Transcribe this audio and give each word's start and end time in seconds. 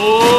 Oh. 0.00 0.37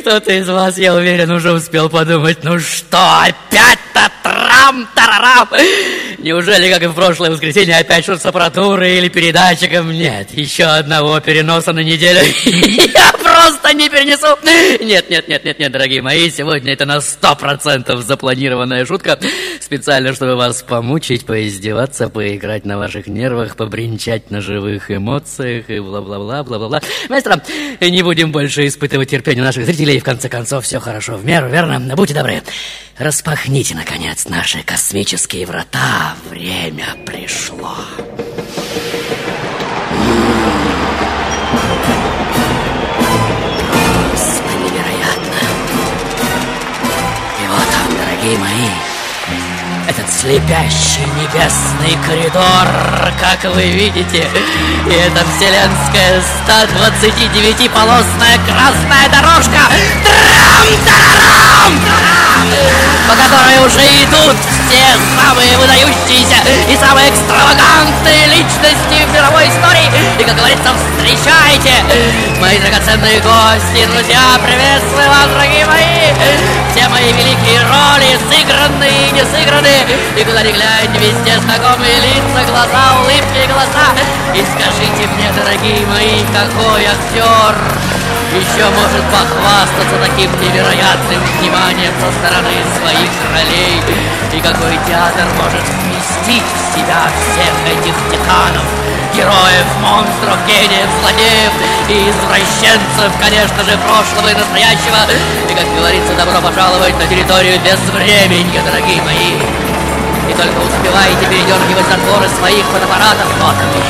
Кто-то 0.00 0.32
из 0.32 0.48
вас, 0.48 0.78
я 0.78 0.94
уверен, 0.94 1.30
уже 1.30 1.52
успел 1.52 1.88
подумать, 1.88 2.42
ну 2.42 2.58
что, 2.58 2.98
опять-то 3.22 4.10
трам-тарарам? 4.22 5.48
Неужели, 6.18 6.72
как 6.72 6.82
и 6.82 6.86
в 6.86 6.94
прошлое 6.94 7.30
воскресенье, 7.30 7.78
опять 7.78 8.04
шурс-аппаратуры 8.04 8.90
или 8.96 9.08
передатчиком? 9.08 9.92
Нет, 9.92 10.30
еще 10.32 10.64
одного 10.64 11.20
переноса 11.20 11.72
на 11.72 11.80
неделю 11.80 12.20
я 12.44 13.12
просто 13.70 13.74
не 13.74 13.88
перенесу. 13.88 14.84
Нет, 14.84 15.10
нет, 15.10 15.28
нет, 15.28 15.44
нет, 15.44 15.58
нет, 15.58 15.72
дорогие 15.72 16.02
мои, 16.02 16.30
сегодня 16.30 16.72
это 16.72 16.86
на 16.86 17.00
сто 17.00 17.34
процентов 17.36 18.02
запланированная 18.02 18.84
шутка. 18.84 19.18
Специально, 19.60 20.12
чтобы 20.14 20.36
вас 20.36 20.62
помучить, 20.62 21.26
поиздеваться, 21.26 22.08
поиграть 22.08 22.64
на 22.64 22.78
ваших 22.78 23.06
нервах, 23.06 23.56
побренчать 23.56 24.30
на 24.30 24.40
живых 24.40 24.90
эмоциях 24.90 25.70
и 25.70 25.80
бла-бла-бла, 25.80 26.42
бла-бла-бла. 26.42 26.80
Маэстро, 27.08 27.42
не 27.80 28.02
будем 28.02 28.32
больше 28.32 28.66
испытывать 28.66 29.10
терпение 29.10 29.44
наших 29.44 29.66
зрителей. 29.66 30.00
В 30.00 30.04
конце 30.04 30.28
концов, 30.28 30.64
все 30.64 30.80
хорошо 30.80 31.16
в 31.16 31.24
меру, 31.24 31.48
верно? 31.48 31.78
Будьте 31.96 32.14
добры. 32.14 32.42
Распахните, 32.98 33.74
наконец, 33.74 34.28
наши 34.28 34.62
космические 34.62 35.46
врата. 35.46 36.14
Время 36.28 36.96
пришло. 37.06 37.76
Он, 48.30 48.38
дорогие 48.38 48.38
мои, 48.38 48.89
этот 49.90 50.08
слепящий 50.08 51.04
небесный 51.18 51.98
коридор, 52.06 52.68
как 53.18 53.42
вы 53.52 53.70
видите, 53.70 54.28
и 54.86 54.92
эта 54.92 55.26
вселенская 55.34 56.22
129-полосная 56.46 58.38
красная 58.46 59.08
дорожка, 59.10 59.58
по 63.08 63.14
которой 63.16 63.66
уже 63.66 63.82
идут 64.04 64.36
все 64.68 64.96
самые 65.18 65.58
выдающиеся 65.58 66.38
и 66.68 66.76
самые 66.76 67.10
экстравагантные 67.10 68.26
личности 68.26 69.04
в 69.08 69.12
мировой 69.12 69.48
истории. 69.48 69.90
И, 70.20 70.22
как 70.22 70.36
говорится, 70.36 70.70
встречайте, 70.94 71.74
мои 72.38 72.58
драгоценные 72.60 73.18
гости, 73.20 73.86
друзья, 73.90 74.38
приветствую 74.38 75.08
вас, 75.08 75.26
дорогие 75.34 75.66
мои, 75.66 76.14
все 76.70 76.88
мои 76.88 77.12
великие 77.12 77.62
роли, 77.66 78.18
сыгранные 78.30 79.08
и 79.08 79.12
не 79.12 79.24
сыгранные, 79.24 79.79
и 80.16 80.24
куда 80.24 80.42
ни 80.42 80.52
глянь, 80.52 80.92
везде 80.98 81.38
знакомые 81.40 81.96
лица, 82.00 82.40
глаза, 82.48 83.00
улыбки 83.00 83.48
голоса. 83.48 83.92
И 84.34 84.44
скажите 84.44 85.08
мне, 85.14 85.32
дорогие 85.32 85.86
мои, 85.86 86.20
какой 86.32 86.84
актер 86.84 87.56
еще 88.30 88.64
может 88.70 89.04
похвастаться 89.10 89.96
таким 90.00 90.30
невероятным 90.40 91.20
вниманием 91.38 91.92
со 91.98 92.10
стороны 92.18 92.54
своих 92.78 93.10
ролей? 93.34 93.82
И 94.32 94.40
какой 94.40 94.78
театр 94.86 95.26
может 95.36 95.64
вместить 95.66 96.46
в 96.46 96.74
себя 96.74 97.10
всех 97.10 97.54
этих 97.66 97.94
титанов, 98.10 98.62
героев, 99.14 99.66
монстров, 99.80 100.38
гениев, 100.46 100.88
злодеев 101.00 101.52
и 101.88 102.10
извращенцев, 102.10 103.10
конечно 103.20 103.64
же, 103.64 103.76
прошлого 103.78 104.28
и 104.28 104.34
настоящего. 104.34 105.10
И, 105.48 105.54
как 105.54 105.66
говорится, 105.74 106.14
добро 106.14 106.40
пожаловать 106.40 106.96
на 106.98 107.06
территорию 107.06 107.58
безвременья, 107.60 108.62
дорогие 108.62 109.02
мои. 109.02 109.69
И 110.30 110.32
только 110.32 110.62
успеваете 110.62 111.26
передергивать 111.26 111.86
затворы 111.90 112.28
своих 112.38 112.64
фотоаппаратов, 112.66 113.26
вот 113.42 113.56
они. 113.58 113.82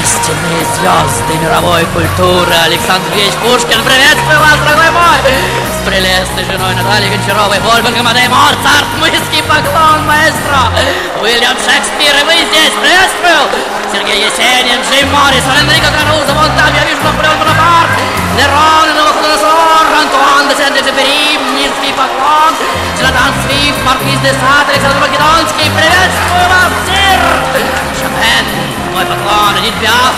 Истинные 0.00 0.64
звезды 0.72 1.36
мировой 1.44 1.84
культуры 1.92 2.54
Александр 2.64 3.04
Ильич 3.12 3.34
Пушкин, 3.44 3.76
приветствую 3.84 4.40
вас, 4.40 4.56
дорогой 4.64 4.90
мой! 4.96 5.18
С 5.76 5.84
прелестной 5.84 6.44
женой 6.48 6.74
Натальей 6.74 7.10
Гончаровой, 7.10 7.60
Вольфганг 7.60 7.98
Амадей 8.00 8.28
Моцарт, 8.28 8.88
низкий 8.96 9.42
поклон, 9.44 10.00
маэстро! 10.08 10.72
Уильям 11.20 11.56
Шекспир, 11.60 12.16
и 12.16 12.24
вы 12.24 12.32
здесь, 12.48 12.72
приветствую! 12.80 13.44
Сергей 13.92 14.24
Есенин, 14.24 14.80
Джим 14.88 15.12
Моррисон, 15.12 15.52
Энрико 15.68 15.92
Карузо, 15.92 16.32
вон 16.32 16.48
там 16.56 16.72
я 16.72 16.84
вижу 16.88 17.04
Наполеон 17.04 17.36
Бонапарт, 17.44 17.92
Нерон, 18.38 18.88
Навуходоносор, 18.94 19.86
Антуан 20.00 20.46
де 20.48 20.54
Сент-Экзюпери, 20.54 21.38
низкий 21.58 21.92
поклон, 21.98 22.54
Джонатан 22.94 23.34
Свифт, 23.42 23.80
Маркиз 23.84 24.18
де 24.22 24.32
Сад, 24.40 24.66
Александр 24.70 24.98
Македонский, 25.02 25.66
приветствую 25.74 26.46
вас, 26.52 26.72
сир! 26.86 27.20
Шопен, 27.98 28.44
мой 28.94 29.04
поклон, 29.10 29.58
Эдит 29.58 29.74
Пиаф, 29.80 30.14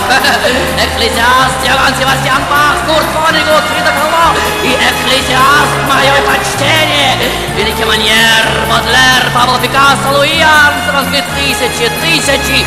Экклезиаст, 0.85 1.57
Иоганн 1.65 1.93
Себастьян 1.97 2.43
Бах, 2.51 2.77
Курт 2.85 3.09
Вонигут, 3.25 3.65
Фрида 3.73 3.89
Kahlo 3.97 4.25
и 4.69 4.71
Экклезиаст, 4.89 5.75
мое 5.89 6.13
почтение, 6.29 7.17
Великий 7.57 7.85
Маньер, 7.85 8.43
Бодлер, 8.69 9.21
Пабло 9.33 9.57
Пикассо, 9.57 10.09
Луи 10.13 10.45
Армстронг 10.45 11.09
и 11.09 11.23
тысячи, 11.37 11.89
тысячи, 12.05 12.59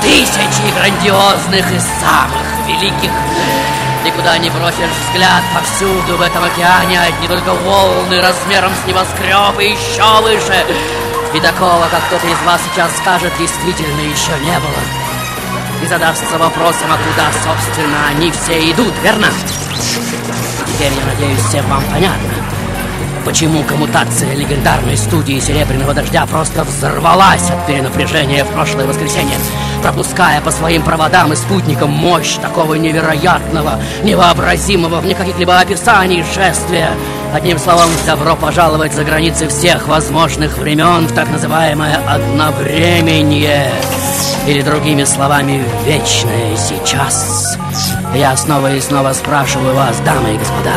тысячи 0.00 0.66
грандиозных 0.76 1.66
и 1.72 1.80
самых 1.80 2.46
великих 2.68 3.10
и 4.04 4.10
куда 4.10 4.36
ни 4.38 4.48
бросишь 4.50 4.90
взгляд, 5.08 5.42
повсюду 5.54 6.16
в 6.16 6.20
этом 6.20 6.42
океане 6.42 7.00
одни 7.00 7.28
только 7.28 7.54
волны 7.54 8.20
размером 8.20 8.72
с 8.82 8.86
небоскреб 8.86 9.58
и 9.60 9.70
еще 9.70 10.20
выше. 10.22 10.66
И 11.34 11.40
такого, 11.40 11.86
как 11.90 12.04
кто-то 12.06 12.26
из 12.26 12.40
вас 12.44 12.60
сейчас 12.72 12.96
скажет, 12.98 13.32
действительно 13.38 14.00
еще 14.00 14.32
не 14.44 14.58
было. 14.58 14.82
И 15.82 15.86
задастся 15.86 16.38
вопросом, 16.38 16.88
а 16.92 16.98
куда, 16.98 17.26
собственно, 17.32 18.08
они 18.10 18.30
все 18.30 18.70
идут, 18.70 18.92
верно? 19.02 19.28
Теперь, 20.66 20.92
я 20.92 21.04
надеюсь, 21.04 21.40
всем 21.40 21.66
вам 21.66 21.82
понятно, 21.90 22.28
почему 23.24 23.62
коммутация 23.62 24.34
легендарной 24.34 24.96
студии 24.96 25.38
«Серебряного 25.38 25.94
дождя» 25.94 26.26
просто 26.26 26.64
взорвалась 26.64 27.50
от 27.50 27.66
перенапряжения 27.66 28.44
в 28.44 28.48
прошлое 28.48 28.86
воскресенье, 28.86 29.36
пропуская 29.82 30.40
по 30.40 30.50
своим 30.50 30.82
проводам 30.82 31.32
и 31.32 31.36
спутникам 31.36 31.90
мощь 31.90 32.36
такого 32.36 32.74
невероятного, 32.74 33.80
невообразимого 34.04 35.00
в 35.00 35.06
никаких-либо 35.06 35.58
описаний 35.58 36.24
шествия. 36.34 36.90
Одним 37.34 37.58
словом, 37.58 37.88
добро 38.06 38.36
пожаловать 38.36 38.92
за 38.92 39.04
границы 39.04 39.48
всех 39.48 39.88
возможных 39.88 40.58
времен 40.58 41.06
в 41.06 41.12
так 41.12 41.28
называемое 41.30 41.98
одновременье. 42.06 43.70
Или 44.46 44.62
другими 44.62 45.04
словами, 45.04 45.64
вечное 45.84 46.56
сейчас. 46.56 47.58
Я 48.14 48.36
снова 48.36 48.74
и 48.74 48.80
снова 48.80 49.12
спрашиваю 49.12 49.74
вас, 49.74 49.98
дамы 50.00 50.34
и 50.34 50.38
господа, 50.38 50.74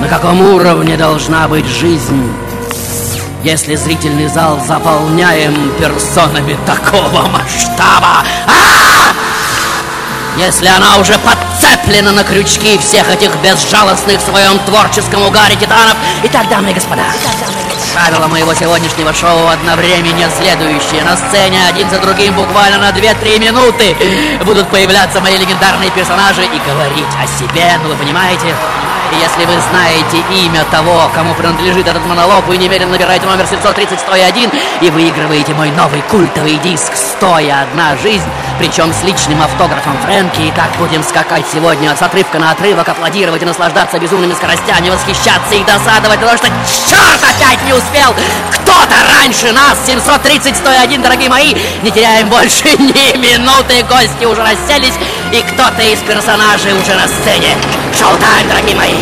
на 0.00 0.08
каком 0.08 0.40
уровне 0.54 0.96
должна 0.96 1.48
быть 1.48 1.66
жизнь, 1.66 2.30
если 3.44 3.74
зрительный 3.76 4.28
зал 4.28 4.60
заполняем 4.66 5.72
персонами 5.78 6.56
такого 6.66 7.28
масштаба? 7.28 8.24
А! 8.46 9.12
Если 10.38 10.66
она 10.66 10.96
уже 10.98 11.18
под 11.18 11.36
Цеплина 11.60 12.10
на 12.10 12.24
крючки 12.24 12.78
всех 12.78 13.08
этих 13.10 13.34
безжалостных 13.36 14.18
в 14.18 14.24
своем 14.24 14.58
творческом 14.60 15.22
угаре 15.22 15.54
титанов. 15.56 15.96
Итак, 16.24 16.48
дамы 16.48 16.70
и 16.70 16.74
господа, 16.74 17.04
правила 17.94 18.26
моего 18.26 18.52
сегодняшнего 18.54 19.12
шоу 19.12 19.46
одновременно 19.46 20.28
следующие. 20.30 21.04
На 21.04 21.16
сцене 21.16 21.60
один 21.68 21.88
за 21.90 21.98
другим 22.00 22.34
буквально 22.34 22.78
на 22.78 22.90
2-3 22.90 23.38
минуты 23.38 23.94
будут 24.44 24.68
появляться 24.68 25.20
мои 25.20 25.36
легендарные 25.36 25.90
персонажи 25.90 26.42
и 26.42 26.70
говорить 26.70 27.12
о 27.22 27.26
себе, 27.38 27.78
ну 27.82 27.90
вы 27.90 27.96
понимаете? 27.96 28.54
Если 29.20 29.44
вы 29.44 29.60
знаете 29.70 30.22
имя 30.44 30.64
того, 30.70 31.10
кому 31.14 31.34
принадлежит 31.34 31.86
этот 31.86 32.04
монолог, 32.06 32.46
вы 32.46 32.56
немедленно 32.56 32.92
набираете 32.92 33.26
номер 33.26 33.44
730-101 33.44 34.52
и 34.80 34.90
выигрываете 34.90 35.54
мой 35.54 35.70
новый 35.70 36.02
культовый 36.02 36.56
диск 36.56 36.92
«Стоя 36.94 37.62
одна 37.62 37.96
жизнь», 37.96 38.28
причем 38.58 38.92
с 38.92 39.02
личным 39.02 39.42
автографом 39.42 39.96
Фрэнки. 39.98 40.42
И 40.42 40.50
так 40.52 40.70
будем 40.78 41.02
скакать 41.02 41.44
сегодня 41.52 41.94
с 41.94 42.02
отрывка 42.02 42.38
на 42.38 42.52
отрывок, 42.52 42.88
аплодировать 42.88 43.42
и 43.42 43.44
наслаждаться 43.44 43.98
безумными 43.98 44.32
скоростями, 44.32 44.90
восхищаться 44.90 45.54
и 45.54 45.64
досадовать, 45.64 46.20
потому 46.20 46.38
что 46.38 46.46
черт 46.88 47.20
опять 47.22 47.62
не 47.66 47.72
успел! 47.72 48.14
Кто-то 48.82 48.96
раньше 49.06 49.52
нас, 49.52 49.78
730-101, 49.86 51.02
дорогие 51.02 51.28
мои! 51.28 51.54
Не 51.82 51.90
теряем 51.92 52.28
больше 52.28 52.64
ни 52.78 53.16
минуты, 53.16 53.84
гости 53.88 54.24
уже 54.24 54.42
расселись, 54.42 54.94
и 55.32 55.40
кто-то 55.52 55.82
из 55.82 56.00
персонажей 56.00 56.72
уже 56.72 56.94
на 56.94 57.06
сцене. 57.06 57.56
Шоу-тайм, 57.96 58.48
дорогие 58.48 58.74
мои! 58.74 58.94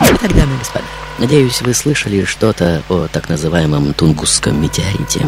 Итак, 0.00 0.36
дамы 0.36 0.54
и 0.54 0.58
господа, 0.58 0.84
надеюсь, 1.18 1.60
вы 1.62 1.74
слышали 1.74 2.24
что-то 2.24 2.82
о 2.88 3.08
так 3.08 3.28
называемом 3.28 3.94
Тунгусском 3.94 4.62
метеорите, 4.62 5.26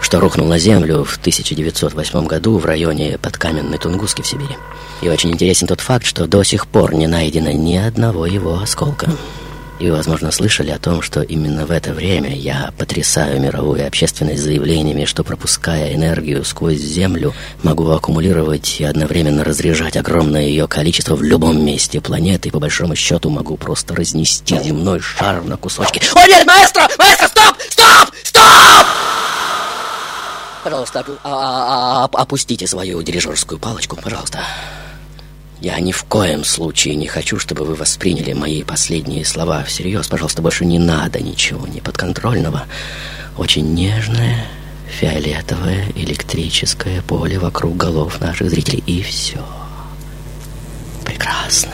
что 0.00 0.18
рухнул 0.18 0.48
на 0.48 0.58
Землю 0.58 1.04
в 1.04 1.16
1908 1.18 2.26
году 2.26 2.58
в 2.58 2.64
районе 2.64 3.18
подкаменной 3.18 3.78
Тунгуски 3.78 4.22
в 4.22 4.26
Сибири. 4.26 4.56
И 5.00 5.08
очень 5.08 5.30
интересен 5.30 5.68
тот 5.68 5.80
факт, 5.80 6.04
что 6.04 6.26
до 6.26 6.42
сих 6.42 6.66
пор 6.66 6.92
не 6.92 7.06
найдено 7.06 7.52
ни 7.52 7.76
одного 7.76 8.26
его 8.26 8.58
осколка. 8.58 9.12
И 9.80 9.90
возможно, 9.90 10.30
слышали 10.30 10.70
о 10.70 10.78
том, 10.78 11.00
что 11.00 11.22
именно 11.22 11.64
в 11.64 11.70
это 11.70 11.94
время 11.94 12.36
я 12.36 12.70
потрясаю 12.76 13.40
мировую 13.40 13.86
общественность 13.86 14.42
заявлениями, 14.42 15.06
что 15.06 15.24
пропуская 15.24 15.94
энергию 15.94 16.44
сквозь 16.44 16.76
Землю, 16.76 17.32
могу 17.62 17.88
аккумулировать 17.88 18.78
и 18.78 18.84
одновременно 18.84 19.42
разряжать 19.42 19.96
огромное 19.96 20.42
ее 20.42 20.68
количество 20.68 21.16
в 21.16 21.22
любом 21.22 21.64
месте 21.64 21.98
планеты, 22.02 22.48
и 22.48 22.50
по 22.50 22.60
большому 22.60 22.94
счету 22.94 23.30
могу 23.30 23.56
просто 23.56 23.94
разнести 23.96 24.58
земной 24.62 25.00
шар 25.00 25.42
на 25.44 25.56
кусочки. 25.56 26.02
О 26.14 26.26
нет, 26.26 26.46
маэстро! 26.46 26.86
Маэстро, 26.98 27.28
стоп! 27.28 27.56
Стоп! 27.70 28.14
Стоп! 28.22 28.86
Пожалуйста, 30.62 31.04
а- 31.24 32.04
а- 32.04 32.04
а- 32.04 32.20
опустите 32.20 32.66
свою 32.66 33.02
дирижерскую 33.02 33.58
палочку, 33.58 33.96
пожалуйста. 33.96 34.40
Я 35.60 35.78
ни 35.78 35.92
в 35.92 36.04
коем 36.04 36.42
случае 36.42 36.94
не 36.94 37.06
хочу, 37.06 37.38
чтобы 37.38 37.66
вы 37.66 37.74
восприняли 37.74 38.32
мои 38.32 38.62
последние 38.62 39.26
слова 39.26 39.62
всерьез. 39.62 40.08
Пожалуйста, 40.08 40.40
больше 40.40 40.64
не 40.64 40.78
надо 40.78 41.20
ничего 41.20 41.66
неподконтрольного. 41.66 42.64
Очень 43.36 43.74
нежное, 43.74 44.46
фиолетовое 44.88 45.92
электрическое 45.96 47.02
поле 47.02 47.38
вокруг 47.38 47.76
голов 47.76 48.20
наших 48.22 48.48
зрителей. 48.48 48.82
И 48.86 49.02
все. 49.02 49.44
Прекрасно. 51.04 51.72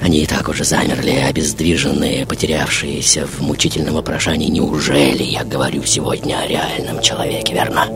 Они 0.00 0.22
и 0.22 0.26
так 0.26 0.48
уже 0.48 0.64
замерли, 0.64 1.10
обездвиженные, 1.10 2.24
потерявшиеся 2.24 3.26
в 3.26 3.42
мучительном 3.42 3.96
вопрошании. 3.96 4.48
Неужели 4.48 5.22
я 5.22 5.44
говорю 5.44 5.84
сегодня 5.84 6.38
о 6.38 6.46
реальном 6.46 7.02
человеке, 7.02 7.52
верно? 7.52 7.86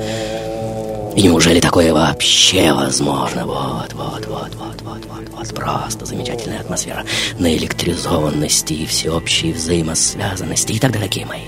И 1.16 1.22
неужели 1.22 1.60
такое 1.60 1.92
вообще 1.92 2.72
возможно? 2.72 3.46
Вот, 3.46 3.92
вот, 3.92 4.26
вот, 4.26 4.54
вот, 4.56 4.82
вот, 4.82 5.04
вот, 5.06 5.28
вот. 5.30 5.54
Просто 5.54 6.06
замечательная 6.06 6.60
атмосфера 6.60 7.04
наэлектризованности 7.38 8.72
и 8.72 8.86
всеобщей 8.86 9.52
взаимосвязанности. 9.52 10.72
Итак, 10.76 10.92
дорогие 10.92 11.24
мои, 11.26 11.42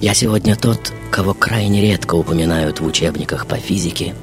я 0.00 0.14
сегодня 0.14 0.56
тот, 0.56 0.92
кого 1.10 1.34
крайне 1.34 1.82
редко 1.82 2.14
упоминают 2.14 2.80
в 2.80 2.86
учебниках 2.86 3.46
по 3.46 3.56
физике. 3.56 4.14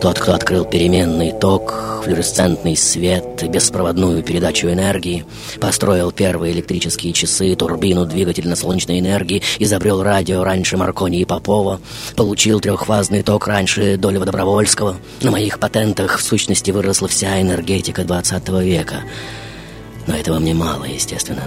Тот, 0.00 0.18
кто 0.18 0.34
открыл 0.34 0.64
переменный 0.64 1.32
ток, 1.32 2.02
флуоресцентный 2.02 2.76
свет, 2.76 3.48
беспроводную 3.48 4.22
передачу 4.22 4.68
энергии, 4.68 5.24
построил 5.60 6.10
первые 6.10 6.52
электрические 6.52 7.12
часы, 7.12 7.54
турбину, 7.54 8.04
двигатель 8.04 8.48
на 8.48 8.56
солнечной 8.56 8.98
энергии, 8.98 9.42
изобрел 9.58 10.02
радио 10.02 10.42
раньше 10.42 10.76
Маркони 10.76 11.20
и 11.20 11.24
Попова, 11.24 11.80
получил 12.16 12.60
трехфазный 12.60 13.22
ток 13.22 13.46
раньше 13.46 13.96
Долева 13.96 14.24
Добровольского. 14.24 14.96
На 15.20 15.30
моих 15.30 15.60
патентах, 15.60 16.18
в 16.18 16.22
сущности, 16.22 16.70
выросла 16.72 17.06
вся 17.06 17.40
энергетика 17.40 18.04
20 18.04 18.48
века. 18.60 19.02
Но 20.06 20.16
этого 20.16 20.40
мне 20.40 20.54
мало, 20.54 20.84
естественно. 20.84 21.44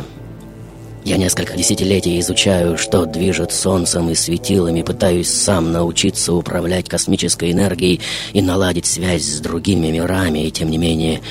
Я 1.05 1.17
несколько 1.17 1.55
десятилетий 1.55 2.19
изучаю, 2.19 2.79
что 2.79 3.05
движет 3.05 3.51
солнцем 3.51 4.09
и 4.09 4.15
светилами, 4.15 4.81
пытаюсь 4.81 5.29
сам 5.29 5.71
научиться 5.71 6.33
управлять 6.33 6.89
космической 6.89 7.51
энергией 7.51 8.01
и 8.33 8.41
наладить 8.41 8.87
связь 8.87 9.21
с 9.21 9.39
другими 9.39 9.91
мирами, 9.91 10.47
и 10.47 10.51
тем 10.51 10.71
не 10.71 10.79
менее, 10.79 11.21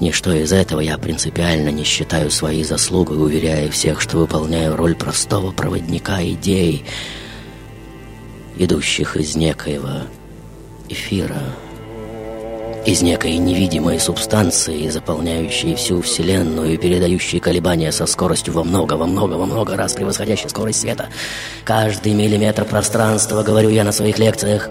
ничто 0.00 0.32
из 0.32 0.52
этого 0.52 0.80
я 0.80 0.98
принципиально 0.98 1.68
не 1.68 1.84
считаю 1.84 2.32
своей 2.32 2.64
заслугой, 2.64 3.16
уверяя 3.16 3.70
всех, 3.70 4.00
что 4.00 4.16
выполняю 4.18 4.74
роль 4.74 4.96
простого 4.96 5.52
проводника 5.52 6.20
идей, 6.24 6.84
идущих 8.58 9.16
из 9.16 9.36
некоего 9.36 10.00
эфира 10.88 11.44
из 12.84 13.00
некой 13.00 13.36
невидимой 13.36 14.00
субстанции, 14.00 14.88
заполняющей 14.88 15.76
всю 15.76 16.02
Вселенную 16.02 16.74
и 16.74 16.76
передающей 16.76 17.38
колебания 17.38 17.92
со 17.92 18.06
скоростью 18.06 18.54
во 18.54 18.64
много, 18.64 18.94
во 18.94 19.06
много, 19.06 19.34
во 19.34 19.46
много 19.46 19.76
раз 19.76 19.92
превосходящей 19.92 20.48
скорость 20.48 20.80
света. 20.80 21.08
Каждый 21.64 22.12
миллиметр 22.12 22.64
пространства, 22.64 23.42
говорю 23.44 23.70
я 23.70 23.84
на 23.84 23.92
своих 23.92 24.18
лекциях, 24.18 24.68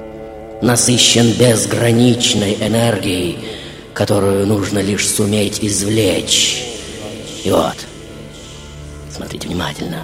насыщен 0.62 1.32
безграничной 1.32 2.58
энергией, 2.60 3.40
которую 3.94 4.46
нужно 4.46 4.80
лишь 4.80 5.08
суметь 5.08 5.60
извлечь. 5.62 6.64
И 7.46 7.52
вот, 7.52 7.78
смотрите 9.10 9.48
внимательно. 9.48 10.04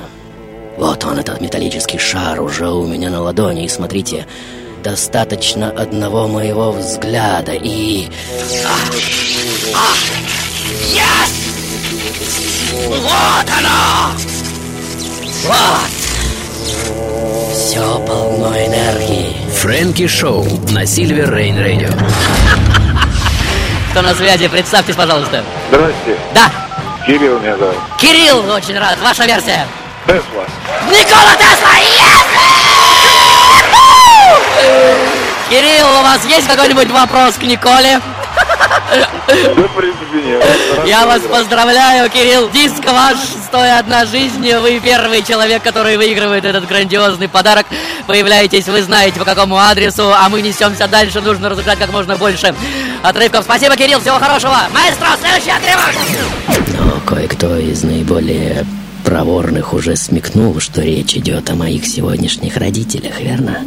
Вот 0.77 1.03
он, 1.03 1.19
этот 1.19 1.41
металлический 1.41 1.97
шар, 1.97 2.41
уже 2.41 2.69
у 2.69 2.85
меня 2.85 3.09
на 3.09 3.21
ладони, 3.21 3.65
и 3.65 3.69
смотрите, 3.69 4.27
Достаточно 4.87 5.69
одного 5.69 6.29
моего 6.29 6.71
взгляда 6.71 7.51
и... 7.51 8.07
Ах! 8.65 8.93
Ах! 9.75 9.97
Yes! 10.93 11.31
Вот 12.87 13.45
оно! 13.59 14.13
Вот! 15.43 15.91
Все 17.53 17.99
полно 18.07 18.55
энергии. 18.55 19.35
Фрэнки 19.57 20.07
Шоу 20.07 20.47
на 20.71 20.85
Сильвер 20.85 21.35
Рейн 21.35 21.59
Радио. 21.59 21.89
Кто 23.91 24.01
на 24.01 24.15
связи? 24.15 24.47
Представьтесь, 24.47 24.95
пожалуйста. 24.95 25.43
Здрасте, 25.67 26.17
Да, 26.33 26.49
Кирилл 27.05 27.39
меня 27.41 27.57
зовут. 27.57 27.75
Кирилл, 27.99 28.49
очень 28.49 28.79
рад. 28.79 28.97
Ваша 29.01 29.25
версия. 29.25 29.67
Тесла. 30.05 30.45
Никола 30.89 31.35
Тесла! 31.35 31.73
Yes! 31.97 32.26
Кирилл, 35.49 35.87
у 35.99 36.03
вас 36.03 36.25
есть 36.25 36.47
какой-нибудь 36.47 36.89
вопрос 36.91 37.35
к 37.35 37.43
Николе? 37.43 38.01
Да, 38.89 39.63
в 39.63 39.75
принципе, 39.75 40.21
нет. 40.23 40.43
Я 40.85 41.05
вас 41.05 41.21
поздравляю, 41.21 42.09
Кирилл. 42.09 42.49
Диск 42.49 42.85
ваш 42.85 43.17
«Стоя 43.45 43.79
одна 43.79 44.05
жизнь». 44.05 44.53
Вы 44.55 44.79
первый 44.79 45.23
человек, 45.23 45.63
который 45.63 45.97
выигрывает 45.97 46.45
этот 46.45 46.67
грандиозный 46.67 47.27
подарок. 47.27 47.65
Появляетесь, 48.07 48.67
вы 48.67 48.81
знаете, 48.83 49.19
по 49.19 49.25
какому 49.25 49.57
адресу, 49.57 50.13
а 50.13 50.29
мы 50.29 50.41
несемся 50.41 50.87
дальше. 50.87 51.21
Нужно 51.21 51.49
разыграть 51.49 51.79
как 51.79 51.91
можно 51.91 52.15
больше 52.15 52.53
отрывков. 53.03 53.43
Спасибо, 53.43 53.75
Кирилл, 53.75 53.99
всего 53.99 54.19
хорошего. 54.19 54.57
Маэстро, 54.73 55.09
следующий 55.19 55.51
отрывок! 55.51 55.93
Но 56.79 56.99
кое-кто 57.05 57.57
из 57.57 57.83
наиболее 57.83 58.65
проворных 59.03 59.73
уже 59.73 59.95
смекнул, 59.95 60.59
что 60.59 60.81
речь 60.81 61.15
идет 61.15 61.49
о 61.49 61.55
моих 61.55 61.85
сегодняшних 61.85 62.57
родителях, 62.57 63.19
верно? 63.19 63.61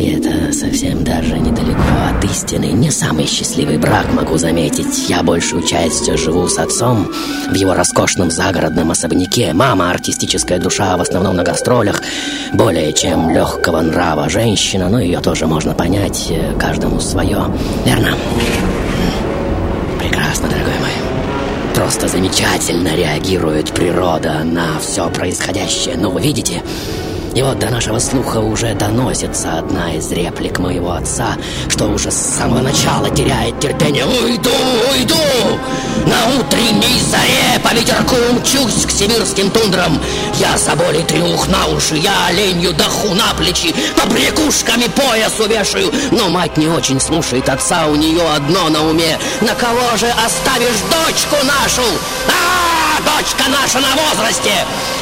И 0.00 0.12
это 0.14 0.50
совсем 0.54 1.04
даже 1.04 1.38
недалеко 1.38 1.82
от 2.08 2.24
истины. 2.24 2.72
Не 2.72 2.90
самый 2.90 3.26
счастливый 3.26 3.76
брак, 3.76 4.06
могу 4.14 4.38
заметить. 4.38 5.10
Я 5.10 5.22
большую 5.22 5.62
часть 5.62 6.10
живу 6.16 6.48
с 6.48 6.56
отцом 6.56 7.12
в 7.50 7.54
его 7.54 7.74
роскошном 7.74 8.30
загородном 8.30 8.92
особняке. 8.92 9.52
Мама 9.52 9.90
артистическая 9.90 10.58
душа, 10.58 10.96
в 10.96 11.02
основном 11.02 11.36
на 11.36 11.42
гастролях. 11.42 12.00
Более 12.54 12.94
чем 12.94 13.28
легкого 13.28 13.82
нрава 13.82 14.30
женщина, 14.30 14.88
но 14.88 15.00
ее 15.00 15.20
тоже 15.20 15.46
можно 15.46 15.74
понять, 15.74 16.28
э, 16.30 16.58
каждому 16.58 16.98
свое. 16.98 17.44
Верно? 17.84 18.14
Прекрасно, 19.98 20.48
дорогой 20.48 20.78
мой. 20.78 21.74
Просто 21.74 22.08
замечательно 22.08 22.96
реагирует 22.96 23.72
природа 23.72 24.44
на 24.44 24.78
все 24.80 25.10
происходящее. 25.10 25.98
Ну, 25.98 26.08
вы 26.08 26.22
видите, 26.22 26.62
И 27.34 27.42
вот 27.42 27.58
до 27.60 27.70
нашего 27.70 27.98
слуха 28.00 28.38
уже 28.38 28.74
доносится 28.74 29.58
одна 29.58 29.94
из 29.94 30.10
реплик 30.10 30.58
моего 30.58 30.92
отца, 30.92 31.36
что 31.68 31.86
уже 31.86 32.10
с 32.10 32.16
самого 32.16 32.60
начала 32.60 33.08
теряет 33.10 33.60
терпение. 33.60 34.04
«Уйду, 34.04 34.50
уйду! 34.92 35.14
На 36.06 36.40
утренней 36.40 37.00
заре 37.00 37.60
по 37.62 37.72
ветерку 37.72 38.16
мчусь 38.32 38.84
к 38.84 38.90
сибирским 38.90 39.50
тундрам. 39.50 40.00
Я 40.38 40.58
соболей 40.58 41.04
трюх 41.04 41.46
на 41.46 41.66
уши, 41.66 41.96
я 41.96 42.26
оленью 42.26 42.72
даху 42.72 43.14
на 43.14 43.32
плечи, 43.34 43.74
по 43.96 44.06
брякушками 44.06 44.88
пояс 44.88 45.38
увешаю. 45.38 45.92
Но 46.10 46.30
мать 46.30 46.56
не 46.56 46.66
очень 46.66 47.00
слушает 47.00 47.48
отца, 47.48 47.86
у 47.86 47.94
нее 47.94 48.22
одно 48.34 48.68
на 48.70 48.88
уме. 48.88 49.18
На 49.40 49.54
кого 49.54 49.96
же 49.96 50.08
оставишь 50.08 50.80
дочку 50.90 51.36
нашу? 51.44 51.86
А, 52.28 53.00
дочка 53.02 53.48
наша 53.48 53.78
на 53.78 53.94
возрасте! 53.94 54.52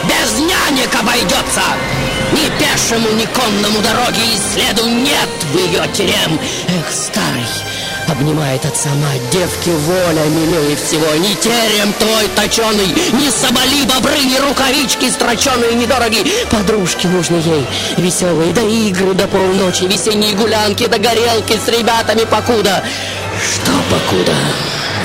Без 0.04 0.38
нянек 0.40 0.94
обойдется! 0.94 1.62
Ни 2.32 2.48
пешему, 2.58 3.10
ни 3.10 3.26
конному 3.26 3.80
дороги 3.80 4.20
и 4.20 4.38
следу 4.52 4.86
нет 4.86 5.28
в 5.52 5.56
ее 5.56 5.86
терем. 5.92 6.38
Эх, 6.68 6.92
старый, 6.92 7.46
Обнимает 8.08 8.64
отца 8.64 8.88
мать, 8.88 9.30
девки 9.30 9.68
воля 9.68 10.24
милее 10.24 10.76
всего 10.76 11.14
Ни 11.16 11.34
терем 11.34 11.92
твой 11.92 12.26
точеный, 12.28 12.86
ни 13.12 13.28
соболи, 13.28 13.84
бобры, 13.84 14.18
ни 14.24 14.38
рукавички 14.38 15.10
строченые, 15.10 15.74
недороги 15.74 16.24
Подружки 16.50 17.06
нужны 17.06 17.36
ей 17.36 17.66
веселые, 17.98 18.54
да 18.54 18.62
игры 18.62 19.12
до 19.12 19.26
полночи 19.26 19.84
Весенние 19.84 20.34
гулянки, 20.34 20.86
да 20.86 20.96
горелки 20.96 21.58
с 21.58 21.68
ребятами 21.68 22.24
покуда 22.24 22.82
Что 23.52 23.72
покуда? 23.90 24.34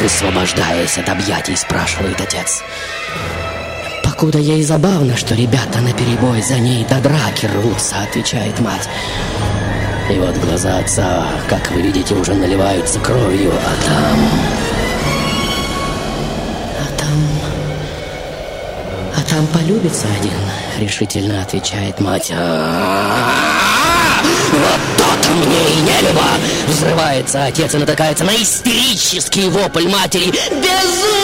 Высвобождаясь 0.01 0.97
от 0.97 1.09
объятий, 1.09 1.57
спрашивает 1.57 2.21
отец 2.21 2.63
Покуда 4.13 4.37
ей 4.37 4.61
забавно, 4.61 5.17
что 5.17 5.33
ребята 5.33 5.81
на 5.81 5.91
перебой 5.91 6.39
за 6.43 6.59
ней 6.59 6.85
до 6.85 6.99
драки 6.99 7.47
рвутся, 7.47 7.95
отвечает 8.03 8.59
мать 8.59 8.87
и 10.07 10.19
вот 10.19 10.37
глаза 10.37 10.77
отца, 10.77 11.27
как 11.49 11.71
вы 11.71 11.81
видите, 11.81 12.13
уже 12.13 12.35
наливаются 12.35 12.99
кровью, 12.99 13.51
а 13.51 13.73
там... 13.87 14.29
А 16.79 16.85
там... 16.95 17.27
А 19.17 19.21
там 19.27 19.47
полюбится 19.47 20.05
один, 20.19 20.37
решительно 20.77 21.41
отвечает 21.41 21.99
мать. 21.99 22.31
Вот 24.51 24.79
то-то 24.95 25.29
мне 25.31 25.71
и 25.71 25.81
не 25.81 26.07
любо! 26.07 26.27
Взрывается 26.67 27.45
отец 27.45 27.73
и 27.73 27.77
натыкается 27.77 28.25
на 28.25 28.35
истерический 28.35 29.49
вопль 29.49 29.87
матери. 29.89 30.31
Безумный 30.51 31.22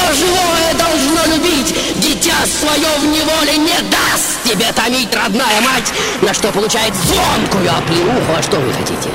все 0.00 0.14
живое 0.14 0.74
должно 0.74 1.34
любить. 1.34 1.74
Дитя 1.96 2.36
свое 2.46 2.88
в 2.98 3.04
неволе 3.04 3.56
не 3.58 3.80
даст 3.90 4.42
тебе 4.44 4.72
томить, 4.72 5.14
родная 5.14 5.60
мать. 5.60 5.92
На 6.22 6.32
что 6.34 6.50
получает 6.52 6.94
звонкую 6.94 7.70
оплеуху. 7.70 8.32
А 8.36 8.42
что 8.42 8.58
вы 8.58 8.72
хотите? 8.72 9.10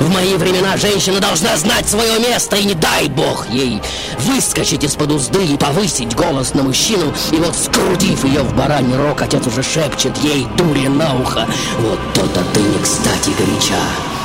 В 0.00 0.10
мои 0.10 0.34
времена 0.36 0.76
женщина 0.76 1.18
должна 1.18 1.56
знать 1.56 1.88
свое 1.88 2.20
место, 2.20 2.56
и 2.56 2.64
не 2.64 2.74
дай 2.74 3.08
бог 3.08 3.48
ей 3.50 3.82
выскочить 4.18 4.84
из-под 4.84 5.10
узды 5.10 5.44
и 5.44 5.56
повысить 5.56 6.14
голос 6.14 6.54
на 6.54 6.62
мужчину. 6.62 7.12
И 7.32 7.36
вот 7.36 7.56
скрутив 7.56 8.24
ее 8.24 8.42
в 8.42 8.54
бараний 8.54 8.96
рог, 8.96 9.20
отец 9.20 9.44
уже 9.46 9.62
шепчет 9.62 10.16
ей 10.18 10.46
дури 10.56 10.86
на 10.86 11.20
ухо. 11.20 11.46
Вот 11.78 11.98
то-то 12.14 12.44
ты 12.54 12.60
не 12.60 12.78
кстати 12.82 13.30
горяча. 13.36 14.17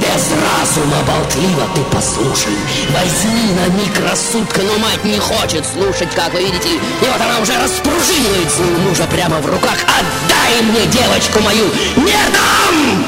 Без 0.00 0.30
разума 0.32 1.02
болтлива 1.06 1.68
ты 1.74 1.82
послушай 1.94 2.56
Возьми 2.90 3.52
на 3.52 3.68
миг 3.74 3.92
рассудка, 4.08 4.62
но 4.62 4.78
мать 4.78 5.04
не 5.04 5.18
хочет 5.18 5.64
слушать, 5.66 6.08
как 6.14 6.32
вы 6.32 6.40
видите 6.42 6.74
И 6.74 7.04
вот 7.04 7.20
она 7.20 7.38
уже 7.40 7.52
распружинивает 7.62 8.50
своего 8.50 8.78
мужа 8.78 9.04
прямо 9.04 9.36
в 9.38 9.46
руках 9.46 9.76
Отдай 9.84 10.62
мне 10.62 10.86
девочку 10.86 11.40
мою! 11.40 11.66
Не 11.96 12.18
дам! 12.32 13.06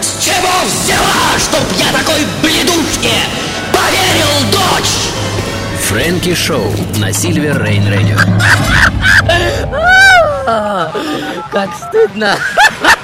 С 0.00 0.24
чего 0.24 0.52
взяла, 0.64 1.38
чтоб 1.38 1.62
я 1.78 1.92
такой 1.98 2.24
бледушке 2.42 3.14
поверил, 3.72 4.52
дочь? 4.52 5.10
Фрэнки 5.88 6.34
Шоу 6.34 6.72
на 6.98 7.12
Сильвер 7.12 7.62
Рейн 7.62 7.88
Радио. 7.88 8.18
Как 11.50 11.70
стыдно! 11.76 12.36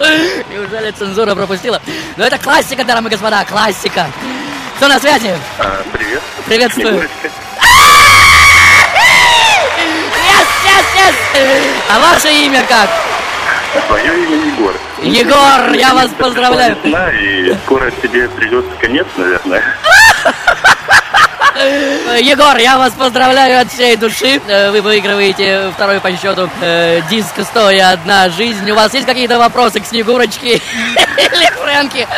Неужели 0.50 0.90
цензура 0.92 1.34
пропустила? 1.34 1.80
Но 2.16 2.24
это 2.24 2.38
классика, 2.38 2.84
дамы 2.84 3.08
и 3.08 3.12
господа, 3.12 3.44
классика. 3.44 4.06
Кто 4.76 4.88
на 4.88 4.98
связи? 4.98 5.36
А, 5.58 5.82
привет. 5.92 6.22
Приветствую. 6.46 7.08
Yes, 10.22 10.46
yes, 10.64 11.14
yes! 11.34 11.60
А 11.90 11.98
ваше 11.98 12.28
имя 12.28 12.62
как? 12.68 12.88
Мое 13.88 14.12
имя 14.12 14.36
Егор. 14.46 14.74
Егор, 15.02 15.72
я 15.74 15.94
вас 15.94 16.10
поздравляю. 16.18 16.76
И 17.20 17.56
скоро 17.64 17.90
тебе 17.90 18.28
придет 18.28 18.64
конец, 18.80 19.06
наверное. 19.16 19.62
Э, 21.60 22.18
Егор, 22.20 22.56
я 22.56 22.78
вас 22.78 22.92
поздравляю 22.94 23.60
от 23.60 23.70
всей 23.70 23.96
души. 23.96 24.40
Э, 24.48 24.70
Вы 24.70 24.80
выигрываете 24.80 25.70
второй 25.74 26.00
по 26.00 26.10
счету 26.16 26.48
э, 26.62 27.02
диск 27.10 27.34
«Стоя 27.42 27.90
одна 27.92 28.28
жизнь». 28.30 28.70
У 28.70 28.74
вас 28.74 28.94
есть 28.94 29.06
какие-то 29.06 29.38
вопросы 29.38 29.80
к 29.80 29.86
Снегурочке 29.86 30.54
или 31.16 31.50
Фрэнке? 31.62 32.08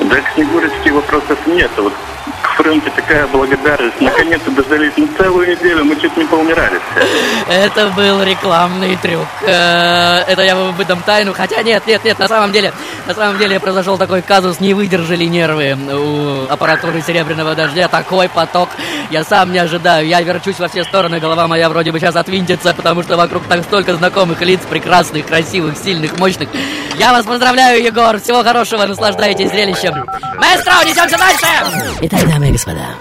Да 0.00 0.16
к 0.16 0.34
Снегурочке 0.34 0.92
вопросов 0.92 1.38
нет. 1.46 1.70
Вот 1.76 1.92
к 2.52 2.62
Фрэнке 2.62 2.90
такая 2.90 3.26
благодарность. 3.28 4.00
Наконец-то 4.00 4.50
дождались. 4.50 4.92
Ну, 4.96 5.08
целую 5.18 5.48
неделю 5.48 5.84
мы 5.84 5.96
чуть 5.96 6.16
не 6.16 6.24
поумирали. 6.24 6.80
Это 7.48 7.88
был 7.88 8.22
рекламный 8.22 8.96
трюк. 8.96 9.26
Э, 9.42 10.20
Это 10.28 10.42
я 10.42 10.54
вам 10.56 10.74
выдам 10.74 11.02
тайну. 11.02 11.32
Хотя 11.32 11.62
нет, 11.62 11.86
нет, 11.86 12.04
нет, 12.04 12.18
на 12.18 12.28
самом 12.28 12.52
деле, 12.52 12.72
на 13.06 13.14
самом 13.14 13.38
деле 13.38 13.58
произошел 13.60 13.98
такой 13.98 14.22
казус, 14.22 14.60
не 14.60 14.74
выдержали 14.74 15.24
нервы 15.24 15.76
у 15.76 16.52
аппаратуры 16.52 17.02
серебряного 17.02 17.54
дождя. 17.54 17.88
Такой 17.88 18.28
поток. 18.28 18.68
Я 19.10 19.24
сам 19.24 19.52
не 19.52 19.58
ожидаю. 19.58 20.06
Я 20.06 20.20
верчусь 20.20 20.58
во 20.58 20.68
все 20.68 20.84
стороны, 20.84 21.20
голова 21.20 21.46
моя 21.48 21.68
вроде 21.68 21.92
бы 21.92 21.98
сейчас 22.00 22.16
отвинтится, 22.16 22.74
потому 22.74 23.02
что 23.02 23.16
вокруг 23.16 23.44
так 23.48 23.62
столько 23.64 23.94
знакомых 23.94 24.40
лиц, 24.42 24.60
прекрасных, 24.68 25.26
красивых, 25.26 25.76
сильных, 25.76 26.18
мощных. 26.18 26.48
Я 26.96 27.12
вас 27.12 27.24
поздравляю, 27.24 27.82
Егор. 27.82 28.18
Всего 28.20 28.42
хорошего, 28.42 28.84
наслаждайтесь 28.86 29.50
зрелищем. 29.50 30.04
Маэстро, 30.38 30.72
несемся 30.84 31.16
дальше! 31.18 31.46
Итак, 32.02 32.28
дамы 32.28 32.41
и 32.44 32.52
господа, 32.52 32.94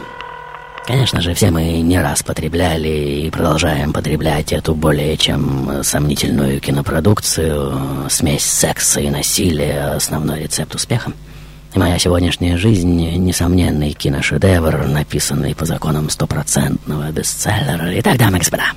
Конечно 0.85 1.21
же, 1.21 1.35
все 1.35 1.51
мы 1.51 1.79
не 1.81 1.99
раз 1.99 2.23
потребляли 2.23 2.89
и 2.89 3.29
продолжаем 3.29 3.93
потреблять 3.93 4.51
эту 4.51 4.73
более 4.73 5.15
чем 5.15 5.83
сомнительную 5.83 6.59
кинопродукцию, 6.59 8.09
смесь 8.09 8.43
секса 8.43 8.99
и 8.99 9.09
насилия, 9.11 9.93
основной 9.95 10.41
рецепт 10.41 10.73
успеха. 10.73 11.11
И 11.73 11.79
моя 11.79 11.99
сегодняшняя 11.99 12.57
жизнь— 12.57 12.99
несомненный 13.17 13.93
киношедевр, 13.93 14.87
написанный 14.87 15.55
по 15.55 15.65
законам 15.65 16.09
стопроцентного 16.09 17.11
бестселлера. 17.11 17.91
Итак, 17.99 18.17
дамы 18.17 18.37
и 18.37 18.39
господа, 18.39 18.71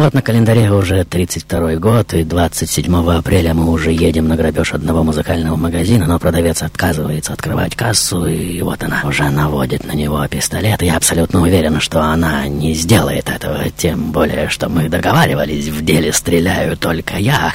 вот 0.00 0.14
на 0.14 0.22
календаре 0.22 0.70
уже 0.70 1.04
32 1.04 1.74
год, 1.76 2.14
и 2.14 2.24
27 2.24 3.10
апреля 3.12 3.52
мы 3.52 3.70
уже 3.70 3.92
едем 3.92 4.28
на 4.28 4.36
грабеж 4.36 4.72
одного 4.72 5.02
музыкального 5.02 5.56
магазина, 5.56 6.06
но 6.06 6.18
продавец 6.18 6.62
отказывается 6.62 7.34
открывать 7.34 7.76
кассу, 7.76 8.24
и 8.24 8.62
вот 8.62 8.82
она 8.82 9.02
уже 9.04 9.28
наводит 9.28 9.84
на 9.86 9.92
него 9.92 10.26
пистолет. 10.28 10.80
Я 10.80 10.96
абсолютно 10.96 11.42
уверен, 11.42 11.80
что 11.80 12.00
она 12.02 12.46
не 12.48 12.72
сделает 12.72 13.28
этого, 13.28 13.68
тем 13.76 14.12
более, 14.12 14.48
что 14.48 14.68
мы 14.68 14.88
договаривались, 14.88 15.68
в 15.68 15.84
деле 15.84 16.12
стреляю 16.12 16.76
только 16.76 17.16
я. 17.18 17.52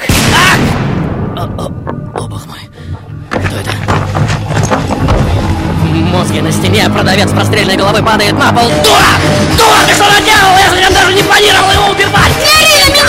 А! 1.36 1.40
О, 1.40 1.44
о, 1.44 1.66
о, 1.66 2.28
бог 2.28 2.46
мой. 2.46 2.60
Кто 3.30 3.56
это? 3.56 3.95
Мозги 5.96 6.42
на 6.42 6.52
стене, 6.52 6.88
продавец 6.90 7.30
простреленной 7.30 7.76
головой 7.76 8.02
падает 8.02 8.38
на 8.38 8.52
пол. 8.52 8.68
Дура! 8.84 9.16
Дура, 9.56 9.80
ты 9.86 9.94
что 9.94 10.04
наделала? 10.04 10.58
Я 10.58 10.88
же 10.88 10.94
даже 10.94 11.12
не 11.14 11.22
планировал 11.22 11.70
его 11.72 11.86
убивать! 11.88 12.36
Не 12.36 12.52
ори 12.52 12.84
на 12.84 12.92
меня! 12.92 13.06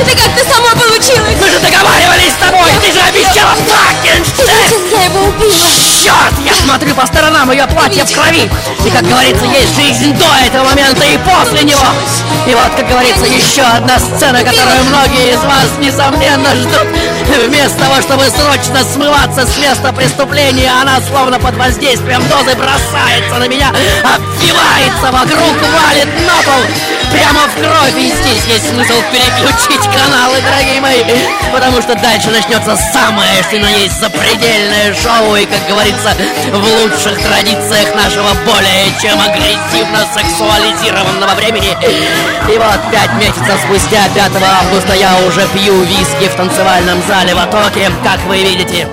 Это 0.00 0.10
как-то 0.10 0.52
само 0.52 0.68
получилось! 0.76 1.36
Мы 1.40 1.48
же 1.48 1.58
договаривались 1.60 2.32
с 2.32 2.44
тобой! 2.44 2.70
Ты 2.84 2.92
же 2.92 3.00
обещала 3.00 3.54
Зачем 3.56 4.24
Франкенштейн! 4.24 4.90
я 4.92 5.04
его 5.04 5.28
убила? 5.28 5.68
Черт! 6.02 6.34
Я 6.44 6.54
смотрю 6.54 6.94
по 6.94 7.06
сторонам, 7.06 7.50
ее 7.50 7.66
платье 7.66 8.04
в 8.04 8.12
крови! 8.12 8.50
И, 8.84 8.90
как 8.90 9.02
говорится, 9.02 9.44
есть 9.46 9.74
жизнь 9.74 10.12
до 10.18 10.28
этого 10.44 10.64
момента 10.64 11.04
и 11.04 11.16
после 11.18 11.64
него! 11.64 11.86
И 12.46 12.54
вот, 12.54 12.70
как 12.76 12.86
говорится, 12.86 13.24
еще 13.24 13.62
одна 13.62 13.98
сцена, 13.98 14.44
которую 14.44 14.84
многие 14.84 15.32
из 15.32 15.40
вас, 15.40 15.68
несомненно, 15.78 16.54
ждут. 16.54 16.88
Вместо 17.38 17.78
того, 17.78 18.00
чтобы 18.00 18.24
срочно 18.24 18.82
смываться 18.92 19.46
с 19.46 19.58
места 19.58 19.92
преступления, 19.92 20.72
она, 20.80 21.00
словно 21.00 21.38
под 21.38 21.54
воздействием 21.56 22.22
дозы, 22.28 22.56
бросается 22.56 23.38
на 23.38 23.46
меня, 23.46 23.68
обвивается 23.68 25.12
вокруг, 25.12 25.56
валит 25.62 26.08
на 26.26 26.42
пол. 26.42 27.00
прямо 27.10 27.46
в 27.46 27.54
кровь. 27.54 27.96
И 27.96 28.08
здесь 28.08 28.44
есть 28.46 28.70
смысл 28.70 28.94
переключить 29.12 29.84
каналы, 29.92 30.40
дорогие 30.40 30.80
мои. 30.80 31.02
Потому 31.52 31.82
что 31.82 31.94
дальше 31.94 32.30
начнется 32.30 32.76
самое, 32.92 33.42
что 33.42 33.58
на 33.58 33.68
есть 33.68 33.98
запредельное 34.00 34.94
шоу. 34.94 35.36
И, 35.36 35.44
как 35.46 35.66
говорится, 35.68 36.14
в 36.52 36.62
лучших 36.62 37.18
традициях 37.22 37.94
нашего 37.94 38.32
более 38.46 38.86
чем 39.00 39.20
агрессивно 39.20 40.06
сексуализированного 40.14 41.34
времени. 41.34 41.76
И 42.48 42.58
вот 42.58 42.80
пять 42.90 43.12
месяцев 43.14 43.58
спустя, 43.64 44.08
5 44.14 44.32
августа, 44.42 44.94
я 44.94 45.14
уже 45.26 45.46
пью 45.48 45.82
виски 45.82 46.28
в 46.28 46.34
танцевальном 46.36 47.02
зале 47.06 47.19
в 47.28 47.38
Атоке, 47.38 47.90
как 48.02 48.18
вы 48.26 48.38
видите. 48.38 48.88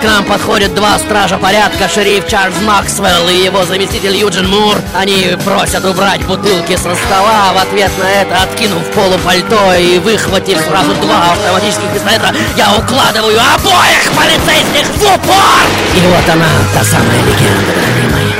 К 0.00 0.04
нам 0.04 0.24
подходят 0.24 0.74
два 0.74 0.96
стража 0.98 1.38
порядка, 1.38 1.88
шериф 1.88 2.28
Чарльз 2.28 2.54
Максвелл 2.62 3.28
и 3.28 3.44
его 3.44 3.64
заместитель 3.64 4.16
Юджин 4.16 4.48
Мур. 4.48 4.76
Они 4.94 5.36
просят 5.44 5.84
убрать 5.84 6.22
бутылки 6.24 6.76
со 6.76 6.94
стола. 6.94 7.52
В 7.52 7.58
ответ 7.58 7.90
на 7.98 8.08
это, 8.08 8.42
откинув 8.42 8.84
полу 8.92 9.18
пальто 9.24 9.74
и 9.74 9.98
выхватив 9.98 10.60
сразу 10.60 10.94
два 10.94 11.32
автоматических 11.32 11.92
пистолета, 11.92 12.32
я 12.56 12.72
укладываю 12.74 13.38
обоих 13.38 14.12
полицейских 14.16 14.86
в 14.94 15.02
упор! 15.02 15.64
И 15.96 16.00
вот 16.06 16.32
она, 16.32 16.46
та 16.74 16.84
самая 16.84 17.18
легенда, 17.22 17.72
дорогие 17.74 18.08
мои, 18.12 18.32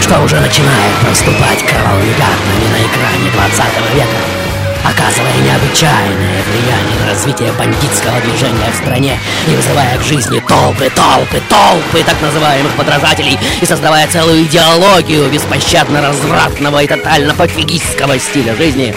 что 0.00 0.20
уже 0.20 0.40
начинает 0.40 0.94
проступать 1.02 1.66
кровавыми 1.66 2.14
пятнами 2.14 2.68
на 2.72 2.86
экране 2.86 3.30
20 3.30 3.94
века 3.94 4.43
оказывая 4.84 5.36
необычайное 5.38 6.42
влияние 6.44 7.00
на 7.00 7.10
развитие 7.10 7.52
бандитского 7.52 8.20
движения 8.20 8.70
в 8.70 8.76
стране 8.76 9.18
и 9.48 9.56
вызывая 9.56 9.98
к 9.98 10.02
жизни 10.02 10.40
толпы, 10.46 10.90
толпы, 10.90 11.40
толпы 11.48 12.04
так 12.04 12.20
называемых 12.20 12.72
подражателей 12.74 13.38
и 13.60 13.66
создавая 13.66 14.06
целую 14.08 14.44
идеологию 14.44 15.30
беспощадно 15.30 16.02
развратного 16.02 16.82
и 16.82 16.86
тотально 16.86 17.34
пофигистского 17.34 18.18
стиля 18.18 18.54
жизни. 18.56 18.94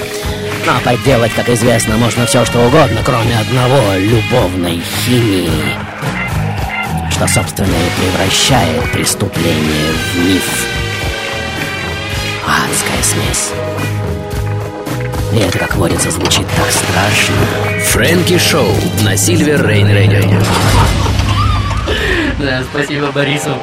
Но 0.65 0.79
подделать, 0.81 1.33
как 1.33 1.47
известно, 1.49 1.95
можно 1.95 2.25
все 2.25 2.43
что 2.45 2.59
угодно, 2.59 2.99
кроме 3.05 3.39
одного— 3.39 3.93
любовной 3.97 4.81
химии. 5.05 5.49
Что, 7.11 7.27
собственно, 7.27 7.67
и 7.67 8.01
превращает 8.01 8.91
преступление 8.91 9.93
в 9.93 10.25
миф. 10.25 10.67
Адская 12.45 13.01
смесь. 13.01 13.96
И 15.37 15.39
это, 15.39 15.59
как 15.59 15.75
водится, 15.75 16.09
звучит 16.09 16.47
так 16.55 16.71
страшно. 16.71 17.35
Фрэнки 17.85 18.39
Шоу 18.39 18.73
на 19.03 19.15
Сильвер 19.15 19.67
Рейн 19.67 19.87
Радио. 19.87 20.41
Да, 22.39 22.63
спасибо 22.71 23.11
Борису. 23.11 23.55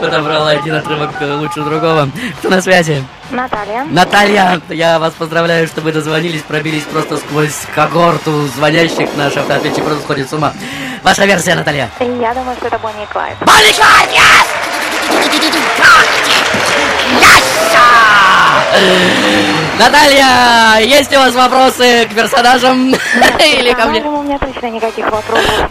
Подобрала 0.00 0.50
один 0.50 0.76
отрывок 0.76 1.10
лучше 1.20 1.62
другого. 1.62 2.08
Кто 2.38 2.48
на 2.48 2.62
связи? 2.62 3.04
Наталья. 3.30 3.84
Наталья, 3.90 4.60
я 4.68 5.00
вас 5.00 5.14
поздравляю, 5.14 5.66
что 5.66 5.80
вы 5.80 5.90
дозвонились, 5.90 6.42
пробились 6.42 6.84
просто 6.84 7.16
сквозь 7.16 7.56
когорту 7.74 8.46
звонящих. 8.54 9.08
Наш 9.16 9.36
автоответчик 9.36 9.84
просто 9.84 10.02
сходит 10.04 10.30
с 10.30 10.32
ума. 10.32 10.52
Ваша 11.02 11.24
версия, 11.24 11.56
Наталья? 11.56 11.90
И 11.98 12.04
я 12.04 12.34
думаю, 12.34 12.56
что 12.56 12.68
это 12.68 12.78
Бонни 12.78 13.02
и 13.02 13.12
Клайд. 13.12 13.36
Бонни 13.40 13.72
Клайд, 13.72 14.10
yes! 14.12 14.66
Наталья, 19.78 20.78
есть 20.80 21.14
у 21.14 21.18
вас 21.18 21.34
вопросы 21.34 22.06
к 22.10 22.14
персонажам 22.14 22.90
или 23.40 23.72
ко 23.72 23.86
мне? 23.86 24.00
У 24.02 24.22
меня 24.22 24.38
точно 24.38 24.70
никаких 24.70 25.04
вопросов. 25.10 25.70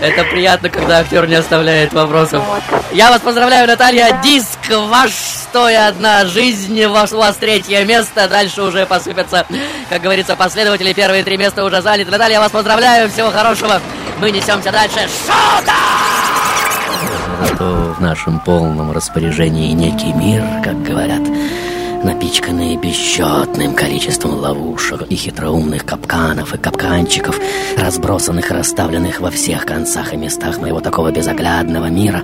Это 0.00 0.24
приятно, 0.24 0.68
когда 0.68 0.98
актер 0.98 1.28
не 1.28 1.36
оставляет 1.36 1.92
вопросов. 1.92 2.42
Я 2.90 3.10
вас 3.10 3.20
поздравляю, 3.20 3.68
Наталья. 3.68 4.20
Диск 4.20 4.58
ваш 4.68 5.12
«Сто 5.12 5.68
и 5.68 5.74
одна 5.74 6.26
жизнь». 6.26 6.84
Ваш, 6.86 7.12
у 7.12 7.18
вас 7.18 7.36
третье 7.36 7.84
место. 7.84 8.26
Дальше 8.28 8.62
уже 8.62 8.84
посыпятся, 8.84 9.46
как 9.88 10.02
говорится, 10.02 10.34
последователи. 10.34 10.92
Первые 10.92 11.22
три 11.22 11.36
места 11.36 11.64
уже 11.64 11.80
заняты. 11.82 12.10
Наталья, 12.10 12.34
я 12.34 12.40
вас 12.40 12.50
поздравляю. 12.50 13.08
Всего 13.10 13.30
хорошего. 13.30 13.80
Мы 14.18 14.32
несемся 14.32 14.72
дальше. 14.72 15.08
Шота! 15.24 16.11
Зато 17.48 17.94
в 17.98 18.00
нашем 18.00 18.38
полном 18.40 18.92
распоряжении 18.92 19.72
некий 19.72 20.12
мир, 20.12 20.44
как 20.62 20.80
говорят, 20.82 21.22
напичканный 22.04 22.76
бесчетным 22.76 23.74
количеством 23.74 24.34
ловушек 24.34 25.02
и 25.08 25.16
хитроумных 25.16 25.84
капканов 25.84 26.54
и 26.54 26.58
капканчиков, 26.58 27.38
разбросанных 27.76 28.50
и 28.50 28.54
расставленных 28.54 29.20
во 29.20 29.30
всех 29.30 29.66
концах 29.66 30.12
и 30.14 30.16
местах 30.16 30.58
моего 30.58 30.80
такого 30.80 31.10
безоглядного 31.10 31.86
мира, 31.86 32.22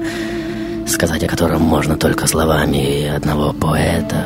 сказать 0.86 1.24
о 1.24 1.28
котором 1.28 1.62
можно 1.62 1.96
только 1.96 2.26
словами 2.26 3.08
одного 3.08 3.52
поэта. 3.52 4.24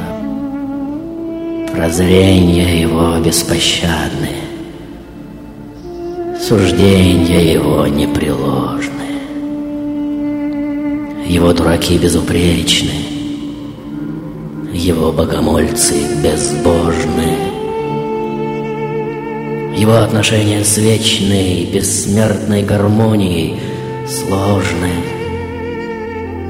Прозрения 1.72 2.82
его 2.82 3.18
беспощадные, 3.18 4.42
суждения 6.38 7.52
его 7.54 7.86
непреложные, 7.86 9.01
его 11.26 11.52
дураки 11.52 11.98
безупречные, 11.98 13.04
его 14.72 15.12
богомольцы 15.12 15.94
безбожны. 16.22 17.36
Его 19.76 19.96
отношения 19.96 20.64
с 20.64 20.76
вечной, 20.76 21.64
бессмертной 21.64 22.62
гармонией 22.62 23.58
сложны. 24.06 24.90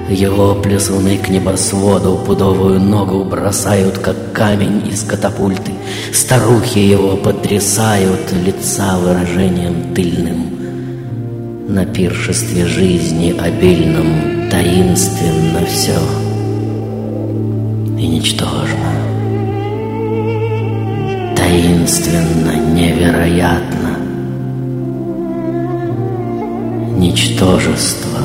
Его 0.08 0.54
плесуны 0.56 1.16
к 1.18 1.28
небосводу 1.28 2.20
пудовую 2.26 2.80
ногу 2.80 3.24
бросают, 3.24 3.98
как 3.98 4.32
камень 4.32 4.88
из 4.88 5.02
катапульты. 5.04 5.72
Старухи 6.12 6.78
его 6.78 7.16
потрясают 7.16 8.32
лица 8.32 8.98
выражением 8.98 9.94
тыльным. 9.94 10.62
На 11.72 11.87
пиршестве 11.87 12.66
жизни 12.66 13.35
обильном 13.38 14.50
таинственно 14.50 15.64
все 15.64 15.98
и 17.98 18.06
ничтожно. 18.08 18.92
Таинственно, 21.35 22.56
невероятно. 22.74 23.96
Ничтожество 26.98 28.20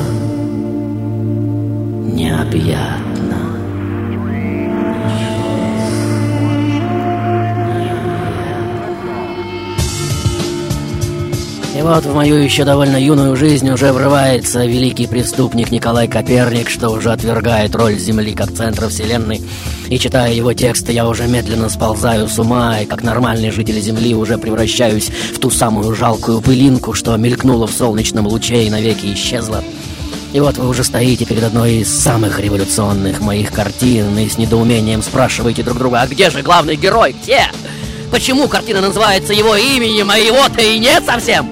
необъятно. 2.04 3.07
И 11.78 11.80
вот 11.80 12.04
в 12.04 12.12
мою 12.12 12.34
еще 12.34 12.64
довольно 12.64 12.96
юную 12.96 13.36
жизнь 13.36 13.70
уже 13.70 13.92
врывается 13.92 14.66
великий 14.66 15.06
преступник 15.06 15.70
Николай 15.70 16.08
Коперник, 16.08 16.68
что 16.68 16.88
уже 16.88 17.12
отвергает 17.12 17.76
роль 17.76 17.96
Земли 17.96 18.32
как 18.32 18.52
центра 18.52 18.88
Вселенной. 18.88 19.40
И 19.88 19.96
читая 19.96 20.32
его 20.32 20.52
тексты, 20.54 20.90
я 20.90 21.06
уже 21.06 21.28
медленно 21.28 21.68
сползаю 21.68 22.26
с 22.26 22.36
ума, 22.36 22.80
и 22.80 22.84
как 22.84 23.04
нормальный 23.04 23.52
житель 23.52 23.80
Земли 23.80 24.12
уже 24.12 24.38
превращаюсь 24.38 25.08
в 25.08 25.38
ту 25.38 25.50
самую 25.50 25.94
жалкую 25.94 26.40
пылинку, 26.40 26.94
что 26.94 27.16
мелькнула 27.16 27.68
в 27.68 27.72
солнечном 27.72 28.26
луче 28.26 28.64
и 28.64 28.70
навеки 28.70 29.14
исчезла. 29.14 29.62
И 30.32 30.40
вот 30.40 30.58
вы 30.58 30.68
уже 30.68 30.82
стоите 30.82 31.26
перед 31.26 31.44
одной 31.44 31.74
из 31.74 31.96
самых 31.96 32.40
революционных 32.40 33.20
моих 33.20 33.52
картин 33.52 34.18
и 34.18 34.28
с 34.28 34.36
недоумением 34.36 35.00
спрашиваете 35.00 35.62
друг 35.62 35.78
друга, 35.78 36.00
а 36.00 36.08
где 36.08 36.28
же 36.28 36.42
главный 36.42 36.74
герой? 36.74 37.14
Где? 37.22 37.42
Почему 38.10 38.48
картина 38.48 38.80
называется 38.80 39.32
его 39.32 39.54
именем, 39.56 40.10
а 40.10 40.18
его-то 40.18 40.60
и 40.60 40.78
нет 40.78 41.04
совсем? 41.04 41.48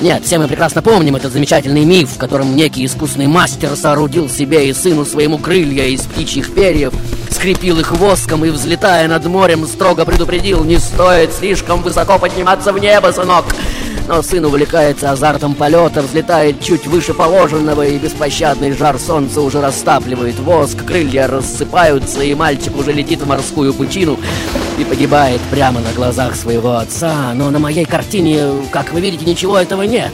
Нет, 0.00 0.24
все 0.24 0.38
мы 0.38 0.46
прекрасно 0.46 0.82
помним 0.82 1.16
этот 1.16 1.32
замечательный 1.32 1.84
миф, 1.84 2.10
в 2.10 2.18
котором 2.18 2.54
некий 2.54 2.84
искусный 2.84 3.26
мастер 3.26 3.74
соорудил 3.76 4.28
себе 4.28 4.68
и 4.68 4.74
сыну 4.74 5.06
своему 5.06 5.38
крылья 5.38 5.84
из 5.84 6.02
птичьих 6.02 6.54
перьев, 6.54 6.92
скрепил 7.30 7.80
их 7.80 7.92
воском 7.92 8.44
и, 8.44 8.50
взлетая 8.50 9.08
над 9.08 9.24
морем, 9.24 9.66
строго 9.66 10.04
предупредил, 10.04 10.64
не 10.64 10.78
стоит 10.78 11.32
слишком 11.32 11.82
высоко 11.82 12.18
подниматься 12.18 12.72
в 12.72 12.78
небо, 12.78 13.10
сынок. 13.10 13.46
Но 14.08 14.22
сын 14.22 14.44
увлекается 14.44 15.10
азартом 15.10 15.54
полета, 15.54 16.02
взлетает 16.02 16.60
чуть 16.60 16.86
выше 16.86 17.14
положенного, 17.14 17.86
и 17.86 17.98
беспощадный 17.98 18.72
жар 18.72 18.98
солнца 18.98 19.40
уже 19.40 19.60
растапливает 19.60 20.38
воск, 20.38 20.84
крылья 20.84 21.26
рассыпаются, 21.26 22.22
и 22.22 22.34
мальчик 22.34 22.76
уже 22.76 22.92
летит 22.92 23.20
в 23.20 23.26
морскую 23.26 23.74
пучину 23.74 24.18
и 24.78 24.84
погибает 24.84 25.40
прямо 25.50 25.80
на 25.80 25.92
глазах 25.92 26.36
своего 26.36 26.76
отца. 26.76 27.32
Но 27.34 27.50
на 27.50 27.58
моей 27.58 27.84
картине, 27.84 28.44
как 28.70 28.92
вы 28.92 29.00
видите, 29.00 29.24
ничего 29.24 29.58
этого 29.58 29.82
нет. 29.82 30.12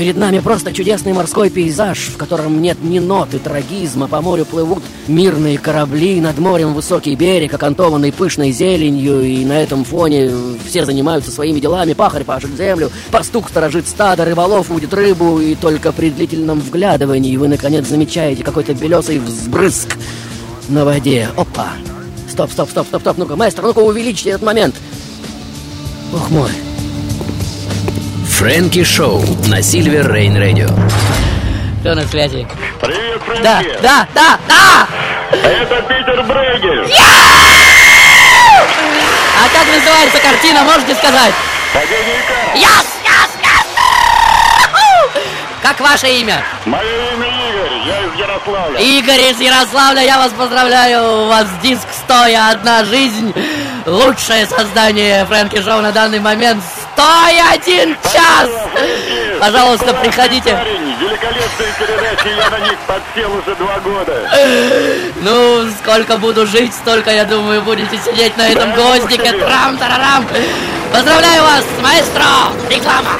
Перед 0.00 0.16
нами 0.16 0.38
просто 0.38 0.72
чудесный 0.72 1.12
морской 1.12 1.50
пейзаж, 1.50 1.98
в 1.98 2.16
котором 2.16 2.62
нет 2.62 2.78
ни 2.82 2.98
ноты 2.98 3.38
трагизма. 3.38 4.08
По 4.08 4.22
морю 4.22 4.46
плывут 4.46 4.82
мирные 5.08 5.58
корабли, 5.58 6.22
над 6.22 6.38
морем 6.38 6.72
высокий 6.72 7.14
берег, 7.14 7.52
окантованный 7.52 8.10
пышной 8.10 8.50
зеленью, 8.50 9.20
и 9.20 9.44
на 9.44 9.60
этом 9.60 9.84
фоне 9.84 10.30
все 10.66 10.86
занимаются 10.86 11.30
своими 11.30 11.60
делами. 11.60 11.92
Пахарь 11.92 12.24
пашет 12.24 12.56
землю, 12.56 12.90
пастух 13.10 13.50
сторожит 13.50 13.86
стадо, 13.86 14.24
рыболов 14.24 14.70
удит 14.70 14.94
рыбу, 14.94 15.38
и 15.38 15.54
только 15.54 15.92
при 15.92 16.08
длительном 16.08 16.60
вглядывании 16.60 17.36
вы, 17.36 17.48
наконец, 17.48 17.86
замечаете 17.86 18.42
какой-то 18.42 18.72
белесый 18.72 19.18
взбрызг 19.18 19.98
на 20.70 20.86
воде. 20.86 21.28
Опа! 21.36 21.72
стоп, 22.26 22.50
стоп, 22.50 22.70
стоп, 22.70 22.86
стоп, 22.86 23.02
стоп. 23.02 23.18
Ну-ка, 23.18 23.36
маэстро, 23.36 23.64
ну-ка 23.64 23.80
увеличьте 23.80 24.30
этот 24.30 24.44
момент. 24.44 24.74
Бог 26.10 26.30
мой. 26.30 26.69
Фрэнки 28.40 28.82
Шоу 28.84 29.22
на 29.48 29.60
Сильвер 29.60 30.10
Рейн 30.10 30.34
Радио. 30.34 30.68
Кто 31.80 31.94
на 31.94 32.06
связи? 32.06 32.48
Привет, 32.80 33.20
Фрэнки! 33.26 33.42
Да, 33.42 33.62
да, 33.82 34.08
да, 34.14 34.38
да! 34.48 34.88
Это 35.46 35.82
Питер 35.82 36.22
Брейгер! 36.22 36.88
А 39.36 39.46
как 39.52 39.66
называется 39.66 40.18
картина, 40.22 40.64
можете 40.64 40.94
сказать? 40.94 41.34
Падение 41.74 42.22
карт! 42.26 42.56
Яс, 42.56 42.86
яс, 43.04 43.30
яс! 43.42 43.66
Как 45.60 45.78
ваше 45.80 46.08
имя? 46.08 46.42
Мое 46.64 46.82
имя 47.12 47.28
Игорь, 47.28 47.78
я 47.86 48.06
из 48.06 48.14
Ярославля. 48.18 48.80
Игорь 48.80 49.20
из 49.20 49.38
Ярославля, 49.38 50.02
я 50.02 50.16
вас 50.16 50.32
поздравляю, 50.32 51.24
у 51.24 51.26
вас 51.26 51.46
диск 51.62 51.86
«Стоя 51.92 52.48
одна 52.52 52.86
жизнь». 52.86 53.34
Лучшее 53.84 54.46
создание 54.46 55.26
Фрэнки 55.26 55.60
Шоу 55.60 55.82
на 55.82 55.92
данный 55.92 56.20
момент. 56.20 56.64
Стоя 56.94 57.52
один 57.52 57.96
час! 58.12 58.48
Пожалуйста, 59.40 59.94
приходите. 59.94 60.58
Великолепные 61.00 61.72
передачи, 61.78 62.28
я 62.36 62.50
на 62.50 62.58
них 62.60 62.78
подсел 62.86 63.32
уже 63.32 63.54
два 63.56 63.78
года. 63.78 64.30
Ну, 65.22 65.66
сколько 65.82 66.18
буду 66.18 66.46
жить, 66.46 66.74
столько, 66.74 67.10
я 67.10 67.24
думаю, 67.24 67.62
будете 67.62 67.98
сидеть 67.98 68.36
на 68.36 68.48
этом 68.48 68.72
гвоздике. 68.74 69.32
Трам-тарарам. 69.32 70.26
Поздравляю 70.92 71.42
вас, 71.42 71.64
маэстро! 71.82 72.52
Реклама! 72.68 73.12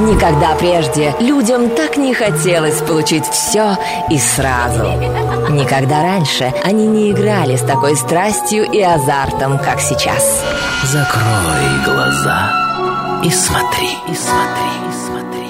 Никогда 0.00 0.54
прежде 0.54 1.14
людям 1.20 1.68
так 1.70 1.98
не 1.98 2.14
хотелось 2.14 2.80
получить 2.80 3.26
все 3.26 3.76
и 4.08 4.18
сразу. 4.18 4.84
Никогда 5.50 6.02
раньше 6.02 6.54
они 6.64 6.86
не 6.86 7.10
играли 7.10 7.56
с 7.56 7.60
такой 7.60 7.96
страстью 7.96 8.64
и 8.64 8.80
азартом, 8.80 9.58
как 9.58 9.78
сейчас. 9.80 10.42
Закрой 10.84 11.84
глаза 11.84 12.50
и 13.22 13.30
смотри, 13.30 13.90
и 14.08 14.14
смотри, 14.14 14.70
и 14.88 14.92
смотри. 15.04 15.46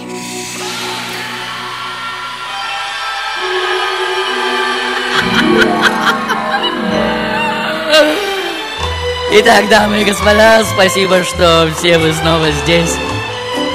Итак, 9.32 9.68
дамы 9.68 10.02
и 10.02 10.04
господа, 10.04 10.64
спасибо, 10.64 11.22
что 11.22 11.70
все 11.78 11.98
вы 11.98 12.12
снова 12.12 12.50
здесь. 12.50 12.96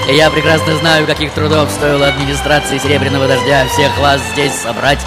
Я 0.07 0.29
прекрасно 0.29 0.75
знаю, 0.77 1.07
каких 1.07 1.33
трудов 1.33 1.69
стоило 1.71 2.07
администрации 2.07 2.77
Серебряного 2.77 3.27
Дождя 3.27 3.65
всех 3.67 3.97
вас 3.97 4.21
здесь 4.33 4.53
собрать. 4.53 4.99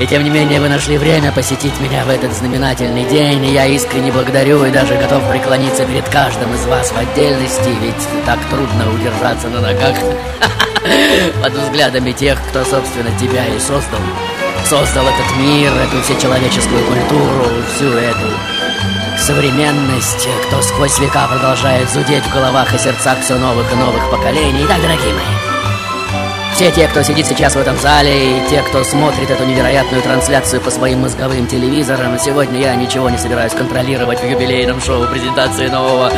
И 0.00 0.06
тем 0.06 0.24
не 0.24 0.30
менее 0.30 0.60
вы 0.60 0.68
нашли 0.68 0.96
время 0.96 1.30
посетить 1.30 1.78
меня 1.78 2.04
в 2.04 2.08
этот 2.08 2.32
знаменательный 2.32 3.04
день, 3.04 3.44
и 3.44 3.52
я 3.52 3.66
искренне 3.66 4.10
благодарю 4.10 4.64
и 4.64 4.70
даже 4.70 4.96
готов 4.96 5.30
преклониться 5.30 5.84
перед 5.84 6.08
каждым 6.08 6.52
из 6.54 6.64
вас 6.66 6.90
в 6.90 6.96
отдельности, 6.96 7.68
ведь 7.80 8.24
так 8.24 8.38
трудно 8.50 8.92
удержаться 8.92 9.48
на 9.48 9.60
ногах 9.60 9.94
под 11.42 11.52
взглядами 11.52 12.12
тех, 12.12 12.38
кто, 12.48 12.64
собственно, 12.64 13.10
тебя 13.20 13.46
и 13.46 13.58
создал. 13.60 14.00
Создал 14.64 15.04
этот 15.06 15.36
мир, 15.36 15.70
эту 15.74 16.02
всечеловеческую 16.02 16.82
культуру, 16.86 17.50
всю 17.76 17.92
эту 17.92 18.53
современность, 19.24 20.28
кто 20.46 20.60
сквозь 20.60 20.98
века 20.98 21.26
продолжает 21.26 21.88
зудеть 21.90 22.24
в 22.24 22.34
головах 22.34 22.74
и 22.74 22.78
сердцах 22.78 23.20
все 23.20 23.36
новых 23.36 23.72
и 23.72 23.74
новых 23.74 24.10
поколений. 24.10 24.64
Итак, 24.66 24.82
дорогие 24.82 25.14
мои, 25.14 26.54
все 26.54 26.70
те, 26.70 26.86
кто 26.88 27.02
сидит 27.02 27.26
сейчас 27.26 27.54
в 27.54 27.58
этом 27.58 27.74
зале, 27.78 28.36
и 28.36 28.48
те, 28.50 28.60
кто 28.60 28.84
смотрит 28.84 29.30
эту 29.30 29.46
невероятную 29.46 30.02
трансляцию 30.02 30.60
по 30.60 30.70
своим 30.70 31.00
мозговым 31.00 31.46
телевизорам, 31.46 32.18
сегодня 32.18 32.60
я 32.60 32.74
ничего 32.74 33.08
не 33.08 33.16
собираюсь 33.16 33.54
контролировать 33.54 34.20
в 34.20 34.30
юбилейном 34.30 34.78
шоу 34.82 35.06
презентации 35.06 35.68
нового 35.68 36.12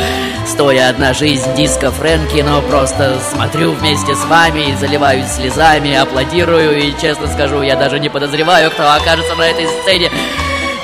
«Стоя 0.45 0.89
одна 0.89 1.13
жизнь» 1.13 1.55
диска 1.55 1.91
Фрэнки, 1.91 2.41
но 2.41 2.61
просто 2.61 3.19
смотрю 3.31 3.71
вместе 3.71 4.15
с 4.15 4.25
вами, 4.25 4.75
заливаюсь 4.77 5.31
слезами, 5.31 5.95
аплодирую, 5.95 6.77
и, 6.77 6.93
честно 6.99 7.27
скажу, 7.27 7.61
я 7.61 7.77
даже 7.77 8.01
не 8.01 8.09
подозреваю, 8.09 8.69
кто 8.69 8.83
окажется 8.91 9.33
на 9.35 9.43
этой 9.43 9.65
сцене 9.81 10.11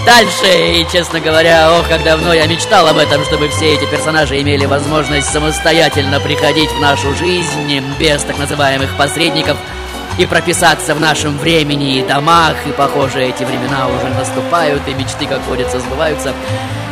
дальше. 0.06 0.80
И, 0.80 0.88
честно 0.92 1.20
говоря, 1.20 1.72
ох, 1.80 1.88
как 1.88 2.04
давно 2.04 2.34
я 2.34 2.48
мечтал 2.48 2.88
об 2.88 2.98
этом, 2.98 3.24
чтобы 3.26 3.50
все 3.50 3.74
эти 3.74 3.86
персонажи 3.86 4.42
имели 4.42 4.66
возможность 4.66 5.32
самостоятельно 5.32 6.20
приходить 6.20 6.72
в 6.72 6.80
нашу 6.80 7.14
жизнь 7.16 7.82
без 8.00 8.24
так 8.24 8.38
называемых 8.38 8.96
посредников 8.98 9.58
и 10.18 10.26
прописаться 10.26 10.94
в 10.94 11.00
нашем 11.00 11.38
времени 11.38 11.98
и 11.98 12.04
домах. 12.04 12.56
И, 12.68 12.72
похоже, 12.72 13.24
эти 13.24 13.44
времена 13.44 13.88
уже 13.88 14.08
наступают, 14.14 14.82
и 14.88 14.94
мечты, 14.94 15.26
как 15.26 15.46
водится, 15.48 15.80
сбываются. 15.80 16.34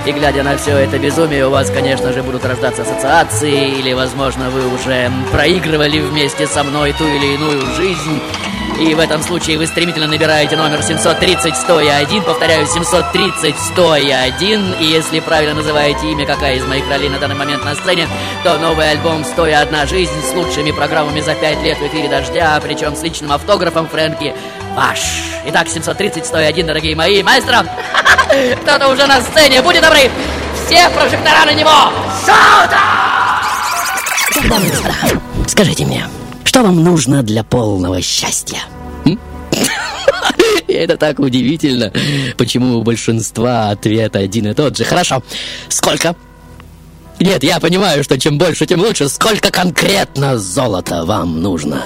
И 0.05 0.11
глядя 0.11 0.41
на 0.41 0.57
все 0.57 0.77
это 0.77 0.97
безумие, 0.97 1.45
у 1.45 1.51
вас, 1.51 1.69
конечно 1.69 2.11
же, 2.11 2.23
будут 2.23 2.43
рождаться 2.43 2.81
ассоциации, 2.81 3.79
или, 3.79 3.93
возможно, 3.93 4.49
вы 4.49 4.73
уже 4.73 5.11
проигрывали 5.31 5.99
вместе 5.99 6.47
со 6.47 6.63
мной 6.63 6.93
ту 6.93 7.05
или 7.05 7.35
иную 7.35 7.61
жизнь. 7.75 8.19
И 8.79 8.95
в 8.95 8.99
этом 8.99 9.21
случае 9.21 9.57
вы 9.57 9.67
стремительно 9.67 10.07
набираете 10.07 10.57
номер 10.57 10.81
730 10.81 11.55
101, 11.55 12.23
повторяю, 12.23 12.65
730 12.65 13.55
101. 13.57 14.75
И 14.79 14.85
если 14.85 15.19
правильно 15.19 15.55
называете 15.55 16.11
имя 16.11 16.25
какая 16.25 16.55
из 16.55 16.65
моих 16.65 16.89
ролей 16.89 17.09
на 17.09 17.19
данный 17.19 17.35
момент 17.35 17.63
на 17.63 17.75
сцене, 17.75 18.07
то 18.43 18.57
новый 18.57 18.89
альбом 18.89 19.23
«Стоя 19.23 19.61
одна 19.61 19.85
жизнь» 19.85 20.11
с 20.27 20.33
лучшими 20.33 20.71
программами 20.71 21.21
за 21.21 21.35
5 21.35 21.63
лет 21.63 21.77
в 21.77 21.87
эфире 21.87 22.09
«Дождя», 22.09 22.59
причем 22.61 22.95
с 22.95 23.03
личным 23.03 23.31
автографом 23.31 23.87
Фрэнки 23.87 24.33
ваш. 24.75 24.99
Итак, 25.45 25.67
730 25.67 26.25
101, 26.25 26.65
дорогие 26.65 26.95
мои. 26.95 27.21
Маэстро, 27.21 27.65
кто-то 28.63 28.87
уже 28.87 29.05
на 29.05 29.21
сцене, 29.21 29.61
будьте 29.61 29.81
добры, 29.81 30.09
все 30.65 30.89
прожектора 30.89 31.45
на 31.45 31.53
него. 31.53 31.91
Шоу 32.25 32.61
скажите 35.47 35.85
мне, 35.85 36.07
что 36.51 36.63
вам 36.63 36.83
нужно 36.83 37.23
для 37.23 37.45
полного 37.45 38.01
счастья? 38.01 38.59
Это 40.67 40.97
так 40.97 41.19
удивительно, 41.19 41.93
почему 42.37 42.79
у 42.79 42.83
большинства 42.83 43.69
ответ 43.69 44.17
один 44.17 44.47
и 44.47 44.53
тот 44.53 44.75
же. 44.75 44.83
Хорошо, 44.83 45.23
сколько? 45.69 46.13
Нет, 47.21 47.41
я 47.45 47.61
понимаю, 47.61 48.03
что 48.03 48.19
чем 48.19 48.37
больше, 48.37 48.65
тем 48.65 48.81
лучше. 48.81 49.07
Сколько 49.07 49.49
конкретно 49.49 50.37
золота 50.37 51.05
вам 51.05 51.41
нужно? 51.41 51.85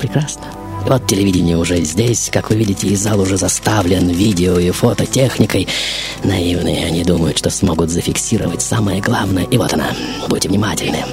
Прекрасно. 0.00 0.44
Вот 0.86 1.06
телевидение 1.06 1.58
уже 1.58 1.82
здесь, 1.82 2.30
как 2.32 2.48
вы 2.48 2.56
видите, 2.56 2.86
и 2.86 2.96
зал 2.96 3.20
уже 3.20 3.36
заставлен 3.36 4.08
видео 4.08 4.58
и 4.58 4.70
фототехникой. 4.70 5.68
Наивные 6.24 6.86
они 6.86 7.04
думают, 7.04 7.36
что 7.36 7.50
смогут 7.50 7.90
зафиксировать 7.90 8.62
самое 8.62 9.02
главное. 9.02 9.44
И 9.44 9.58
вот 9.58 9.74
она, 9.74 9.90
будьте 10.28 10.48
внимательны. 10.48 11.04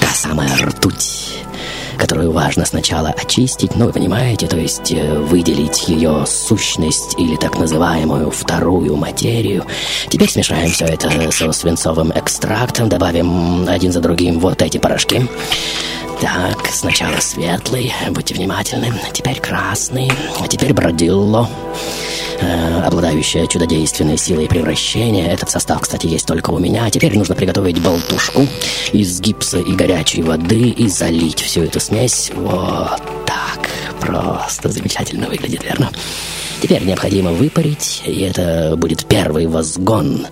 Та 0.00 0.08
самая 0.14 0.56
ртуть 0.56 1.38
которую 1.98 2.32
важно 2.32 2.64
сначала 2.64 3.08
очистить, 3.08 3.76
ну, 3.76 3.86
вы 3.86 3.92
понимаете, 3.92 4.46
то 4.46 4.56
есть 4.56 4.92
э, 4.92 5.18
выделить 5.18 5.88
ее 5.88 6.24
сущность 6.26 7.18
или 7.18 7.36
так 7.36 7.58
называемую 7.58 8.30
вторую 8.30 8.96
материю. 8.96 9.64
Теперь 10.08 10.30
смешаем 10.30 10.70
все 10.70 10.86
это 10.86 11.10
со 11.30 11.52
свинцовым 11.52 12.12
экстрактом, 12.14 12.88
добавим 12.88 13.68
один 13.68 13.92
за 13.92 14.00
другим 14.00 14.38
вот 14.38 14.62
эти 14.62 14.78
порошки. 14.78 15.26
Так, 16.20 16.66
сначала 16.72 17.20
светлый, 17.20 17.92
будьте 18.10 18.34
внимательны, 18.34 18.92
теперь 19.12 19.38
красный, 19.40 20.10
а 20.40 20.48
теперь 20.48 20.72
бродилло, 20.72 21.48
э, 22.40 22.80
обладающая 22.80 23.46
чудодейственной 23.46 24.16
силой 24.18 24.48
превращения. 24.48 25.30
Этот 25.30 25.48
состав, 25.50 25.80
кстати, 25.80 26.06
есть 26.08 26.26
только 26.26 26.50
у 26.50 26.58
меня. 26.58 26.90
Теперь 26.90 27.16
нужно 27.16 27.36
приготовить 27.36 27.80
болтушку 27.80 28.48
из 28.92 29.20
гипса 29.20 29.60
и 29.60 29.72
горячей 29.74 30.22
воды 30.22 30.70
и 30.70 30.88
залить 30.88 31.40
всю 31.40 31.62
эту 31.62 31.78
смесь. 31.78 32.32
Вот 32.34 33.00
так. 33.24 33.70
Просто 34.00 34.70
замечательно 34.70 35.28
выглядит, 35.28 35.62
верно? 35.62 35.90
Теперь 36.60 36.82
необходимо 36.82 37.30
выпарить, 37.30 38.02
и 38.04 38.20
это 38.22 38.74
будет 38.76 39.04
первый 39.06 39.46
возгон. 39.46 40.26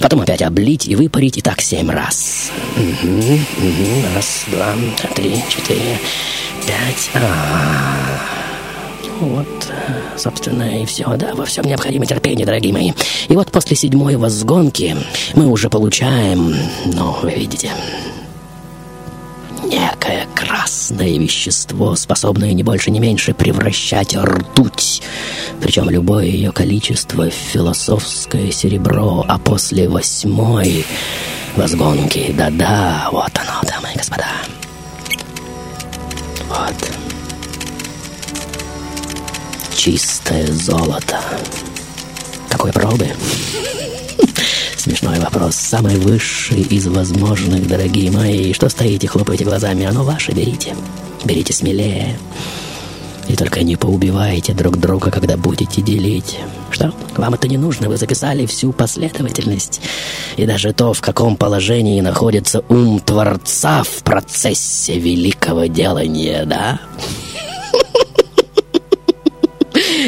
Потом 0.00 0.20
опять 0.22 0.42
облить 0.42 0.88
и 0.88 0.96
выпарить, 0.96 1.36
и 1.38 1.42
так 1.42 1.60
семь 1.60 1.90
раз. 1.90 2.50
Мгм, 2.76 3.18
мгм. 3.58 4.14
Раз, 4.14 4.44
два, 4.48 4.74
три, 5.14 5.42
четыре, 5.50 5.98
пять. 6.66 7.10
А, 7.14 7.96
ну 9.20 9.28
Вот, 9.28 9.68
э, 9.68 10.18
собственно, 10.18 10.82
и 10.82 10.86
все, 10.86 11.14
да, 11.16 11.34
во 11.34 11.44
всем 11.44 11.64
необходимо 11.64 12.06
терпение, 12.06 12.46
дорогие 12.46 12.72
мои. 12.72 12.92
И 13.28 13.34
вот 13.34 13.50
после 13.52 13.76
седьмой 13.76 14.16
возгонки 14.16 14.96
мы 15.34 15.46
уже 15.46 15.68
получаем, 15.68 16.54
ну, 16.86 17.16
вы 17.22 17.32
видите, 17.32 17.70
некое 19.64 20.26
красное 20.34 21.18
вещество, 21.18 21.94
способное 21.96 22.52
не 22.52 22.62
больше, 22.62 22.90
не 22.90 23.00
меньше 23.00 23.34
превращать 23.34 24.16
ртуть. 24.16 25.02
Причем 25.60 25.90
любое 25.90 26.26
ее 26.26 26.52
количество 26.52 27.30
в 27.30 27.34
философское 27.34 28.50
серебро, 28.50 29.24
а 29.26 29.38
после 29.38 29.88
восьмой 29.88 30.84
возгонки, 31.56 32.34
да-да, 32.36 33.08
вот 33.10 33.32
оно, 33.34 33.60
дамы 33.62 33.88
и 33.94 33.98
господа. 33.98 34.26
Вот. 36.48 36.90
Чистое 39.74 40.46
золото. 40.52 41.20
Какой 42.48 42.72
пробы? 42.72 43.08
Смешной 44.86 45.18
вопрос. 45.18 45.56
Самый 45.56 45.96
высший 45.96 46.60
из 46.60 46.86
возможных, 46.86 47.66
дорогие 47.66 48.08
мои. 48.12 48.52
Что 48.52 48.68
стоите, 48.68 49.08
хлопаете 49.08 49.42
глазами? 49.42 49.84
Оно 49.84 50.04
ваше, 50.04 50.30
берите. 50.30 50.76
Берите 51.24 51.52
смелее. 51.52 52.16
И 53.26 53.34
только 53.34 53.64
не 53.64 53.74
поубивайте 53.74 54.54
друг 54.54 54.76
друга, 54.76 55.10
когда 55.10 55.36
будете 55.36 55.82
делить. 55.82 56.38
Что? 56.70 56.94
Вам 57.16 57.34
это 57.34 57.48
не 57.48 57.58
нужно, 57.58 57.88
вы 57.88 57.96
записали 57.96 58.46
всю 58.46 58.70
последовательность. 58.72 59.80
И 60.36 60.46
даже 60.46 60.72
то, 60.72 60.92
в 60.92 61.00
каком 61.00 61.36
положении 61.36 62.00
находится 62.00 62.62
ум 62.68 63.00
Творца 63.00 63.82
в 63.82 64.04
процессе 64.04 65.00
великого 65.00 65.66
делания, 65.66 66.44
да? 66.44 66.80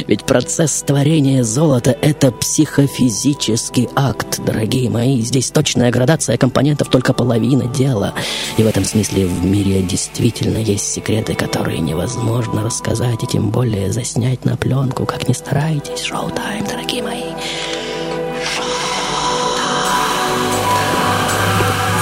Ведь 0.07 0.25
процесс 0.25 0.83
творения 0.83 1.43
золота— 1.43 1.97
это 2.03 2.31
психофизический 2.31 3.89
акт, 3.97 4.41
дорогие 4.45 4.91
мои. 4.91 5.21
Здесь 5.21 5.51
точная 5.51 5.91
градация 5.91 6.37
компонентов 6.37 6.89
только 6.89 7.13
половина 7.13 7.65
дела. 7.65 8.15
И 8.57 8.63
в 8.63 8.67
этом 8.67 8.85
смысле 8.85 9.27
в 9.27 9.45
мире 9.45 9.83
действительно 9.83 10.59
есть 10.59 10.93
секреты, 10.93 11.35
которые 11.35 11.81
невозможно 11.81 12.63
рассказать 12.63 13.23
и 13.25 13.27
тем 13.27 13.51
более 13.51 13.93
заснять 13.93 14.45
на 14.45 14.57
пленку, 14.57 15.07
как 15.07 15.29
ни 15.29 15.33
старайтесь. 15.33 16.03
Шоу-тайм, 16.03 16.65
дорогие 16.67 17.03
мои. 17.03 17.23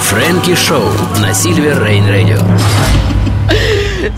Фрэнки 0.03 0.55
Шоу 0.55 0.89
на 1.21 1.33
Сильвер 1.33 1.83
Рейн 1.83 2.07
Радио. 2.07 3.06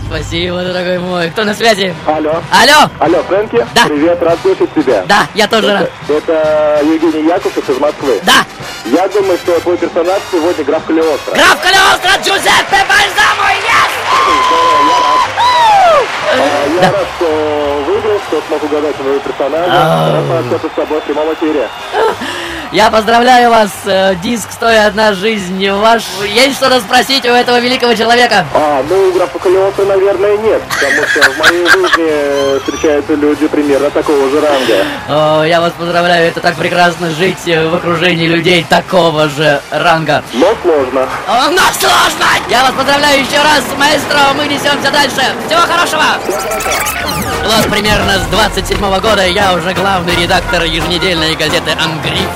Спасибо, 0.06 0.62
дорогой 0.62 0.98
мой. 0.98 1.30
Кто 1.30 1.44
на 1.44 1.54
связи? 1.54 1.94
Алло. 2.06 2.42
Алло. 2.50 2.88
Алло, 2.98 3.22
Фрэнки? 3.24 3.66
Да. 3.74 3.84
Привет, 3.86 4.22
рад 4.22 4.38
слышать 4.42 4.72
тебя. 4.74 5.04
Да, 5.06 5.26
я 5.34 5.46
тоже 5.48 5.72
рад. 5.72 5.90
Это, 6.08 6.32
это 6.32 6.80
Евгений 6.84 7.26
Яковлев 7.28 7.68
из 7.68 7.78
Москвы. 7.78 8.20
Да. 8.22 8.44
Я 8.86 9.08
думаю, 9.08 9.38
что 9.38 9.58
твой 9.60 9.76
персонаж 9.76 10.20
сегодня 10.30 10.64
граф 10.64 10.84
Калиостро. 10.86 11.32
Граф 11.34 11.60
Калиостро 11.62 12.10
Джузеппе 12.22 12.84
Бальзамо, 12.88 13.50
yes! 13.66 13.90
А, 16.32 16.82
Я 16.82 16.90
рад, 16.92 17.06
что 17.16 17.84
выиграл, 17.86 18.20
что 18.28 18.42
смог 18.48 18.62
угадать 18.62 18.96
твоего 18.96 19.18
персонажа. 19.18 19.72
А. 19.72 20.12
Рад 20.12 20.28
пообщаться 20.28 20.68
с 20.68 20.76
тобой 20.76 21.00
в 21.00 21.04
прямом 21.04 21.34
эфире. 21.34 21.68
Я 22.72 22.88
поздравляю 22.88 23.50
вас, 23.50 23.70
э, 23.84 24.14
диск 24.22 24.52
«Стоя 24.52 24.86
одна 24.86 25.12
жизнь» 25.12 25.68
ваш. 25.70 26.04
Есть 26.24 26.56
что 26.56 26.78
спросить 26.78 27.24
у 27.24 27.30
этого 27.30 27.58
великого 27.58 27.94
человека? 27.94 28.46
А, 28.54 28.80
ну, 28.88 29.12
графа 29.12 29.40
Калиостро, 29.40 29.86
наверное, 29.86 30.36
нет, 30.36 30.62
потому 30.68 31.08
что 31.08 31.32
в 31.32 31.38
моей 31.38 31.66
жизни 31.66 32.58
встречаются 32.60 33.14
люди 33.14 33.48
примерно 33.48 33.90
такого 33.90 34.30
же 34.30 34.40
ранга. 34.40 34.86
О, 35.08 35.42
я 35.42 35.60
вас 35.60 35.72
поздравляю, 35.72 36.28
это 36.28 36.38
так 36.38 36.54
прекрасно 36.54 37.10
жить 37.10 37.48
э, 37.48 37.68
в 37.68 37.74
окружении 37.74 38.28
людей 38.28 38.64
такого 38.68 39.28
же 39.28 39.60
ранга. 39.72 40.22
Но 40.34 40.54
сложно. 40.62 41.08
О, 41.26 41.50
но 41.50 41.62
сложно! 41.72 42.26
Я 42.48 42.62
вас 42.62 42.72
поздравляю 42.72 43.20
еще 43.20 43.38
раз, 43.42 43.64
маэстро, 43.76 44.32
мы 44.36 44.46
несемся 44.46 44.92
дальше. 44.92 45.22
Всего 45.48 45.62
хорошего! 45.62 46.04
Вот 47.52 47.68
примерно 47.68 48.12
с 48.12 48.26
27 48.30 48.78
года 49.00 49.26
я 49.26 49.54
уже 49.54 49.74
главный 49.74 50.14
редактор 50.14 50.62
еженедельной 50.62 51.34
газеты 51.34 51.72
«Ангриф». 51.72 52.30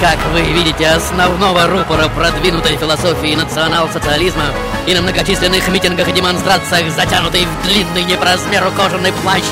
Как 0.00 0.18
вы 0.32 0.42
видите, 0.42 0.86
основного 0.88 1.66
рупора 1.66 2.08
продвинутой 2.08 2.76
философии 2.76 3.34
национал-социализма 3.34 4.44
и 4.86 4.94
на 4.94 5.02
многочисленных 5.02 5.66
митингах 5.68 6.08
и 6.08 6.12
демонстрациях, 6.12 6.92
затянутый 6.92 7.46
в 7.46 7.66
длинный 7.66 8.02
не 8.02 8.16
по 8.16 8.24
размеру 8.24 8.70
кожаный 8.72 9.12
плащ, 9.22 9.42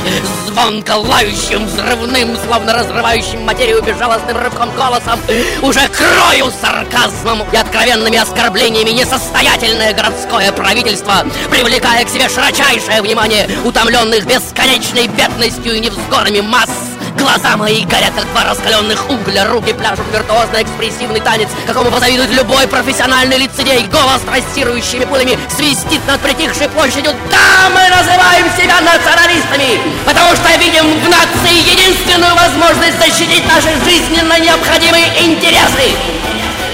звонко 0.47 0.97
лающим, 0.97 1.65
взрывным, 1.67 2.37
словно 2.45 2.75
разрывающим 2.75 3.43
материю 3.43 3.83
безжалостным 3.83 4.37
рывком 4.37 4.71
голосом, 4.75 5.19
уже 5.63 5.89
крою 5.89 6.53
сарказмом 6.61 7.43
и 7.51 7.57
откровенными 7.57 8.19
оскорблениями 8.19 8.91
несостоятельное 8.91 9.95
городское 9.95 10.53
правительство, 10.53 11.25
привлекая 11.51 12.05
к 12.05 12.09
себе 12.09 12.29
широчайшее 12.29 13.01
внимание 13.01 13.49
утомленных 13.65 14.27
бесконечной 14.27 15.07
бедностью 15.07 15.75
и 15.75 15.81
невзгодами 15.81 16.41
масс, 16.41 16.71
Глаза 17.17 17.57
мои 17.57 17.85
горят, 17.85 18.13
как 18.15 18.25
два 18.33 18.45
раскаленных 18.45 19.09
угля, 19.11 19.45
руки 19.47 19.73
пляшут 19.73 20.07
виртуозно 20.13 20.63
экспрессивный 20.63 21.21
танец, 21.21 21.49
какому 21.67 21.91
позавидует 21.91 22.31
любой 22.31 22.67
профессиональный 22.67 23.39
лицедей. 23.39 23.87
Голос 23.87 24.23
трассирующими 24.23 25.05
пулями 25.05 25.39
свистит 25.55 26.07
над 26.07 26.21
притихшей 26.21 26.69
площадью. 26.69 27.13
Да, 27.31 27.69
мы 27.71 27.89
называем 27.89 28.47
себя 28.57 28.81
националистами, 28.81 29.81
потому 30.07 30.35
что 30.37 30.49
видим 30.59 30.85
в 31.01 31.09
нации 31.09 31.71
единственную 31.71 32.35
возможность 32.35 32.99
защитить 32.99 33.47
наши 33.47 33.69
жизненно 33.85 34.39
необходимые 34.39 35.07
интересы. 35.25 35.93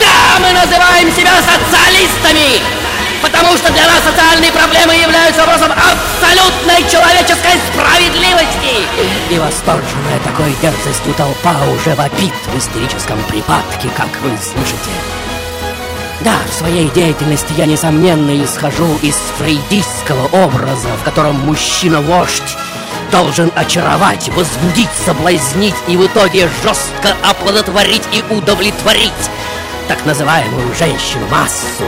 Да, 0.01 0.38
мы 0.40 0.53
называем 0.53 1.11
себя 1.12 1.35
социалистами, 1.42 2.62
потому 3.23 3.57
что 3.57 3.73
для 3.73 3.87
нас 3.87 4.03
социальные 4.05 4.53
проблемы 4.53 4.95
являются 4.95 5.41
вопросом 5.43 5.73
абсолютной 5.73 6.89
человеческой 6.91 7.59
справедливости. 7.73 8.85
И 9.31 9.39
восторженная 9.39 10.19
такой 10.25 10.55
дерзостью 10.63 11.15
толпа 11.15 11.57
уже 11.75 11.95
вопит 11.95 12.35
в 12.53 12.59
истерическом 12.59 13.23
припадке, 13.25 13.89
как 13.97 14.09
вы 14.23 14.31
слышите. 14.39 14.91
Да, 16.21 16.35
в 16.51 16.53
своей 16.53 16.89
деятельности 16.91 17.53
я, 17.57 17.67
несомненно, 17.67 18.43
исхожу 18.45 18.99
из 19.03 19.15
фрейдистского 19.39 20.27
образа, 20.45 20.89
в 21.01 21.05
котором 21.05 21.39
мужчина-вождь 21.41 22.57
должен 23.13 23.53
очаровать, 23.55 24.29
возбудить, 24.31 24.91
соблазнить 25.05 25.77
и 25.87 25.97
в 25.97 26.07
итоге 26.07 26.49
жестко 26.63 27.17
оплодотворить 27.23 28.03
и 28.13 28.23
удовлетворить 28.35 29.13
так 29.87 30.05
называемую 30.05 30.75
женщину-массу. 30.75 31.85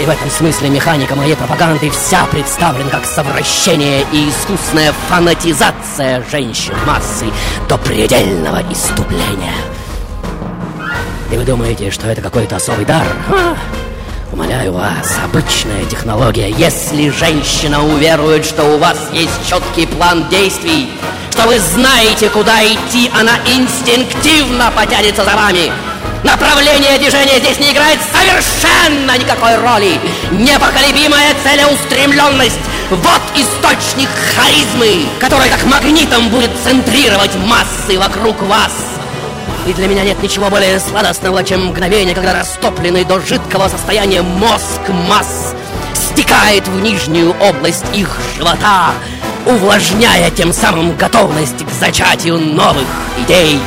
И 0.00 0.02
в 0.02 0.08
этом 0.08 0.30
смысле 0.30 0.70
механика 0.70 1.14
моей 1.14 1.36
пропаганды 1.36 1.90
вся 1.90 2.24
представлена 2.24 2.88
как 2.88 3.04
совращение 3.04 4.06
и 4.12 4.30
искусная 4.30 4.94
фанатизация 5.10 6.24
женщин-массы 6.30 7.26
до 7.68 7.76
предельного 7.76 8.62
иступления. 8.72 9.52
И 11.30 11.36
вы 11.36 11.44
думаете, 11.44 11.90
что 11.90 12.06
это 12.06 12.22
какой-то 12.22 12.56
особый 12.56 12.86
дар? 12.86 13.04
Ха! 13.28 13.54
Умоляю 14.32 14.72
вас, 14.72 15.18
обычная 15.22 15.84
технология. 15.84 16.48
Если 16.48 17.10
женщина 17.10 17.84
уверует, 17.84 18.46
что 18.46 18.64
у 18.64 18.78
вас 18.78 18.96
есть 19.12 19.46
четкий 19.46 19.86
план 19.86 20.30
действий, 20.30 20.88
что 21.30 21.46
вы 21.46 21.58
знаете, 21.58 22.30
куда 22.30 22.64
идти, 22.64 23.10
она 23.12 23.32
инстинктивно 23.44 24.72
потянется 24.74 25.24
за 25.24 25.36
вами. 25.36 25.70
Направление 26.22 26.98
движения 26.98 27.38
здесь 27.38 27.58
не 27.58 27.72
играет 27.72 27.98
совершенно 28.12 29.16
никакой 29.16 29.56
роли. 29.56 29.98
Непоколебимая 30.32 31.34
целеустремленность– 31.42 32.60
вот 32.90 33.22
источник 33.34 34.08
харизмы, 34.36 35.06
который 35.18 35.48
как 35.48 35.64
магнитом 35.64 36.28
будет 36.28 36.50
центрировать 36.62 37.34
массы 37.46 37.98
вокруг 37.98 38.42
вас. 38.42 38.72
И 39.66 39.72
для 39.72 39.86
меня 39.88 40.04
нет 40.04 40.22
ничего 40.22 40.50
более 40.50 40.78
сладостного, 40.78 41.42
чем 41.42 41.66
мгновение, 41.66 42.14
когда 42.14 42.34
растопленный 42.34 43.04
до 43.04 43.20
жидкого 43.20 43.68
состояния 43.68 44.20
мозг 44.20 44.80
масс 45.08 45.54
стекает 45.94 46.68
в 46.68 46.80
нижнюю 46.82 47.34
область 47.40 47.84
их 47.94 48.18
живота, 48.36 48.92
увлажняя 49.46 50.30
тем 50.30 50.52
самым 50.52 50.96
готовность 50.96 51.64
к 51.64 51.70
зачатию 51.70 52.38
новых 52.38 52.86
идей. 53.24 53.58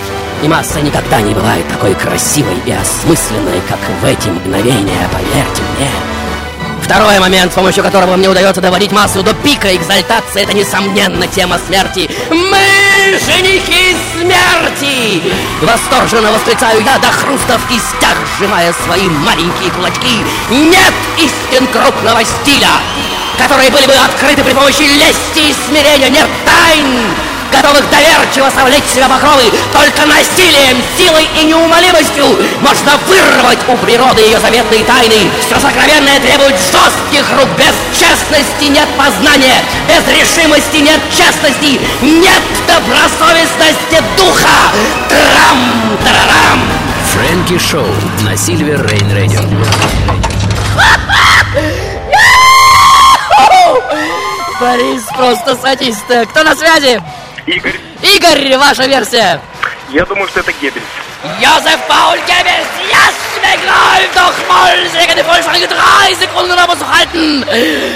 И 0.43 0.47
масса 0.49 0.81
никогда 0.81 1.21
не 1.21 1.33
бывает 1.33 1.65
такой 1.69 1.95
красивой 1.95 2.57
и 2.65 2.71
осмысленной, 2.73 3.61
как 3.69 3.79
в 4.01 4.05
эти 4.05 4.27
мгновения, 4.27 5.09
поверьте 5.13 5.61
мне. 5.77 5.89
Второй 6.81 7.17
момент, 7.19 7.53
с 7.53 7.55
помощью 7.55 7.81
которого 7.81 8.17
мне 8.17 8.27
удается 8.27 8.59
доводить 8.59 8.91
массу 8.91 9.23
до 9.23 9.33
пика 9.33 9.73
экзальтации, 9.73 10.41
это, 10.41 10.51
несомненно, 10.51 11.27
тема 11.27 11.57
смерти. 11.65 12.09
Мы 12.29 13.17
женихи 13.25 13.95
смерти! 14.19 15.23
Восторженно 15.61 16.33
восклицаю 16.33 16.83
я 16.83 16.99
до 16.99 17.07
хруста 17.07 17.57
в 17.57 17.67
кистях, 17.69 18.17
сжимая 18.37 18.73
свои 18.85 19.07
маленькие 19.07 19.71
кулачки. 19.71 20.25
Нет 20.49 20.93
истин 21.19 21.67
крупного 21.67 22.21
стиля, 22.25 22.67
которые 23.37 23.71
были 23.71 23.85
бы 23.85 23.93
открыты 23.93 24.43
при 24.43 24.53
помощи 24.53 24.81
лести 24.81 25.51
и 25.51 25.55
смирения. 25.69 26.09
Нет 26.09 26.27
тайн, 26.45 26.85
готовых 27.53 27.85
доверчиво 27.89 28.49
совлечь 28.49 28.85
себя 28.93 29.07
покровы, 29.07 29.43
только 29.71 30.05
насилием, 30.05 30.81
силой 30.97 31.27
и 31.39 31.45
неумолимостью 31.45 32.25
можно 32.59 32.97
вырвать 33.07 33.59
у 33.67 33.77
природы 33.77 34.21
ее 34.21 34.39
заветные 34.39 34.83
тайны. 34.83 35.29
Все 35.45 35.59
сокровенное 35.59 36.19
требует 36.19 36.55
жестких 36.57 37.25
рук, 37.37 37.49
без 37.57 37.75
честности 37.97 38.65
нет 38.65 38.89
познания, 38.97 39.61
без 39.87 40.03
решимости 40.11 40.77
нет 40.77 40.99
честности, 41.15 41.79
нет 42.01 42.41
добросовестности 42.67 44.01
духа. 44.17 44.73
Трам, 45.09 45.97
тарарам. 46.03 46.61
Фрэнки 47.13 47.59
Шоу 47.59 47.85
на 48.21 48.35
Сильвер 48.35 48.85
Рейн 48.87 49.11
Радио. 49.13 49.41
Борис 54.59 55.03
просто 55.15 55.55
садист. 55.61 56.05
Кто 56.31 56.43
на 56.43 56.55
связи? 56.55 57.01
Игорь, 57.45 57.79
Игорь, 58.01 58.57
ваша 58.57 58.85
версия. 58.85 59.41
Я 59.89 60.05
думаю, 60.05 60.27
что 60.29 60.39
это 60.39 60.53
Геббельс. 60.53 60.85
Josef 61.23 61.79
Paul 61.87 62.17
Goebbels, 62.27 62.67
yes, 62.83 63.15
begreif 63.39 64.11
doch 64.13 64.47
mal, 64.49 64.75
sehr 64.91 65.03
Volkswagen, 65.23 65.69
drei 65.69 66.13
Sekunden 66.15 66.55
noch 66.55 66.67
halten. 66.91 67.43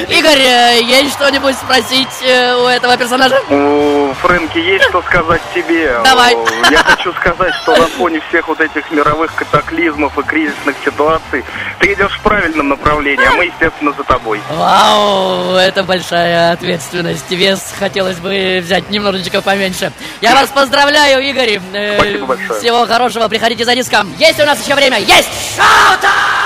Игорь, 0.07 0.39
э, 0.39 0.81
есть 0.81 1.13
что-нибудь 1.13 1.55
спросить 1.55 2.07
э, 2.23 2.55
у 2.55 2.67
этого 2.67 2.95
персонажа? 2.97 3.39
У 3.49 4.13
Фрэнки 4.21 4.57
есть 4.57 4.85
что 4.85 5.01
сказать 5.01 5.41
тебе? 5.53 5.99
Давай. 6.03 6.35
Я 6.71 6.79
хочу 6.79 7.13
сказать, 7.13 7.53
что 7.55 7.75
на 7.75 7.87
фоне 7.87 8.21
всех 8.29 8.47
вот 8.47 8.59
этих 8.61 8.89
мировых 8.91 9.33
катаклизмов 9.35 10.17
и 10.17 10.23
кризисных 10.23 10.75
ситуаций 10.83 11.43
ты 11.79 11.93
идешь 11.93 12.13
в 12.13 12.21
правильном 12.21 12.69
направлении, 12.69 13.25
а 13.25 13.31
мы, 13.33 13.45
естественно, 13.45 13.93
за 13.97 14.03
тобой. 14.03 14.41
Вау, 14.49 15.55
это 15.55 15.83
большая 15.83 16.53
ответственность. 16.53 17.29
Вес 17.29 17.73
хотелось 17.77 18.17
бы 18.17 18.61
взять 18.63 18.89
немножечко 18.89 19.41
поменьше. 19.41 19.91
Я 20.21 20.33
вас 20.33 20.49
поздравляю, 20.49 21.21
Игорь. 21.21 21.59
Э, 21.73 21.97
Спасибо 21.99 22.25
большое. 22.25 22.59
Всего 22.59 22.85
хорошего, 22.85 23.16
приходите 23.27 23.65
за 23.65 23.75
диском. 23.75 24.13
Есть 24.19 24.39
у 24.39 24.45
нас 24.45 24.63
еще 24.63 24.75
время? 24.75 24.99
Есть! 24.99 25.29
Шоу-тайм! 25.55 26.37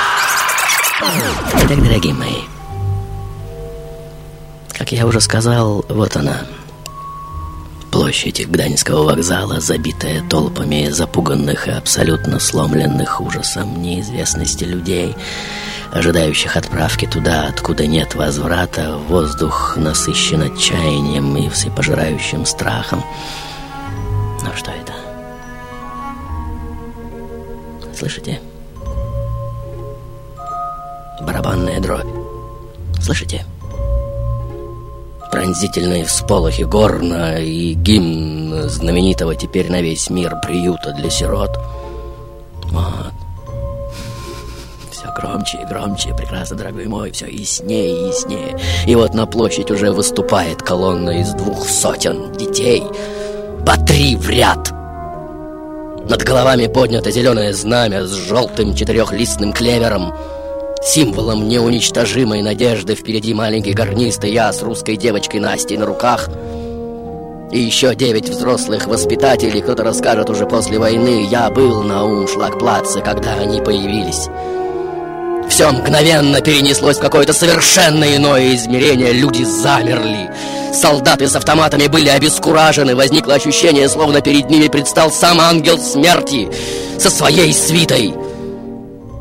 Итак, 1.65 1.83
дорогие 1.83 2.13
мои, 2.13 2.41
как 4.71 4.91
я 4.91 5.05
уже 5.05 5.19
сказал, 5.19 5.83
вот 5.89 6.15
она. 6.15 6.41
Площадь 7.91 8.47
Гданьского 8.47 9.03
вокзала, 9.03 9.59
забитая 9.59 10.21
толпами 10.29 10.89
запуганных 10.89 11.67
и 11.67 11.71
абсолютно 11.71 12.39
сломленных 12.39 13.19
ужасом 13.19 13.81
неизвестности 13.81 14.63
людей, 14.63 15.15
ожидающих 15.91 16.55
отправки 16.55 17.05
туда, 17.05 17.47
откуда 17.47 17.85
нет 17.87 18.15
возврата, 18.15 18.95
воздух 19.09 19.75
насыщен 19.75 20.43
отчаянием 20.43 21.35
и 21.35 21.49
всепожирающим 21.49 22.45
страхом. 22.45 23.03
Но 24.43 24.55
что 24.55 24.71
это? 24.71 25.10
Слышите? 28.01 28.39
Барабанная 31.21 31.79
дробь. 31.79 32.07
Слышите? 32.99 33.45
Пронзительные 35.31 36.05
всполохи 36.05 36.63
горна 36.63 37.37
и 37.37 37.73
гимн 37.73 38.67
знаменитого 38.69 39.35
теперь 39.35 39.69
на 39.69 39.83
весь 39.83 40.09
мир 40.09 40.35
приюта 40.41 40.93
для 40.93 41.11
сирот. 41.11 41.51
Вот. 42.71 43.13
Все 44.89 45.05
громче 45.15 45.59
и 45.61 45.65
громче, 45.67 46.15
прекрасно, 46.15 46.57
дорогой 46.57 46.87
мой, 46.87 47.11
все 47.11 47.27
яснее 47.27 47.91
и 47.91 48.07
яснее. 48.07 48.59
И 48.87 48.95
вот 48.95 49.13
на 49.13 49.27
площадь 49.27 49.69
уже 49.69 49.91
выступает 49.91 50.63
колонна 50.63 51.21
из 51.21 51.33
двух 51.33 51.69
сотен 51.69 52.31
детей. 52.31 52.81
По 53.63 53.77
три 53.77 54.15
в 54.15 54.27
ряд. 54.27 54.73
Над 56.11 56.23
головами 56.23 56.67
поднято 56.67 57.09
зеленое 57.09 57.53
знамя 57.53 58.05
с 58.05 58.11
желтым 58.11 58.75
четырехлистным 58.75 59.53
клевером. 59.53 60.13
Символом 60.83 61.47
неуничтожимой 61.47 62.41
надежды 62.41 62.95
впереди 62.95 63.33
маленький 63.33 63.71
гарнист 63.71 64.25
и 64.25 64.29
я 64.29 64.51
с 64.51 64.61
русской 64.61 64.97
девочкой 64.97 65.39
Настей 65.39 65.77
на 65.77 65.85
руках. 65.85 66.27
И 67.53 67.59
еще 67.59 67.95
девять 67.95 68.27
взрослых 68.27 68.87
воспитателей, 68.87 69.61
кто-то 69.61 69.85
расскажет 69.85 70.29
уже 70.29 70.45
после 70.45 70.79
войны, 70.79 71.25
я 71.31 71.49
был 71.49 71.81
на 71.81 72.03
Умшлагплаце, 72.03 72.99
когда 72.99 73.35
они 73.35 73.61
появились. 73.61 74.27
Все 75.51 75.69
мгновенно 75.69 76.39
перенеслось 76.39 76.95
в 76.95 77.01
какое-то 77.01 77.33
совершенно 77.33 78.15
иное 78.15 78.55
измерение. 78.55 79.11
Люди 79.11 79.43
замерли. 79.43 80.31
Солдаты 80.73 81.27
с 81.27 81.35
автоматами 81.35 81.87
были 81.87 82.07
обескуражены. 82.07 82.95
Возникло 82.95 83.33
ощущение, 83.33 83.89
словно 83.89 84.21
перед 84.21 84.49
ними 84.49 84.69
предстал 84.69 85.11
сам 85.11 85.41
ангел 85.41 85.77
смерти 85.77 86.49
со 86.97 87.09
своей 87.09 87.53
свитой. 87.53 88.13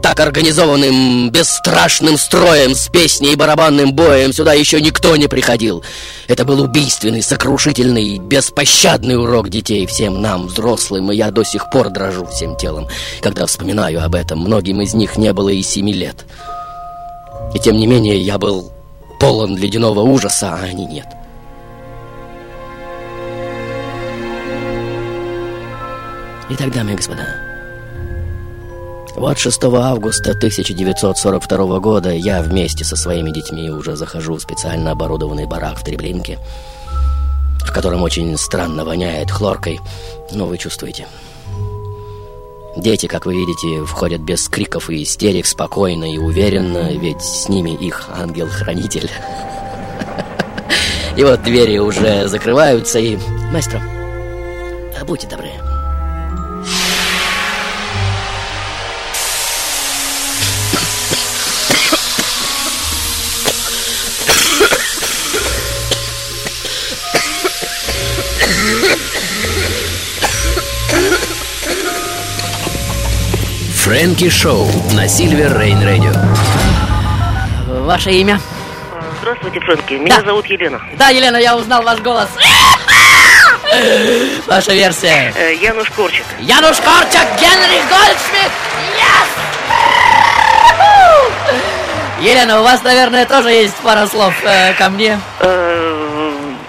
Так 0.03 0.19
организованным, 0.19 1.31
бесстрашным 1.31 2.17
строем 2.17 2.75
с 2.75 2.89
песней 2.89 3.33
и 3.33 3.37
барабанным 3.37 3.93
боем 3.93 4.33
сюда 4.33 4.55
еще 4.55 4.81
никто 4.81 5.15
не 5.17 5.29
приходил. 5.29 5.85
Это 6.27 6.47
был 6.47 6.63
убийственный, 6.63 7.23
сокрушительный, 7.23 8.19
беспощадный 8.19 9.19
урок 9.19 9.51
детей 9.51 9.87
всем 9.87 10.23
нам, 10.23 10.47
взрослым, 10.47 11.13
и 11.13 11.17
я 11.17 11.31
до 11.31 11.45
сих 11.45 11.69
пор 11.71 11.91
дрожу 11.91 12.25
всем 12.27 12.57
телом, 12.57 12.89
когда 13.21 13.45
вспоминаю 13.45 14.03
об 14.03 14.15
этом. 14.15 14.41
Многим 14.41 14.81
из 14.81 14.95
них 14.95 15.19
не 15.19 15.35
было 15.35 15.51
и 15.51 15.63
семи 15.63 15.93
лет. 15.93 16.25
И 17.55 17.59
тем 17.59 17.77
не 17.77 17.87
менее 17.87 18.19
я 18.19 18.39
был 18.39 18.73
полон 19.21 19.57
ледяного 19.57 20.01
ужаса, 20.01 20.55
а 20.55 20.65
они 20.65 20.87
нет. 20.87 21.07
Итак, 26.49 26.73
дамы 26.73 26.93
и 26.93 26.97
господа, 26.97 27.50
вот 29.17 29.39
6 29.39 29.65
августа 29.65 30.31
1942 30.31 31.81
года 31.81 32.13
я 32.13 32.43
вместе 32.43 32.85
со 32.85 32.97
своими 32.97 33.31
детьми 33.31 33.71
уже 33.71 33.97
захожу 33.97 34.37
в 34.37 34.43
специально 34.43 34.93
оборудованный 34.93 35.47
барак 35.47 35.79
в 35.79 35.85
Треблинке, 35.85 36.39
в 37.65 37.73
котором 37.73 38.03
очень 38.03 38.37
странно 38.37 38.85
воняет 38.85 39.31
хлоркой, 39.31 39.81
но 40.33 40.47
вы 40.47 40.59
чувствуете. 40.59 41.07
Дети, 42.77 43.07
как 43.07 43.27
вы 43.27 43.35
видите, 43.35 43.85
входят 43.85 44.21
без 44.21 44.49
криков 44.49 44.91
и 44.91 45.03
истерик, 45.03 45.47
спокойно 45.47 46.13
и 46.13 46.19
уверенно, 46.19 46.93
ведь 46.93 47.21
с 47.21 47.49
ними 47.49 47.71
их 47.71 48.09
ангел-хранитель. 48.15 49.11
И 51.17 51.25
вот 51.25 51.43
двери 51.43 51.79
уже 51.79 52.29
закрываются, 52.29 53.01
и... 53.01 53.19
Мастер, 53.53 53.83
будьте 55.07 55.27
добры, 55.27 55.51
Фрэнки 73.91 74.31
Шоу 74.31 74.69
на 74.93 75.09
Сильвер 75.09 75.59
Рейн 75.59 75.83
Радио. 75.83 76.13
Ваше 77.67 78.13
имя? 78.13 78.41
Здравствуйте, 79.21 79.59
Фрэнки. 79.59 79.95
Меня 79.95 80.23
зовут 80.23 80.47
Елена. 80.47 80.81
Да, 80.97 81.09
Елена, 81.09 81.39
я 81.39 81.57
узнал 81.57 81.83
ваш 81.83 81.99
голос. 81.99 82.29
Ваша 84.47 84.75
версия. 84.75 85.35
Э, 85.37 85.57
Януш 85.57 85.91
Корчик. 85.91 86.25
Януш 86.39 86.77
Корчак, 86.77 87.27
Генрих 87.41 87.83
Гольдшмидт! 87.91 88.53
Yes! 88.95 89.27
Елена, 92.21 92.61
у 92.61 92.63
вас, 92.63 92.85
наверное, 92.85 93.27
тоже 93.27 93.51
есть 93.51 93.75
пара 93.83 94.07
слов 94.07 94.35
э, 94.45 94.73
ко 94.75 94.89
мне. 94.89 95.19
Э, 95.41 96.20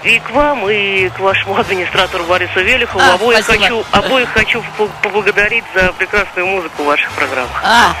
И 0.04 0.18
к 0.18 0.30
вам, 0.30 0.68
и 0.68 1.08
к 1.10 1.20
вашему 1.20 1.56
администратору 1.56 2.24
Борису 2.24 2.58
Велихову. 2.60 3.04
А, 3.04 3.14
обоих, 3.14 3.44
спасибо. 3.44 3.62
хочу, 3.64 3.84
обоих 3.92 4.28
хочу 4.32 4.64
по- 4.76 4.88
поблагодарить 5.00 5.62
за 5.74 5.92
прекрасную 5.92 6.46
музыку 6.48 6.82
в 6.82 6.86
ваших 6.86 7.08
программах. 7.12 7.62
А, 7.62 7.94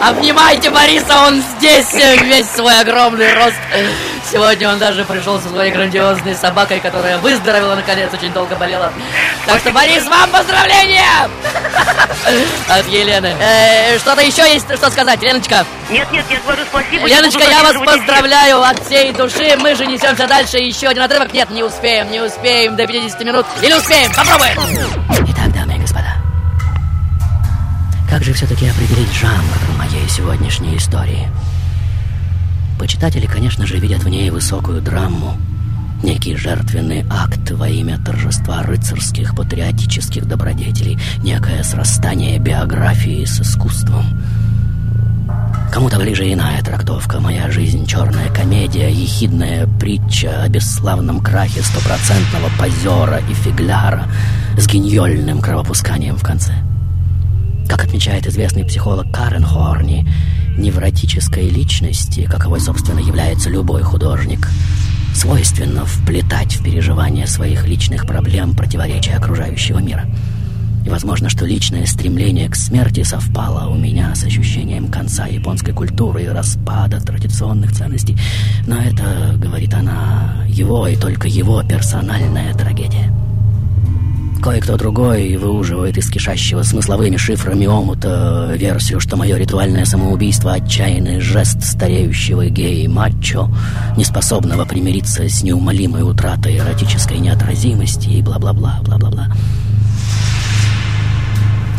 обнимайте 0.00 0.70
Бориса, 0.70 1.16
он 1.26 1.40
здесь, 1.56 1.94
э, 1.94 2.16
весь 2.24 2.50
свой 2.50 2.80
огромный 2.80 3.32
рост. 3.34 3.54
Сегодня 4.30 4.68
он 4.68 4.78
даже 4.80 5.04
пришел 5.04 5.40
со 5.40 5.48
своей 5.48 5.70
грандиозной 5.70 6.34
собакой, 6.34 6.80
которая 6.80 7.18
выздоровела 7.18 7.76
наконец, 7.76 8.12
очень 8.12 8.32
долго 8.32 8.56
болела. 8.56 8.92
Так 9.46 9.60
что, 9.60 9.70
Борис, 9.70 10.04
вам 10.06 10.28
поздравления! 10.30 11.30
От 12.68 12.86
Елены. 12.88 13.34
Э, 13.40 13.96
Что-то 13.98 14.22
еще 14.22 14.42
есть, 14.52 14.66
что 14.76 14.90
сказать, 14.90 15.22
Леночка? 15.22 15.64
Нет, 15.88 16.10
нет, 16.12 16.24
я 16.28 16.38
говорю 16.40 16.62
спасибо. 16.68 17.06
Леночка, 17.06 17.42
я 17.44 17.62
вас 17.62 17.76
поздравляю 17.76 18.60
от 18.62 18.84
всей 18.84 19.12
души. 19.12 19.56
Мы 19.58 19.74
же 19.74 19.86
несемся 19.86 20.26
дальше. 20.26 20.58
Еще 20.58 20.88
один 20.88 21.04
отрывок. 21.04 21.27
Нет, 21.32 21.50
не 21.50 21.62
успеем, 21.62 22.10
не 22.10 22.20
успеем 22.20 22.76
до 22.76 22.86
50 22.86 23.24
минут. 23.24 23.46
Или 23.62 23.74
успеем? 23.74 24.10
Попробуем. 24.14 24.56
Итак, 25.28 25.52
дамы 25.52 25.76
и 25.76 25.78
господа, 25.78 26.14
как 28.08 28.24
же 28.24 28.32
все-таки 28.32 28.66
определить 28.66 29.12
жанр 29.12 29.76
моей 29.76 30.08
сегодняшней 30.08 30.76
истории? 30.76 31.28
Почитатели, 32.78 33.26
конечно 33.26 33.66
же, 33.66 33.76
видят 33.76 34.02
в 34.04 34.08
ней 34.08 34.30
высокую 34.30 34.80
драму, 34.80 35.36
некий 36.02 36.36
жертвенный 36.36 37.04
акт 37.10 37.50
во 37.50 37.68
имя 37.68 37.98
торжества 37.98 38.62
рыцарских 38.62 39.36
патриотических 39.36 40.26
добродетелей, 40.26 40.98
некое 41.18 41.62
срастание 41.62 42.38
биографии 42.38 43.24
с 43.24 43.40
искусством. 43.40 44.04
Кому-то 45.72 45.98
ближе 45.98 46.32
иная 46.32 46.62
трактовка. 46.62 47.20
Моя 47.20 47.50
жизнь— 47.50 47.86
черная 47.88 48.30
комедия, 48.30 48.90
ехидная 48.90 49.66
притча 49.78 50.42
о 50.42 50.48
бесславном 50.48 51.20
крахе 51.20 51.62
стопроцентного 51.62 52.50
позера 52.58 53.20
и 53.30 53.34
фигляра 53.34 54.06
с 54.56 54.66
геньольным 54.66 55.40
кровопусканием 55.40 56.16
в 56.16 56.22
конце. 56.22 56.54
Как 57.68 57.84
отмечает 57.84 58.26
известный 58.26 58.64
психолог 58.64 59.12
Карен 59.12 59.44
Хорни, 59.44 60.08
невротической 60.56 61.48
личности, 61.48 62.26
каковой, 62.30 62.60
собственно, 62.60 63.00
является 63.00 63.50
любой 63.50 63.82
художник, 63.82 64.48
свойственно 65.14 65.84
вплетать 65.84 66.56
в 66.56 66.64
переживания 66.64 67.26
своих 67.26 67.66
личных 67.66 68.06
проблем 68.06 68.56
противоречия 68.56 69.14
окружающего 69.14 69.78
мира. 69.78 70.06
И 70.84 70.90
возможно, 70.90 71.28
что 71.28 71.44
личное 71.44 71.86
стремление 71.86 72.48
к 72.48 72.56
смерти 72.56 73.02
совпало 73.02 73.68
у 73.68 73.76
меня 73.76 74.14
с 74.14 74.24
ощущением 74.24 74.88
конца 74.88 75.26
японской 75.26 75.72
культуры 75.72 76.24
и 76.24 76.28
распада 76.28 77.00
традиционных 77.00 77.72
ценностей. 77.72 78.16
Но 78.66 78.80
это, 78.80 79.34
говорит 79.36 79.74
она, 79.74 80.44
его 80.48 80.86
и 80.88 80.96
только 80.96 81.28
его 81.28 81.62
персональная 81.62 82.54
трагедия. 82.54 83.12
Кое-кто 84.40 84.76
другой 84.76 85.36
выуживает 85.36 85.98
из 85.98 86.08
кишащего 86.08 86.62
смысловыми 86.62 87.16
шифрами 87.16 87.66
омута 87.66 88.52
версию, 88.54 89.00
что 89.00 89.16
мое 89.16 89.36
ритуальное 89.36 89.84
самоубийство— 89.84 90.52
отчаянный 90.54 91.20
жест 91.20 91.62
стареющего 91.62 92.46
гея-мачо, 92.46 93.50
неспособного 93.96 94.64
примириться 94.64 95.28
с 95.28 95.42
неумолимой 95.42 96.08
утратой 96.08 96.56
эротической 96.56 97.18
неотразимости 97.18 98.08
и 98.08 98.22
бла-бла-бла, 98.22 98.80
бла-бла-бла. 98.84 99.28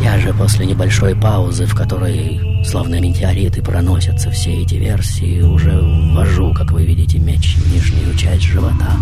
Я 0.02 0.18
же 0.18 0.34
после 0.34 0.66
небольшой 0.66 1.14
паузы, 1.14 1.66
в 1.66 1.76
которой, 1.76 2.64
словно 2.64 3.02
метеориты, 3.02 3.62
проносятся 3.62 4.32
все 4.32 4.62
эти 4.62 4.76
версии, 4.76 5.42
уже 5.42 5.78
ввожу, 5.78 6.54
как 6.54 6.72
вы 6.72 6.86
видите, 6.86 7.20
меч 7.20 7.58
в 7.58 7.74
нижнюю 7.74 8.16
часть 8.16 8.44
живота. 8.44 8.94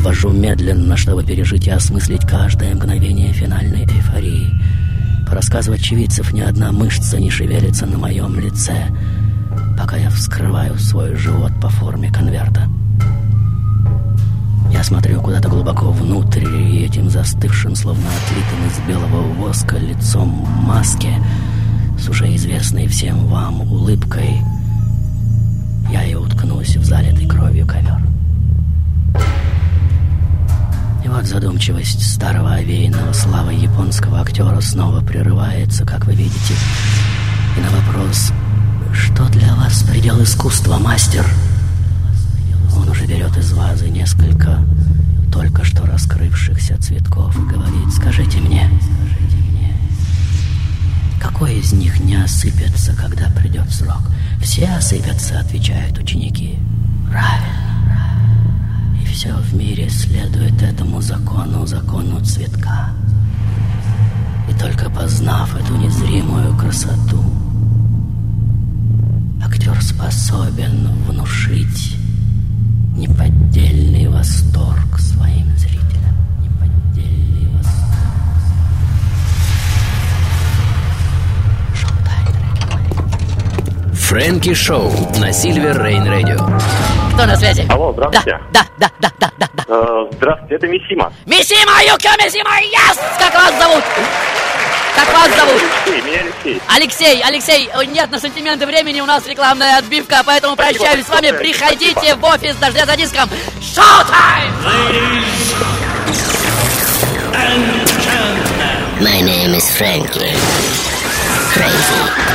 Ввожу 0.00 0.30
медленно, 0.30 0.96
чтобы 0.96 1.24
пережить 1.24 1.66
и 1.66 1.70
осмыслить 1.70 2.24
каждое 2.24 2.74
мгновение 2.74 3.32
финальной 3.32 3.82
эйфории. 3.82 4.48
По 5.26 5.34
рассказу 5.34 5.72
очевидцев, 5.72 6.32
ни 6.32 6.40
одна 6.40 6.70
мышца 6.70 7.18
не 7.18 7.30
шевелится 7.30 7.86
на 7.86 7.98
моем 7.98 8.38
лице, 8.38 8.88
пока 9.76 9.96
я 9.96 10.10
вскрываю 10.10 10.78
свой 10.78 11.16
живот 11.16 11.52
по 11.60 11.68
форме 11.68 12.12
конверта. 12.12 12.68
Я 14.72 14.82
смотрю 14.82 15.20
куда-то 15.20 15.50
глубоко 15.50 15.90
внутрь, 15.90 16.44
и 16.44 16.86
этим 16.86 17.10
застывшим, 17.10 17.76
словно 17.76 18.08
отлитым 18.08 18.66
из 18.66 18.88
белого 18.88 19.22
воска, 19.34 19.76
лицом 19.76 20.28
маски, 20.64 21.10
с 21.98 22.08
уже 22.08 22.34
известной 22.34 22.88
всем 22.88 23.26
вам 23.26 23.60
улыбкой, 23.60 24.40
я 25.90 26.04
и 26.04 26.14
уткнусь 26.14 26.76
в 26.76 26.84
залитый 26.84 27.28
кровью 27.28 27.66
ковер. 27.66 28.00
И 31.04 31.08
вот 31.08 31.26
задумчивость 31.26 32.10
старого 32.14 32.54
овеянного 32.54 33.12
славы 33.12 33.52
японского 33.52 34.22
актера 34.22 34.60
снова 34.60 35.00
прерывается, 35.00 35.84
как 35.84 36.06
вы 36.06 36.14
видите. 36.14 36.54
И 37.58 37.60
на 37.60 37.68
вопрос 37.70 38.32
«Что 38.94 39.28
для 39.28 39.54
вас 39.54 39.82
предел 39.82 40.22
искусства, 40.22 40.78
мастер?» 40.78 41.26
Он 42.76 42.88
уже 42.88 43.06
берет 43.06 43.36
из 43.36 43.52
вазы 43.52 43.88
несколько 43.88 44.58
только 45.32 45.64
что 45.64 45.86
раскрывшихся 45.86 46.80
цветков 46.80 47.36
и 47.36 47.46
говорит 47.52 47.92
«Скажите 47.92 48.38
мне, 48.38 48.68
какой 51.20 51.58
из 51.58 51.72
них 51.72 52.00
не 52.00 52.16
осыпется, 52.16 52.94
когда 52.94 53.28
придет 53.30 53.70
срок?» 53.70 54.02
«Все 54.42 54.66
осыпятся»,— 54.66 55.38
отвечают 55.40 55.98
ученики. 55.98 56.58
«Правильно, 57.08 57.92
И 59.00 59.06
все 59.06 59.34
в 59.34 59.54
мире 59.54 59.88
следует 59.88 60.60
этому 60.62 61.00
закону, 61.00 61.66
закону 61.66 62.20
цветка. 62.24 62.90
И 64.50 64.54
только 64.58 64.90
познав 64.90 65.54
эту 65.54 65.76
незримую 65.76 66.56
красоту, 66.56 67.22
актер 69.44 69.80
способен 69.82 70.88
внушить 71.08 71.96
Фрэнки 84.12 84.52
Шоу 84.52 84.92
на 85.16 85.32
Сильвер 85.32 85.82
Рейн 85.82 86.06
Радио. 86.06 86.36
Кто 87.14 87.24
на 87.24 87.34
связи? 87.34 87.66
Алло, 87.70 87.94
здравствуйте. 87.94 88.38
Да, 88.52 88.60
да, 88.76 88.90
да, 89.00 89.10
да, 89.18 89.32
да, 89.38 89.48
да. 89.54 89.64
Э, 89.66 90.06
здравствуйте, 90.12 90.54
это 90.56 90.68
Мисима. 90.68 91.10
Мисима, 91.24 91.82
Юкио 91.82 92.10
Мисима, 92.22 92.50
yes! 92.60 92.98
Как 93.18 93.32
вас 93.32 93.58
зовут? 93.58 93.82
Как 94.94 95.14
вас 95.14 95.34
зовут? 95.34 95.62
Алексей, 95.86 96.02
меня 96.02 96.20
Алексей. 96.20 97.22
Алексей, 97.22 97.22
Алексей, 97.22 97.70
нет 97.94 98.10
на 98.10 98.18
сантименты 98.20 98.66
времени, 98.66 99.00
у 99.00 99.06
нас 99.06 99.26
рекламная 99.26 99.78
отбивка, 99.78 100.22
поэтому 100.26 100.56
прощаюсь 100.56 101.06
с 101.06 101.08
вами. 101.08 101.30
Приходите 101.30 102.14
в 102.14 102.22
офис 102.22 102.54
«Дождя 102.56 102.84
за 102.84 102.94
диском». 102.98 103.30
Шоу-тайм! 103.62 104.52
My 109.00 109.22
name 109.22 109.54
is 109.54 109.70
Frankie. 109.70 110.36
Crazy. 111.54 112.31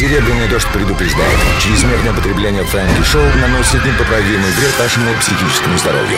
Серебряный 0.00 0.48
дождь 0.48 0.66
предупреждает. 0.72 1.38
Чрезмерное 1.62 2.14
потребление 2.14 2.64
Фрэнки 2.64 3.02
Шоу 3.02 3.22
наносит 3.38 3.84
непоправимый 3.84 4.50
вред 4.52 4.78
вашему 4.78 5.12
психическому 5.20 5.76
здоровью. 5.76 6.16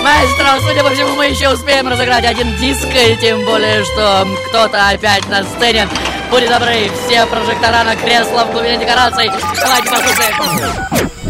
Маэстро, 0.00 0.60
судя 0.60 0.84
по 0.84 0.90
всему, 0.90 1.16
мы 1.16 1.26
еще 1.26 1.52
успеем 1.52 1.88
разыграть 1.88 2.24
один 2.24 2.54
диск, 2.54 2.86
и 2.94 3.16
тем 3.16 3.44
более, 3.44 3.82
что 3.82 4.28
кто-то 4.46 4.90
опять 4.90 5.28
на 5.28 5.42
сцене. 5.42 5.88
Будьте 6.30 6.48
добры, 6.48 6.88
все 7.04 7.26
прожектора 7.26 7.82
на 7.82 7.96
кресло 7.96 8.44
в 8.44 8.52
глубине 8.52 8.78
декораций. 8.78 9.28
Давайте 9.56 9.90
послушаем. 9.90 10.36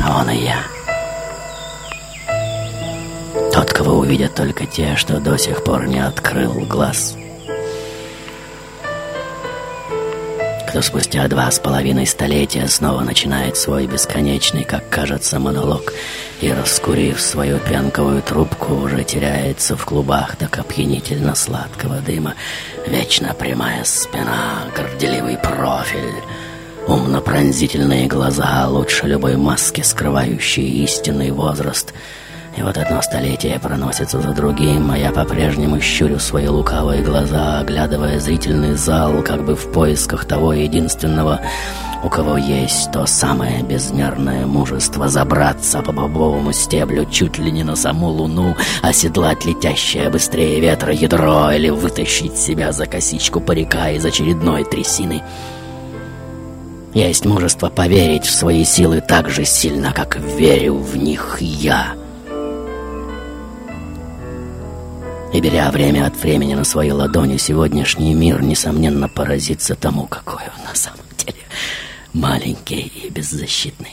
А 0.05 0.21
он 0.21 0.29
и 0.29 0.37
я. 0.45 0.59
Тот, 3.55 3.73
кого 3.73 4.01
увидят 4.01 4.35
только 4.35 4.67
те, 4.67 4.97
что 4.97 5.19
до 5.19 5.39
сих 5.39 5.65
пор 5.65 5.87
не 5.87 6.01
открыл 6.01 6.53
глаз. 6.67 7.17
Кто 10.69 10.83
спустя 10.83 11.27
два 11.29 11.51
с 11.51 11.59
половиной 11.59 12.07
столетия 12.07 12.69
снова 12.69 13.01
начинает 13.01 13.57
свой 13.57 13.87
бесконечный, 13.87 14.65
как 14.65 14.87
кажется, 14.91 15.39
монолог 15.39 15.95
и, 16.43 16.53
раскурив 16.53 17.19
свою 17.23 17.59
пенковую 17.59 18.21
трубку, 18.21 18.75
уже 18.75 19.03
теряется 19.03 19.79
в 19.79 19.87
клубах 19.87 20.37
так 20.37 20.59
опьянительно 20.59 21.35
сладкого 21.35 22.01
дыма. 22.01 22.35
Вечно 22.87 23.33
прямая 23.33 23.83
спина, 23.85 24.67
горделивый 24.77 25.39
профиль, 25.39 26.23
умно-пронзительные 26.87 28.07
глаза, 28.07 28.69
лучше 28.69 29.07
любой 29.07 29.37
маски, 29.37 29.81
скрывающие 29.81 30.67
истинный 30.67 31.31
возраст— 31.31 31.95
и 32.59 32.63
вот 32.63 32.77
одно 32.77 33.01
столетие 33.03 33.61
проносится 33.61 34.21
за 34.21 34.33
другим, 34.33 34.91
а 34.91 34.99
я 34.99 35.13
по-прежнему 35.13 35.81
щурю 35.81 36.19
свои 36.19 36.49
лукавые 36.49 37.03
глаза, 37.03 37.61
оглядывая 37.61 38.19
зрительный 38.19 38.75
зал, 38.75 39.23
как 39.23 39.45
бы 39.45 39.55
в 39.55 39.71
поисках 39.71 40.25
того 40.25 40.53
единственного, 40.53 41.41
у 42.03 42.09
кого 42.09 42.37
есть 42.37 42.91
то 42.91 43.07
самое 43.07 43.63
безмерное 43.63 44.45
мужество 44.45 45.09
забраться 45.09 45.83
по 45.83 45.93
бобовому 45.93 46.53
стеблю 46.53 47.05
чуть 47.09 47.39
ли 47.39 47.53
не 47.53 47.63
на 47.63 47.77
саму 47.77 48.09
луну, 48.09 48.57
оседлать 48.83 49.45
летящее 49.45 50.11
быстрее 50.11 50.59
ветра 50.59 50.93
ядро 50.93 51.53
или 51.53 51.69
вытащить 51.69 52.37
себя 52.37 52.73
за 52.73 52.87
косичку 52.87 53.41
парика 53.41 53.93
из 53.93 54.05
очередной 54.05 54.65
трясины. 54.65 55.23
Есть 56.93 57.25
мужество 57.25 57.69
поверить 57.69 58.25
в 58.25 58.35
свои 58.35 58.65
силы 58.65 59.01
так 59.01 59.31
же 59.31 59.45
сильно, 59.45 59.93
как 59.93 60.17
верю 60.17 60.75
в 60.75 60.97
них 60.97 61.37
я. 61.41 61.95
И 65.33 65.41
беря 65.41 65.71
время 65.71 66.07
от 66.07 66.17
времени 66.17 66.55
на 66.55 66.65
свои 66.65 66.91
ладони, 66.91 67.37
сегодняшний 67.37 68.15
мир, 68.15 68.43
несомненно, 68.43 69.09
поразится 69.09 69.75
тому, 69.75 70.07
какой 70.07 70.43
он 70.43 70.65
на 70.65 70.75
самом 70.75 71.05
деле 71.19 71.39
маленький 72.15 72.91
и 73.05 73.11
беззащитный. 73.11 73.93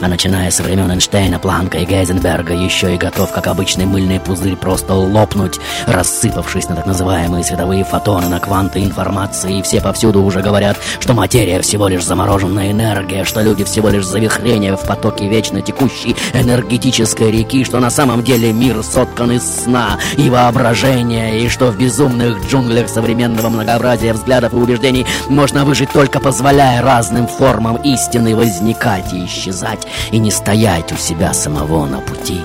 А 0.00 0.06
начиная 0.06 0.48
со 0.52 0.62
времен 0.62 0.92
Эйнштейна, 0.92 1.40
Планка 1.40 1.78
и 1.78 1.84
Гейзенберга, 1.84 2.54
еще 2.54 2.94
и 2.94 2.98
готов, 2.98 3.32
как 3.32 3.48
обычный 3.48 3.84
мыльный 3.84 4.20
пузырь, 4.20 4.54
просто 4.54 4.94
лопнуть, 4.94 5.58
рассыпавшись 5.88 6.68
на 6.68 6.76
так 6.76 6.86
называемые 6.86 7.42
световые 7.42 7.82
фотоны, 7.82 8.28
на 8.28 8.38
кванты 8.38 8.84
информации. 8.84 9.58
И 9.58 9.62
все 9.62 9.80
повсюду 9.80 10.22
уже 10.22 10.40
говорят, 10.40 10.76
что 11.00 11.14
материя 11.14 11.60
всего 11.62 11.88
лишь 11.88 12.04
замороженная 12.04 12.70
энергия, 12.70 13.24
что 13.24 13.42
люди 13.42 13.64
всего 13.64 13.88
лишь 13.88 14.06
завихрение 14.06 14.76
в 14.76 14.86
потоке 14.86 15.28
вечно 15.28 15.62
текущей 15.62 16.14
энергетической 16.32 17.32
реки, 17.32 17.64
что 17.64 17.80
на 17.80 17.90
самом 17.90 18.22
деле 18.22 18.52
мир 18.52 18.84
соткан 18.84 19.32
из 19.32 19.64
сна 19.64 19.98
и 20.16 20.30
воображения, 20.30 21.40
и 21.40 21.48
что 21.48 21.72
в 21.72 21.76
безумных 21.76 22.48
джунглях 22.48 22.88
современного 22.88 23.48
многообразия 23.48 24.12
взглядов 24.12 24.52
и 24.52 24.56
убеждений 24.56 25.06
можно 25.28 25.64
выжить 25.64 25.90
только 25.90 26.20
позволяя 26.20 26.82
разным 26.82 27.26
формам 27.26 27.76
истины 27.78 28.36
возникать 28.36 29.12
и 29.12 29.26
исчезать 29.26 29.87
и 30.10 30.18
не 30.18 30.30
стоять 30.30 30.92
у 30.92 30.96
себя 30.96 31.32
самого 31.32 31.86
на 31.86 32.00
пути. 32.00 32.40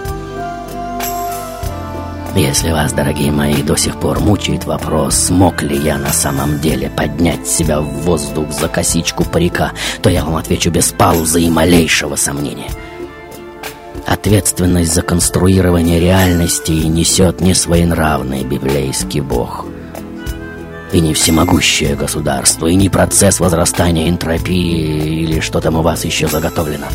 Если 2.36 2.72
вас, 2.72 2.94
дорогие 2.94 3.32
мои, 3.32 3.62
до 3.62 3.76
сих 3.76 4.00
пор 4.00 4.20
мучает 4.20 4.66
вопрос, 4.66 5.16
смог 5.16 5.62
ли 5.62 5.78
я 5.78 6.00
на 6.00 6.12
самом 6.12 6.60
деле 6.60 6.90
поднять 6.90 7.48
себя 7.48 7.80
в 7.80 7.86
воздух 7.86 8.52
за 8.52 8.68
косичку 8.68 9.24
парика, 9.24 9.72
то 10.02 10.10
я 10.10 10.26
вам 10.26 10.38
отвечу 10.38 10.72
без 10.72 10.92
паузы 10.92 11.44
и 11.44 11.50
малейшего 11.50 12.16
сомнения. 12.16 12.72
Ответственность 14.08 14.94
за 14.94 15.04
конструирование 15.04 16.00
реальности 16.00 16.72
несет 16.72 17.40
не 17.40 17.54
своенравный 17.54 18.44
библейский 18.44 19.22
бог. 19.22 19.68
И 20.92 21.00
не 21.00 21.14
всемогущее 21.14 21.96
государство, 21.96 22.66
и 22.66 22.76
не 22.76 22.90
процесс 22.90 23.40
возрастания 23.40 24.10
энтропии 24.10 25.22
или 25.24 25.40
что 25.40 25.62
там 25.62 25.76
у 25.76 25.82
вас 25.84 26.04
еще 26.04 26.28
заготовлено. 26.28 26.88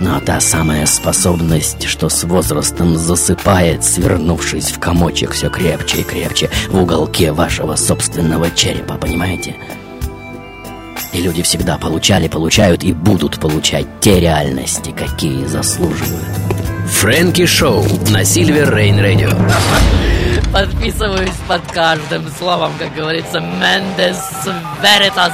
Но 0.00 0.18
та 0.18 0.40
самая 0.40 0.86
способность, 0.86 1.84
что 1.84 2.08
с 2.08 2.24
возрастом 2.24 2.96
засыпает, 2.96 3.84
свернувшись 3.84 4.70
в 4.72 4.78
комочек 4.78 5.32
все 5.32 5.50
крепче 5.50 5.98
и 5.98 6.02
крепче 6.02 6.50
в 6.70 6.82
уголке 6.82 7.32
вашего 7.32 7.76
собственного 7.76 8.50
черепа, 8.50 8.94
понимаете? 8.94 9.56
И 11.12 11.20
люди 11.20 11.42
всегда 11.42 11.76
получали, 11.76 12.28
получают 12.28 12.82
и 12.82 12.94
будут 12.94 13.38
получать 13.40 13.86
те 14.00 14.20
реальности, 14.20 14.90
какие 14.96 15.44
заслуживают. 15.44 16.24
Фрэнки 16.88 17.44
Шоу 17.44 17.84
на 18.10 18.24
Сильвер 18.24 18.74
Рейн 18.74 18.98
Радио. 18.98 19.30
Подписываюсь 20.52 21.36
под 21.46 21.62
каждым 21.72 22.28
словом, 22.36 22.72
как 22.78 22.92
говорится, 22.94 23.38
Мендес 23.40 24.18
Веритас. 24.82 25.32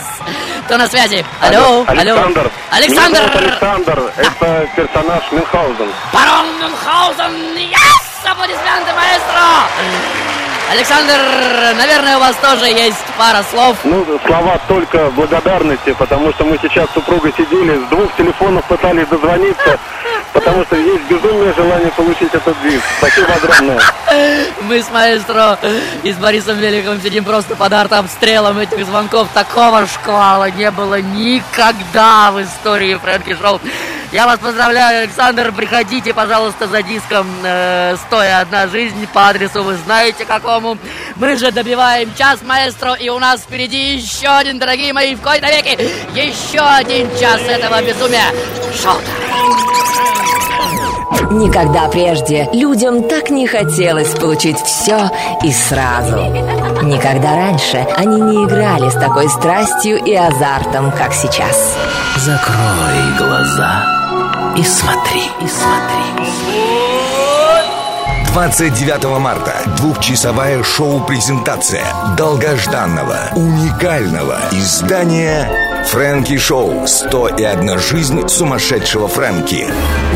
Кто 0.67 0.77
на 0.77 0.87
связи? 0.87 1.25
Алло, 1.41 1.85
алло. 1.87 2.01
Александр. 2.01 2.51
Александр! 2.71 3.19
Меня 3.19 3.29
зовут 3.29 3.37
Александр. 3.37 4.13
Это 4.19 4.69
персонаж 4.77 5.33
Мюнхгаузен. 5.33 5.89
Барон 6.13 6.47
Мюнхгаузен! 6.61 7.33
Yes! 7.57 8.31
Аплодисменты, 8.31 8.93
маэстро! 8.95 10.37
Александр, 10.71 11.15
наверное, 11.77 12.17
у 12.17 12.21
вас 12.21 12.35
тоже 12.37 12.67
есть 12.67 12.97
пара 13.17 13.45
слов. 13.51 13.77
Ну, 13.85 14.05
слова 14.27 14.59
только 14.67 15.11
благодарности, 15.13 15.95
потому 15.97 16.33
что 16.33 16.45
мы 16.45 16.59
сейчас 16.61 16.91
с 16.91 16.95
супругой 16.95 17.33
сидели, 17.39 17.79
с 17.79 17.89
двух 17.89 18.15
телефонов 18.17 18.65
пытались 18.65 19.07
дозвониться, 19.07 19.79
потому 20.37 20.65
что 20.65 20.77
есть 20.77 21.03
безумное 21.05 21.53
желание 21.55 21.91
получить 21.93 22.33
этот 22.35 22.55
диск. 22.63 22.85
Спасибо 22.99 23.33
огромное. 23.33 23.81
Мы 24.63 24.83
с 24.83 24.91
маэстро 24.91 25.59
и 26.03 26.13
с 26.13 26.17
Борисом 26.17 26.59
Великовым 26.59 27.01
сидим 27.01 27.25
просто 27.25 27.57
под 27.57 27.73
артобстрелом 27.73 28.59
этих 28.59 28.85
звонков. 28.85 29.29
Такого 29.33 29.87
шквала 29.87 30.51
не 30.51 30.71
было 30.71 31.01
никогда 31.01 32.31
в 32.33 32.43
истории 32.43 32.95
Фрэнки 32.97 33.35
Шоу. 33.41 33.61
Я 34.17 34.25
вас 34.25 34.39
поздравляю, 34.39 35.03
Александр. 35.03 35.53
Приходите, 35.53 36.15
пожалуйста, 36.15 36.67
за 36.69 36.83
диском 36.83 37.27
э, 37.45 37.97
«Стоя 38.07 38.41
одна 38.41 38.67
жизнь» 38.67 39.07
по 39.13 39.29
адресу 39.29 39.63
вы 39.63 39.77
знаете 39.85 40.25
какому. 40.25 40.79
Мы 41.17 41.37
же 41.37 41.53
добиваем 41.53 42.11
час, 42.17 42.39
маэстро, 42.43 42.95
и 42.95 43.11
у 43.11 43.19
нас 43.19 43.43
впереди 43.43 43.97
еще 43.97 44.29
один, 44.29 44.59
дорогие 44.59 44.95
мои, 44.95 45.15
в 45.15 45.21
кои-то 45.21 45.49
веки, 45.49 45.79
еще 46.15 46.61
один 46.61 47.11
час 47.21 47.43
этого 47.43 47.83
безумия. 47.83 48.33
Шоу 48.83 48.97
Никогда 51.33 51.87
прежде 51.89 52.49
людям 52.55 53.11
так 53.11 53.29
не 53.29 53.47
хотелось 53.47 54.15
получить 54.15 54.59
все 54.61 55.11
и 55.43 55.53
сразу. 55.53 56.25
Никогда 56.83 57.37
раньше 57.37 57.87
они 57.95 58.19
не 58.23 58.45
играли 58.47 58.89
с 58.89 58.95
такой 58.95 59.29
страстью 59.29 60.03
и 60.03 60.15
азартом, 60.15 60.91
как 60.93 61.13
сейчас. 61.13 61.77
Закрой 62.17 63.19
глаза 63.19 64.06
и 64.57 64.63
смотри, 64.63 65.23
и 65.41 65.47
смотри. 65.47 65.97
29 68.33 69.19
марта 69.19 69.63
двухчасовая 69.77 70.63
шоу-презентация 70.63 71.85
долгожданного, 72.17 73.31
уникального 73.35 74.39
издания 74.53 75.76
«Фрэнки 75.87 76.37
Шоу. 76.37 76.87
101 76.87 77.79
жизнь 77.79 78.29
сумасшедшего 78.29 79.07
Фрэнки». 79.07 79.67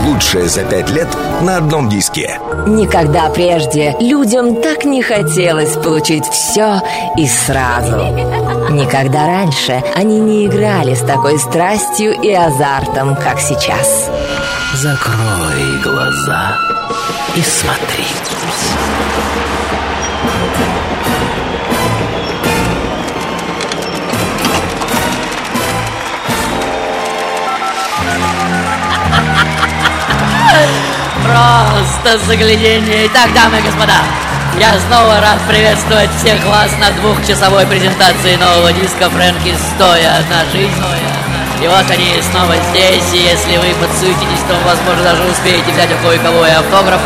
Лучшее 0.05 0.49
за 0.49 0.65
пять 0.65 0.91
лет 0.91 1.09
на 1.43 1.59
одном 1.59 1.89
диске. 1.89 2.41
Никогда 2.67 3.31
прежде 3.31 3.97
людям 4.01 4.61
так 4.63 4.85
не 4.85 5.01
хотелось 5.03 5.75
получить 5.77 6.25
все 6.27 6.81
и 7.17 7.27
сразу. 7.27 7.97
Никогда 8.71 9.27
раньше 9.27 9.83
они 9.95 10.19
не 10.19 10.47
играли 10.47 10.95
с 10.95 11.01
такой 11.01 11.39
страстью 11.39 12.21
и 12.21 12.33
азартом, 12.33 13.15
как 13.15 13.39
сейчас. 13.41 14.11
Закрой 14.75 15.83
глаза 15.83 16.57
и 17.37 17.43
смотри. 17.43 18.07
Просто 31.25 32.19
заглядение. 32.27 33.07
Итак, 33.07 33.33
дамы 33.35 33.59
и 33.59 33.63
господа, 33.63 34.01
я 34.59 34.73
снова 34.89 35.21
рад 35.21 35.39
приветствовать 35.49 36.11
всех 36.19 36.45
вас 36.47 36.71
на 36.79 36.91
двухчасовой 37.01 37.67
презентации 37.67 38.37
нового 38.37 38.73
диска 38.73 39.09
Фрэнки 39.11 39.55
«Стоя 39.75 40.19
одна 40.19 40.45
жизнь». 40.53 40.83
И 41.63 41.69
вот 41.69 41.91
они 41.91 42.21
снова 42.23 42.55
здесь, 42.71 43.13
и 43.13 43.19
если 43.19 43.59
вы 43.59 43.75
подсуетитесь, 43.75 44.43
то, 44.49 44.57
возможно, 44.65 45.05
даже 45.05 45.23
успеете 45.25 45.71
взять 45.73 45.93
у 45.93 46.07
кое-кого 46.07 46.47
и 46.47 46.51
автограф. 46.51 47.01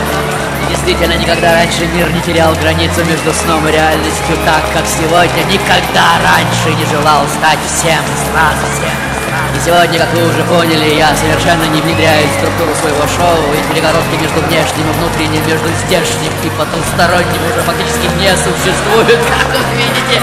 Действительно, 0.70 1.14
никогда 1.14 1.52
раньше 1.52 1.86
мир 1.86 2.10
не 2.12 2.20
терял 2.20 2.54
границу 2.54 3.04
между 3.04 3.32
сном 3.34 3.66
и 3.68 3.72
реальностью 3.72 4.36
так, 4.46 4.62
как 4.72 4.84
сегодня. 4.86 5.44
Никогда 5.50 6.06
раньше 6.22 6.72
не 6.78 6.86
желал 6.86 7.26
стать 7.28 7.58
всем 7.66 8.02
сразу 8.30 8.64
всем. 8.72 9.13
И 9.54 9.58
сегодня, 9.64 9.98
как 9.98 10.12
вы 10.14 10.28
уже 10.28 10.42
поняли, 10.44 10.94
я 10.94 11.14
совершенно 11.14 11.64
не 11.70 11.80
внедряю 11.80 12.26
в 12.28 12.32
структуру 12.38 12.74
своего 12.74 13.06
шоу, 13.06 13.38
и 13.54 13.62
перегородки 13.70 14.16
между 14.20 14.40
внешним 14.42 14.90
и 14.90 14.94
внутренним, 14.98 15.42
между 15.46 15.68
здешним 15.86 16.32
и 16.42 16.48
потусторонним 16.58 17.42
уже 17.46 17.62
фактически 17.62 18.10
не 18.18 18.30
существуют, 18.34 19.20
как 19.30 19.46
вы 19.54 19.62
видите. 19.78 20.16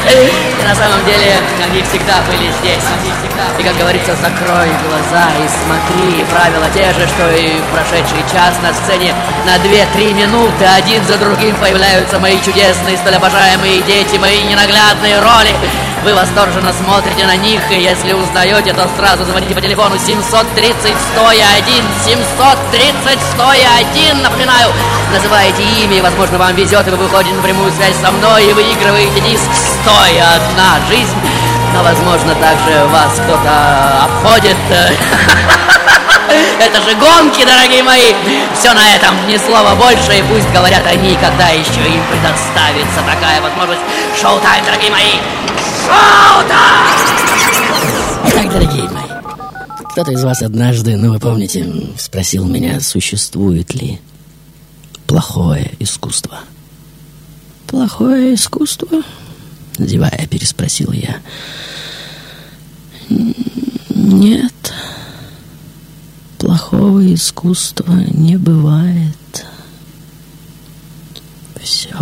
И 0.59 0.63
на 0.63 0.75
самом 0.75 1.03
деле 1.05 1.39
они 1.63 1.81
всегда 1.83 2.19
были 2.27 2.51
здесь. 2.59 2.83
И, 3.57 3.63
как 3.63 3.75
говорится, 3.77 4.15
закрой 4.15 4.69
глаза 4.85 5.25
и 5.39 5.47
смотри. 5.47 6.25
Правила 6.29 6.67
те 6.73 6.91
же, 6.93 7.07
что 7.07 7.29
и 7.31 7.59
в 7.59 7.65
прошедший 7.73 8.23
час 8.31 8.55
на 8.61 8.73
сцене 8.73 9.13
на 9.45 9.57
2-3 9.57 10.13
минуты 10.13 10.65
один 10.65 11.03
за 11.05 11.17
другим 11.17 11.55
появляются 11.55 12.19
мои 12.19 12.39
чудесные, 12.41 12.97
столь 12.97 13.15
обожаемые 13.15 13.81
дети, 13.81 14.17
мои 14.17 14.43
ненаглядные 14.43 15.19
роли. 15.19 15.53
Вы 16.03 16.15
восторженно 16.15 16.73
смотрите 16.73 17.27
на 17.27 17.35
них, 17.35 17.61
и 17.69 17.79
если 17.79 18.13
узнаете, 18.13 18.73
то 18.73 18.89
сразу 18.97 19.23
звоните 19.23 19.53
по 19.53 19.61
телефону 19.61 19.99
730 19.99 20.95
101 21.13 21.85
730 22.03 23.19
101 23.33 24.23
Напоминаю, 24.23 24.71
называете 25.13 25.61
имя, 25.83 25.97
и, 25.97 26.01
возможно, 26.01 26.39
вам 26.39 26.55
везет, 26.55 26.87
и 26.87 26.89
вы 26.89 26.97
выходите 26.97 27.35
на 27.35 27.43
прямую 27.43 27.71
связь 27.71 27.95
со 27.97 28.11
мной 28.11 28.45
и 28.45 28.53
выигрываете 28.53 29.19
диск 29.21 29.49
«Стоя 29.53 30.37
одна 30.37 30.79
жизнь». 30.89 31.17
Но, 31.75 31.83
возможно, 31.83 32.33
также 32.33 32.83
вас 32.87 33.19
кто-то 33.19 34.03
обходит. 34.05 34.57
Это 36.59 36.81
же 36.81 36.95
гонки, 36.95 37.45
дорогие 37.45 37.83
мои! 37.83 38.13
Все 38.57 38.73
на 38.73 38.95
этом, 38.95 39.15
ни 39.27 39.37
слова 39.37 39.75
больше, 39.75 40.17
и 40.17 40.23
пусть 40.23 40.49
говорят 40.51 40.85
они, 40.85 41.15
когда 41.15 41.49
еще 41.49 41.81
им 41.87 42.01
предоставится 42.09 43.01
такая 43.05 43.41
возможность. 43.41 43.81
Шоу-тайм, 44.19 44.65
дорогие 44.65 44.91
мои! 44.91 45.19
Итак, 48.27 48.51
дорогие 48.51 48.89
мои, 48.89 49.09
кто-то 49.91 50.11
из 50.11 50.23
вас 50.23 50.41
однажды, 50.41 50.95
ну 50.95 51.11
вы 51.13 51.19
помните, 51.19 51.65
спросил 51.97 52.45
меня, 52.45 52.79
существует 52.79 53.73
ли 53.73 53.99
плохое 55.07 55.73
искусство. 55.79 56.39
Плохое 57.67 58.35
искусство? 58.35 59.01
Зевая, 59.77 60.27
переспросил 60.29 60.91
я. 60.93 61.17
Нет, 63.89 64.73
плохого 66.41 67.13
искусства 67.13 67.93
не 68.13 68.35
бывает. 68.35 69.45
Все 71.61 71.95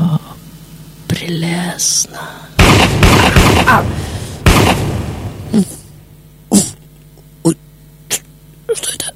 прелестно. 1.10 2.22
Что 8.74 8.90
это? 8.94 9.14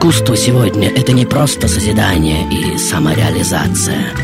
Искусство 0.00 0.34
сегодня— 0.34 0.88
это 0.96 1.12
не 1.12 1.26
просто 1.26 1.68
созидание 1.68 2.48
и 2.50 2.78
самореализация. 2.78 4.14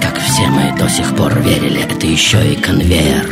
Как 0.00 0.16
все 0.20 0.46
мы 0.46 0.72
до 0.78 0.88
сих 0.88 1.16
пор 1.16 1.36
верили, 1.40 1.82
это 1.82 2.06
еще 2.06 2.52
и 2.52 2.54
конвейер. 2.54 3.26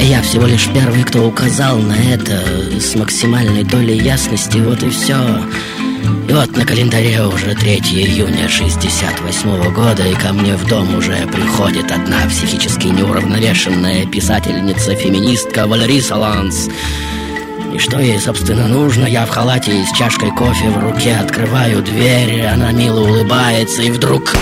Я 0.00 0.20
всего 0.22 0.46
лишь 0.46 0.66
первый, 0.74 1.04
кто 1.04 1.28
указал 1.28 1.78
на 1.78 1.92
это 1.92 2.42
с 2.80 2.96
максимальной 2.96 3.62
долей 3.62 3.98
ясности, 3.98 4.58
вот 4.58 4.82
и 4.82 4.90
все. 4.90 5.14
И 6.28 6.32
вот 6.32 6.56
на 6.56 6.66
календаре 6.66 7.24
уже 7.24 7.54
3 7.54 7.76
июня 7.76 8.48
68 8.48 9.72
года, 9.72 10.08
и 10.08 10.14
ко 10.14 10.32
мне 10.32 10.56
в 10.56 10.66
дом 10.66 10.92
уже 10.96 11.24
приходит 11.28 11.92
одна 11.92 12.26
психически 12.28 12.88
неуравновешенная 12.88 14.06
писательница-феминистка 14.06 15.68
Валерий 15.68 16.02
Саланс. 16.02 16.68
И 17.74 17.78
что 17.78 18.00
ей, 18.00 18.18
собственно, 18.18 18.66
нужно? 18.66 19.06
Я 19.06 19.26
в 19.26 19.30
халате 19.30 19.80
и 19.80 19.84
с 19.84 19.92
чашкой 19.92 20.30
кофе 20.30 20.70
в 20.70 20.78
руке 20.78 21.14
открываю 21.14 21.82
дверь, 21.82 22.42
она 22.46 22.72
мило 22.72 23.00
улыбается, 23.00 23.82
и 23.82 23.90
вдруг... 23.90 24.34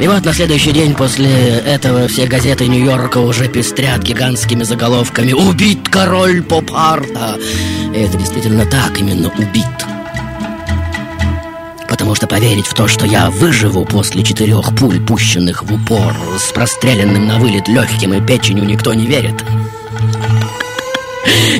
И 0.00 0.08
вот 0.08 0.24
на 0.24 0.32
следующий 0.32 0.72
день 0.72 0.94
после 0.94 1.30
этого 1.30 2.08
все 2.08 2.26
газеты 2.26 2.66
Нью-Йорка 2.66 3.18
уже 3.18 3.48
пестрят 3.48 4.02
гигантскими 4.02 4.62
заголовками 4.62 5.32
«Убит 5.32 5.90
король 5.90 6.42
поп-арта!» 6.42 7.38
И 7.94 7.98
это 7.98 8.16
действительно 8.16 8.64
так, 8.64 8.98
именно 8.98 9.28
убит. 9.28 9.89
Потому 12.10 12.26
что 12.26 12.26
поверить 12.26 12.66
в 12.66 12.74
то, 12.74 12.88
что 12.88 13.06
я 13.06 13.30
выживу 13.30 13.84
после 13.84 14.24
четырех 14.24 14.74
пуль, 14.74 15.00
пущенных 15.00 15.62
в 15.62 15.72
упор, 15.72 16.12
с 16.40 16.50
простреленным 16.50 17.28
на 17.28 17.38
вылет 17.38 17.68
легким 17.68 18.12
и 18.14 18.20
печенью, 18.20 18.64
никто 18.64 18.92
не 18.94 19.06
верит. 19.06 19.44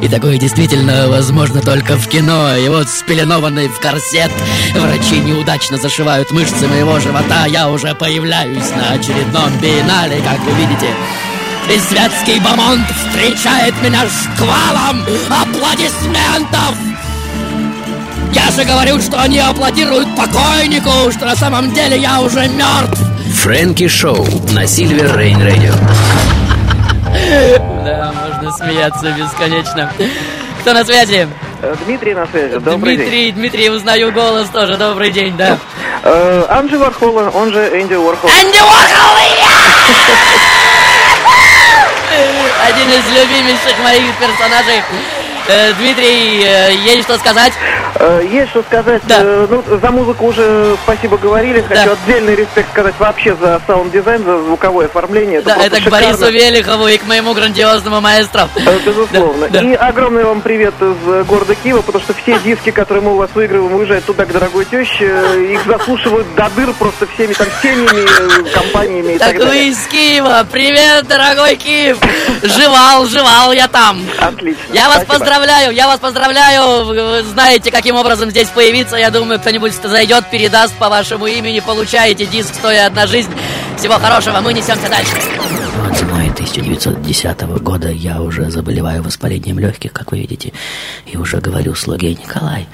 И 0.02 0.08
такое 0.08 0.38
действительно 0.38 1.06
возможно 1.06 1.60
только 1.60 1.96
в 1.96 2.08
кино. 2.08 2.56
И 2.56 2.68
вот 2.68 2.88
спеленованный 2.88 3.68
в 3.68 3.78
корсет 3.78 4.32
врачи 4.74 5.20
неудачно 5.20 5.76
зашивают 5.76 6.32
мышцы 6.32 6.66
моего 6.66 6.98
живота. 6.98 7.46
Я 7.46 7.70
уже 7.70 7.94
появляюсь 7.94 8.70
на 8.70 8.94
очередном 8.94 9.56
биеннале, 9.60 10.20
как 10.20 10.40
вы 10.40 10.50
видите. 10.54 10.88
И 11.72 11.78
светский 11.78 12.40
бомонд 12.40 12.88
встречает 12.90 13.80
меня 13.84 14.00
шквалом 14.08 15.06
аплодисментов. 15.28 16.74
Я 18.32 18.50
же 18.50 18.64
говорю, 18.64 19.00
что 19.00 19.20
они 19.20 19.38
аплодируют 19.38 20.08
покойнику, 20.16 21.10
что 21.12 21.26
на 21.26 21.36
самом 21.36 21.72
деле 21.72 21.98
я 21.98 22.20
уже 22.20 22.48
мертв. 22.48 23.00
Фрэнки 23.42 23.88
Шоу 23.88 24.26
на 24.52 24.66
Silver 24.66 25.16
Rain 25.16 25.42
Радио. 25.42 25.72
Да, 27.84 28.12
можно 28.12 28.52
смеяться 28.52 29.10
бесконечно. 29.12 29.92
Кто 30.60 30.72
на 30.74 30.84
связи? 30.84 31.28
Дмитрий 31.86 32.14
на 32.14 32.26
связи. 32.26 32.58
Добрый 32.58 32.96
Дмитрий, 32.96 33.24
день. 33.26 33.34
Дмитрий, 33.34 33.70
узнаю 33.70 34.12
голос 34.12 34.48
тоже. 34.48 34.76
Добрый 34.76 35.10
день, 35.10 35.36
да. 35.36 35.58
Э, 36.02 36.44
Анджи 36.48 36.78
Вархола, 36.78 37.30
он 37.30 37.52
же 37.52 37.60
Энди 37.80 37.94
Уорхол. 37.94 38.30
Энди 38.30 38.58
Уорхол! 38.58 39.16
Один 42.66 42.88
из 42.88 43.04
любимейших 43.08 43.78
моих 43.82 44.14
персонажей. 44.18 44.82
Э, 45.48 45.72
Дмитрий, 45.74 46.42
э, 46.44 46.74
есть 46.74 47.02
что 47.04 47.18
сказать? 47.18 47.52
Э, 47.96 48.22
Есть 48.30 48.50
что 48.50 48.62
сказать. 48.62 49.02
Э, 49.08 49.46
Ну, 49.50 49.62
за 49.78 49.90
музыку 49.90 50.26
уже 50.26 50.76
спасибо 50.84 51.16
говорили. 51.18 51.60
Хочу 51.62 51.92
отдельный 51.92 52.34
респект 52.36 52.70
сказать 52.70 52.94
вообще 52.98 53.34
за 53.36 53.60
саунд-дизайн, 53.66 54.24
за 54.24 54.42
звуковое 54.42 54.86
оформление. 54.86 55.42
Да, 55.42 55.54
просто 55.54 55.66
это 55.68 55.76
к 55.80 55.84
шикарно. 55.84 56.06
Борису 56.08 56.30
Велихову 56.32 56.86
и 56.88 56.96
к 56.98 57.06
моему 57.06 57.34
грандиозному 57.34 58.00
маэстро. 58.00 58.48
Э, 58.56 58.78
Безусловно. 58.84 59.44
И 59.46 59.74
огромный 59.74 60.24
вам 60.24 60.40
привет 60.40 60.74
из 60.80 61.26
города 61.26 61.54
Киева, 61.54 61.82
потому 61.82 62.02
что 62.04 62.14
все 62.14 62.38
диски, 62.40 62.70
которые 62.70 63.02
мы 63.04 63.12
у 63.14 63.16
вас 63.16 63.30
выигрываем, 63.34 63.74
уезжают 63.74 64.04
туда 64.04 64.24
к 64.24 64.32
дорогой 64.32 64.64
теще. 64.64 65.52
Их 65.52 65.64
заслушивают 65.66 66.26
до 66.36 66.48
дыр 66.56 66.72
просто 66.74 67.06
всеми 67.14 67.32
там 67.32 67.48
семьями, 67.62 68.48
компаниями 68.50 69.12
и 69.14 69.18
так, 69.18 69.28
Так 69.32 69.38
вы 69.40 69.44
далее. 69.46 69.68
из 69.68 69.78
Киева! 69.86 70.46
Привет, 70.50 71.06
дорогой 71.08 71.56
Киев! 71.56 71.98
Жевал, 72.42 73.06
жевал 73.06 73.52
я 73.52 73.68
там! 73.68 74.00
Отлично. 74.18 74.60
Я 74.72 74.86
вас 74.88 75.02
Спасибо. 75.02 75.14
поздравляю, 75.14 75.72
я 75.72 75.86
вас 75.86 75.98
поздравляю! 75.98 76.84
Вы 76.84 77.22
знаете, 77.24 77.70
каким 77.80 77.96
образом 77.96 78.28
здесь 78.28 78.48
появиться. 78.48 78.96
Я 78.96 79.10
думаю, 79.10 79.40
кто-нибудь 79.40 79.72
зайдет, 79.72 80.28
передаст 80.30 80.74
по 80.74 80.90
вашему 80.90 81.26
имени, 81.26 81.60
получаете 81.60 82.26
диск 82.26 82.52
«Стоя 82.52 82.84
одна 82.84 83.06
жизнь». 83.06 83.30
Всего 83.78 83.94
хорошего, 83.94 84.38
мы 84.42 84.52
несемся 84.52 84.90
дальше. 84.90 85.12
Вот 85.78 85.96
зимой 85.96 86.28
1910 86.28 87.40
года 87.62 87.88
я 87.88 88.20
уже 88.20 88.50
заболеваю 88.50 89.02
воспалением 89.02 89.58
легких, 89.58 89.94
как 89.94 90.12
вы 90.12 90.18
видите, 90.18 90.52
и 91.06 91.16
уже 91.16 91.38
говорю 91.38 91.74
слуге 91.74 92.10
Николай, 92.10 92.68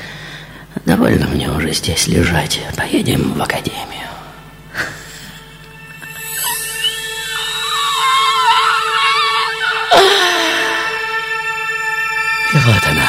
довольно 0.84 1.28
мне 1.28 1.48
уже 1.52 1.72
здесь 1.72 2.08
лежать, 2.08 2.58
поедем 2.76 3.34
в 3.34 3.40
академию. 3.40 4.08
И 12.52 12.56
вот 12.56 12.82
она. 12.90 13.05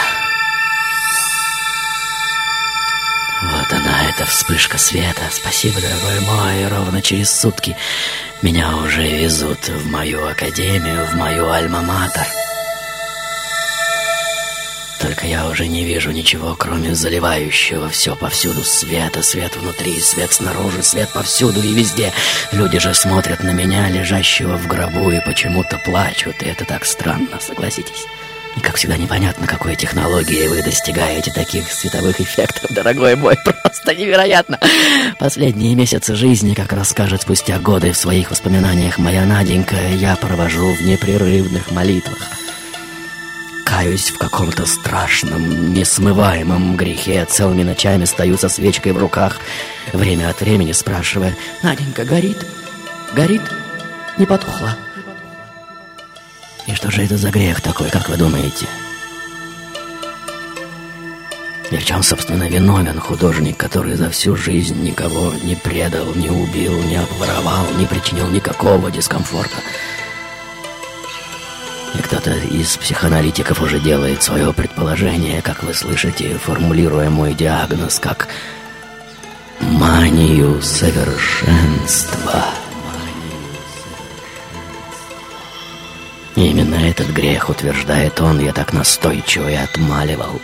Эта 4.08 4.26
вспышка 4.26 4.78
света. 4.78 5.22
Спасибо, 5.32 5.82
дорогой 5.82 6.22
мой. 6.22 6.68
Ровно 6.70 7.01
через 7.01 7.30
сутки 7.30 7.76
меня 8.41 8.78
уже 8.78 9.01
везут 9.01 9.68
в 9.68 9.91
мою 9.91 10.26
академию, 10.26 11.05
в 11.08 11.16
мою 11.16 11.49
альма-матер. 11.49 12.26
Только 15.01 15.28
я 15.28 15.47
уже 15.47 15.68
не 15.68 15.84
вижу 15.84 16.12
ничего, 16.12 16.55
кроме 16.55 16.95
заливающего 16.95 17.89
все 17.89 18.16
повсюду 18.16 18.64
света. 18.64 19.22
Свет 19.22 19.58
внутри, 19.58 19.99
свет 19.99 20.32
снаружи, 20.32 20.84
свет 20.84 21.10
повсюду 21.10 21.62
и 21.62 21.74
везде. 21.74 22.14
Люди 22.53 22.80
же 22.80 22.93
смотрят 22.93 23.43
на 23.43 23.51
меня, 23.51 23.89
лежащего 23.89 24.58
в 24.58 24.68
гробу, 24.68 25.12
и 25.12 25.20
почему-то 25.26 25.80
плачут. 25.80 26.41
И 26.43 26.45
это 26.45 26.64
так 26.64 26.86
странно, 26.86 27.39
согласитесь. 27.41 28.05
И, 28.58 28.60
как 28.60 28.76
всегда, 28.76 28.97
непонятно, 28.97 29.45
какой 29.45 29.76
технологией 29.76 30.47
вы 30.47 30.64
достигаете 30.64 31.32
таких 31.32 31.72
световых 31.72 32.20
эффектов, 32.20 32.72
дорогой 32.72 33.16
мой. 33.16 33.36
Просто 33.45 33.93
невероятно. 33.95 34.60
Последние 35.20 35.76
месяцы 35.76 36.16
жизни, 36.16 36.55
как 36.55 36.74
расскажет 36.74 37.22
спустя 37.22 37.60
годы 37.60 37.91
в 37.91 37.97
своих 37.97 38.32
воспоминаниях 38.32 38.97
моя 38.97 39.26
Наденька, 39.26 39.76
я 39.76 40.16
провожу 40.16 40.74
в 40.74 40.82
непрерывных 40.82 41.70
молитвах. 41.70 42.18
Каюсь 43.64 44.10
в 44.10 44.18
каком-то 44.18 44.66
страшном, 44.66 45.74
несмываемом 45.74 46.78
грехе. 46.78 47.26
Целыми 47.30 47.62
ночами 47.62 48.05
стою 48.05 48.38
со 48.38 48.49
свечкой 48.49 48.93
в 48.93 48.97
руках, 48.97 49.39
время 49.93 50.30
от 50.30 50.41
времени 50.41 50.72
спрашивая, 50.72 51.36
«Наденька, 51.62 52.05
горит? 52.05 52.43
Горит? 53.14 53.43
Не 54.18 54.26
потухла?» 54.26 54.76
И 56.68 56.74
что 56.74 56.91
же 56.91 57.01
это 57.03 57.18
за 57.18 57.32
грех 57.32 57.61
такой, 57.61 57.89
как 57.89 58.09
вы 58.09 58.18
думаете? 58.18 58.68
И 61.72 61.78
в 61.78 61.86
чем, 61.86 62.03
собственно, 62.03 62.47
виновен 62.47 62.99
художник, 62.99 63.57
который 63.57 63.95
за 63.95 64.09
всю 64.09 64.36
жизнь 64.36 64.82
никого 64.82 65.34
не 65.43 65.55
предал, 65.55 66.13
не 66.15 66.30
убил, 66.30 66.82
не 66.84 66.97
обворовал, 66.97 67.65
не 67.78 67.86
причинил 67.86 68.28
никакого 68.30 68.91
дискомфорта? 68.91 69.57
И 71.95 72.01
кто-то 72.01 72.32
из 72.32 72.78
психоаналитиков 72.78 73.61
уже 73.61 73.80
делает 73.80 74.22
свое 74.24 74.53
предположение, 74.53 75.41
как 75.41 75.63
вы 75.63 75.74
слышите, 75.74 76.38
формулируя 76.38 77.09
мой 77.09 77.34
диагноз 77.34 77.99
как 77.99 78.28
манию 79.59 80.61
совершенства. 80.61 82.45
Именно 86.45 86.75
этот 86.75 87.09
грех, 87.09 87.49
утверждает 87.49 88.21
он, 88.21 88.39
я 88.39 88.53
так 88.53 88.73
настойчиво 88.73 89.49
и 89.49 89.55
отмаливал. 89.55 90.39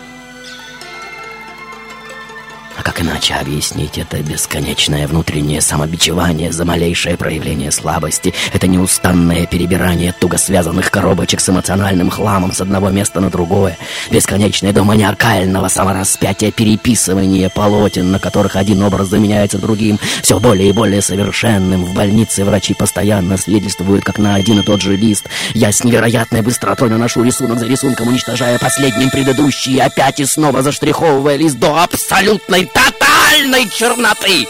Как 2.84 3.01
иначе 3.01 3.36
объяснить 3.36 3.97
это 3.97 4.17
бесконечное 4.17 5.07
внутреннее 5.07 5.61
самобичевание 5.61 6.51
за 6.51 6.65
малейшее 6.65 7.15
проявление 7.15 7.71
слабости? 7.71 8.34
Это 8.51 8.67
неустанное 8.67 9.45
перебирание 9.45 10.13
туго 10.19 10.38
связанных 10.38 10.91
коробочек 10.91 11.39
с 11.39 11.47
эмоциональным 11.47 12.09
хламом 12.09 12.51
с 12.51 12.59
одного 12.59 12.89
места 12.89 13.21
на 13.21 13.29
другое? 13.29 13.77
Бесконечное 14.11 14.73
до 14.73 14.84
маниакального 14.84 15.69
самораспятия 15.69 16.51
переписывание 16.51 17.49
полотен, 17.49 18.11
на 18.11 18.19
которых 18.19 18.57
один 18.57 18.84
образ 18.84 19.07
заменяется 19.07 19.59
другим, 19.59 19.97
все 20.21 20.39
более 20.39 20.69
и 20.69 20.73
более 20.73 21.01
совершенным. 21.01 21.86
В 21.86 21.93
больнице 21.93 22.43
врачи 22.43 22.73
постоянно 22.73 23.38
свидетельствуют, 23.38 24.03
как 24.03 24.17
на 24.17 24.36
один 24.36 24.59
и 24.59 24.63
тот 24.63 24.81
же 24.81 24.97
лист. 24.97 25.29
Я 25.53 25.71
с 25.71 25.86
невероятной 25.86 26.41
быстротой 26.41 26.89
наношу 26.89 27.23
рисунок 27.23 27.59
за 27.59 27.65
рисунком, 27.65 28.09
уничтожая 28.09 28.59
последним 28.59 29.09
предыдущий, 29.09 29.79
опять 29.79 30.19
и 30.19 30.25
снова 30.25 30.61
заштриховывая 30.61 31.38
лист 31.38 31.57
до 31.57 31.81
абсолютной 31.81 32.72
тотальной 32.74 33.69
черноты. 33.69 34.47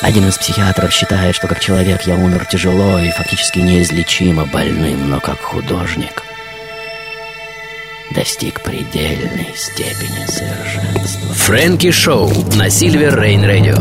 Один 0.00 0.28
из 0.28 0.38
психиатров 0.38 0.92
считает, 0.92 1.34
что 1.34 1.48
как 1.48 1.60
человек 1.60 2.02
я 2.02 2.14
умер 2.14 2.46
тяжело 2.46 2.98
и 2.98 3.10
фактически 3.10 3.58
неизлечимо 3.58 4.46
больным, 4.46 5.10
но 5.10 5.20
как 5.20 5.40
художник 5.40 6.22
достиг 8.10 8.60
предельной 8.62 9.54
степени 9.56 10.24
совершенства. 10.26 11.34
Фрэнки 11.34 11.90
Шоу 11.90 12.30
на 12.54 12.70
Сильвер 12.70 13.20
Рейн 13.20 13.44
Радио. 13.44 13.76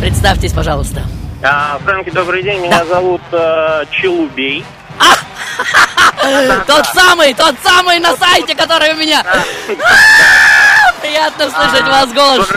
Представьтесь, 0.00 0.52
пожалуйста. 0.52 1.02
А, 1.42 1.78
Фрэнки, 1.84 2.10
добрый 2.10 2.42
день. 2.42 2.60
Меня 2.60 2.84
зовут 2.84 3.20
э, 3.32 3.84
Челубей. 3.90 4.64
Тот 6.66 6.86
самый, 6.94 7.34
тот 7.34 7.54
самый 7.62 7.98
на 7.98 8.16
сайте, 8.16 8.54
который 8.54 8.94
у 8.94 8.96
меня. 8.96 9.22
Приятно 11.04 11.50
слышать 11.50 11.86
вас 11.86 12.12
голос, 12.14 12.48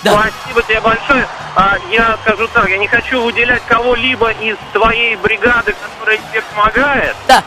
спасибо 0.00 0.62
тебе 0.62 0.80
большое. 0.80 1.28
А, 1.54 1.76
я 1.90 2.16
скажу 2.22 2.48
так, 2.48 2.70
я 2.70 2.78
не 2.78 2.88
хочу 2.88 3.20
выделять 3.20 3.60
кого-либо 3.68 4.30
из 4.30 4.56
твоей 4.72 5.14
бригады, 5.16 5.74
которая 5.74 6.16
тебе 6.16 6.40
помогает. 6.54 7.14
Да. 7.28 7.44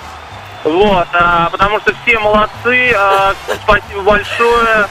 Вот, 0.63 1.07
а, 1.13 1.49
потому 1.49 1.79
что 1.79 1.95
все 2.03 2.19
молодцы, 2.19 2.93
а, 2.95 3.33
спасибо 3.63 4.01
большое. 4.01 4.87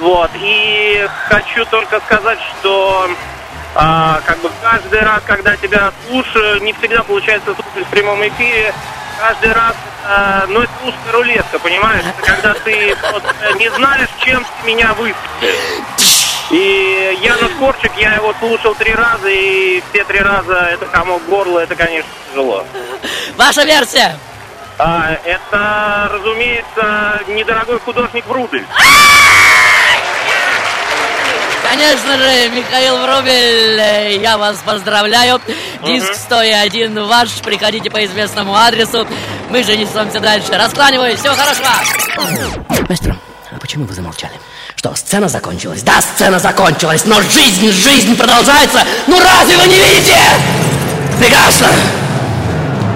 Вот, 0.00 0.32
и 0.34 1.08
хочу 1.28 1.64
только 1.66 2.00
сказать, 2.00 2.40
что 2.58 3.08
а, 3.76 4.20
как 4.26 4.38
бы 4.40 4.50
каждый 4.60 5.00
раз, 5.00 5.22
когда 5.26 5.56
тебя 5.56 5.92
слушаю, 6.08 6.60
не 6.60 6.72
всегда 6.72 7.04
получается 7.04 7.54
слушать 7.54 7.86
в 7.86 7.90
прямом 7.90 8.20
эфире. 8.26 8.74
Каждый 9.18 9.52
раз, 9.52 9.74
а, 10.04 10.44
ну 10.48 10.60
это 10.60 10.72
узкая 10.84 11.12
рулетка, 11.12 11.58
понимаешь? 11.58 12.04
Это 12.06 12.22
когда 12.22 12.54
ты 12.54 12.94
просто 12.96 13.34
не 13.58 13.70
знаешь, 13.70 14.08
чем 14.18 14.44
ты 14.44 14.66
меня 14.66 14.92
выстрелишь. 14.92 15.86
И 16.50 17.18
Яна 17.22 17.48
Скорчик, 17.56 17.90
я 17.96 18.14
его 18.14 18.32
слушал 18.38 18.74
три 18.74 18.94
раза, 18.94 19.28
и 19.28 19.82
все 19.90 20.04
три 20.04 20.20
раза 20.20 20.54
это 20.72 20.86
комок 20.86 21.24
горла, 21.26 21.60
это, 21.60 21.74
конечно, 21.74 22.10
тяжело. 22.30 22.64
Ваша 23.36 23.64
версия. 23.64 24.16
А, 24.78 25.18
это, 25.24 26.10
разумеется, 26.12 27.20
недорогой 27.28 27.80
художник 27.80 28.26
Врубель. 28.26 28.66
Конечно 31.68 32.16
же, 32.16 32.48
Михаил 32.50 32.98
Врубель, 32.98 33.80
э, 33.80 34.16
я 34.18 34.38
вас 34.38 34.58
поздравляю. 34.64 35.40
Диск 35.84 36.14
101 36.14 37.06
ваш, 37.06 37.30
приходите 37.42 37.90
по 37.90 38.04
известному 38.04 38.54
адресу. 38.54 39.06
Мы 39.50 39.62
же 39.62 39.76
несемся 39.76 40.20
дальше. 40.20 40.52
Раскланиваюсь, 40.52 41.18
всего 41.20 41.34
хорошего. 41.34 41.68
Маэстро, 42.88 43.16
а 43.50 43.58
почему 43.58 43.84
вы 43.84 43.94
замолчали? 43.94 44.34
Что, 44.76 44.94
сцена 44.94 45.28
закончилась? 45.28 45.82
Да, 45.82 46.00
сцена 46.00 46.38
закончилась, 46.38 47.04
но 47.04 47.20
жизнь, 47.22 47.70
жизнь 47.72 48.16
продолжается. 48.16 48.82
Ну 49.06 49.18
разве 49.18 49.56
вы 49.56 49.66
не 49.66 49.76
видите? 49.76 50.16
Прекрасно! 51.18 51.68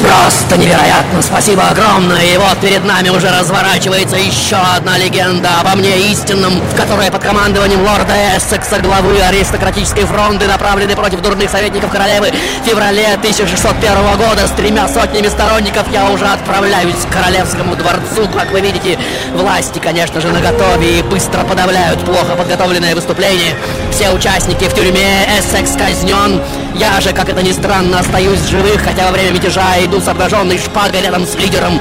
Просто 0.01 0.57
невероятно! 0.57 1.20
Спасибо 1.20 1.68
огромное! 1.68 2.24
И 2.24 2.36
вот 2.38 2.59
перед 2.61 2.84
нами 2.84 3.11
уже 3.11 3.28
разворачивается 3.30 4.16
еще 4.16 4.57
одна 4.57 4.96
легенда 4.96 5.61
обо 5.61 5.76
мне 5.76 6.11
истинном, 6.11 6.55
в 6.59 6.74
которой 6.74 7.11
под 7.11 7.22
командованием 7.22 7.82
лорда 7.82 8.14
Эссекса, 8.36 8.80
главы 8.80 9.20
аристократической 9.20 10.05
фронты, 10.05 10.46
направлены 10.46 10.96
против 10.96 11.20
дурных 11.20 11.51
советников 11.51 11.90
королевы, 11.90 12.32
в 12.62 12.66
феврале 12.66 13.14
1601 13.14 14.16
года 14.16 14.46
с 14.46 14.53
тремя 14.53 14.88
сотнями 14.88 15.28
сторонников 15.28 15.84
я 15.92 16.09
уже 16.11 16.24
отправляюсь 16.24 17.05
к 17.09 17.12
королевскому 17.12 17.76
дворцу. 17.76 18.26
Как 18.34 18.51
вы 18.53 18.61
видите, 18.61 18.98
власти, 19.34 19.80
конечно 19.80 20.20
же, 20.22 20.28
наготове 20.28 21.01
и 21.01 21.03
быстро 21.03 21.42
подавляют 21.44 22.03
плохо 22.07 22.36
подготовленное 22.36 22.94
выступление. 22.94 23.55
Все 23.92 24.11
участники 24.11 24.64
в 24.64 24.74
тюрьме, 24.74 25.26
Эссекс 25.38 25.72
казнен. 25.72 26.40
Я 26.74 27.00
же, 27.00 27.12
как 27.12 27.28
это 27.28 27.42
ни 27.42 27.52
странно, 27.52 27.98
остаюсь 27.98 28.46
живых, 28.48 28.82
хотя 28.82 29.06
во 29.06 29.12
время 29.12 29.32
мятежа 29.32 29.74
иду 29.84 30.00
с 30.00 30.08
обнаженной 30.08 30.58
шпагой 30.58 31.02
рядом 31.02 31.26
с 31.26 31.34
лидером. 31.34 31.80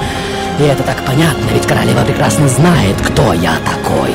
И 0.59 0.63
это 0.63 0.83
так 0.83 1.05
понятно, 1.05 1.45
ведь 1.53 1.67
королева 1.67 2.03
прекрасно 2.03 2.47
знает, 2.49 2.95
кто 3.01 3.33
я 3.33 3.53
такой. 3.65 4.11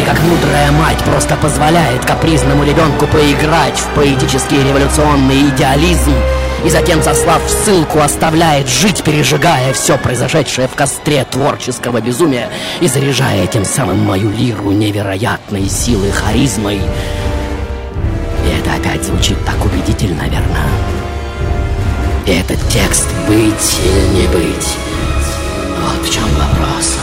И 0.00 0.04
как 0.04 0.20
мудрая 0.22 0.72
мать 0.72 0.98
просто 1.04 1.36
позволяет 1.36 2.04
капризному 2.04 2.64
ребенку 2.64 3.06
поиграть 3.06 3.78
в 3.78 3.94
поэтический 3.94 4.62
революционный 4.62 5.50
идеализм, 5.50 6.14
и 6.64 6.70
затем, 6.70 7.02
сослав 7.02 7.42
в 7.44 7.50
ссылку, 7.50 8.00
оставляет 8.00 8.68
жить, 8.68 9.02
пережигая 9.02 9.72
все 9.72 9.98
произошедшее 9.98 10.68
в 10.68 10.74
костре 10.74 11.24
творческого 11.24 12.00
безумия 12.00 12.48
и 12.80 12.86
заряжая 12.86 13.46
тем 13.48 13.64
самым 13.64 13.98
мою 14.04 14.30
лиру 14.30 14.70
невероятной 14.70 15.68
силы 15.68 16.12
харизмой. 16.12 16.80
Опять 18.74 19.04
звучит 19.04 19.36
так 19.44 19.62
убедительно, 19.64 20.22
верно? 20.22 20.64
И 22.26 22.30
этот 22.32 22.58
текст 22.68 23.06
«Быть 23.28 23.80
или 23.84 24.20
не 24.20 24.26
быть» 24.28 24.68
Вот 25.80 26.06
в 26.06 26.12
чем 26.12 26.24
вопрос. 26.34 26.96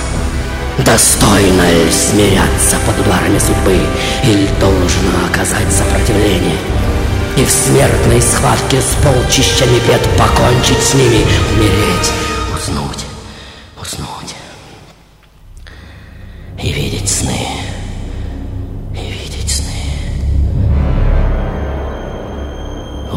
Достойно 0.85 1.69
ли 1.69 1.91
смиряться 1.91 2.77
под 2.85 2.99
ударами 3.05 3.37
судьбы 3.37 3.77
Или 4.23 4.47
должно 4.61 5.25
оказать 5.29 5.71
сопротивление 5.73 6.57
И 7.35 7.43
в 7.43 7.49
смертной 7.49 8.21
схватке 8.21 8.79
с 8.81 8.95
полчищами 9.03 9.79
бед 9.87 10.01
Покончить 10.17 10.81
с 10.81 10.93
ними, 10.93 11.25
умереть, 11.53 12.11
уснуть, 12.55 13.05
уснуть 13.81 14.35
И 16.63 16.71
видеть 16.71 17.09
сны, 17.09 17.45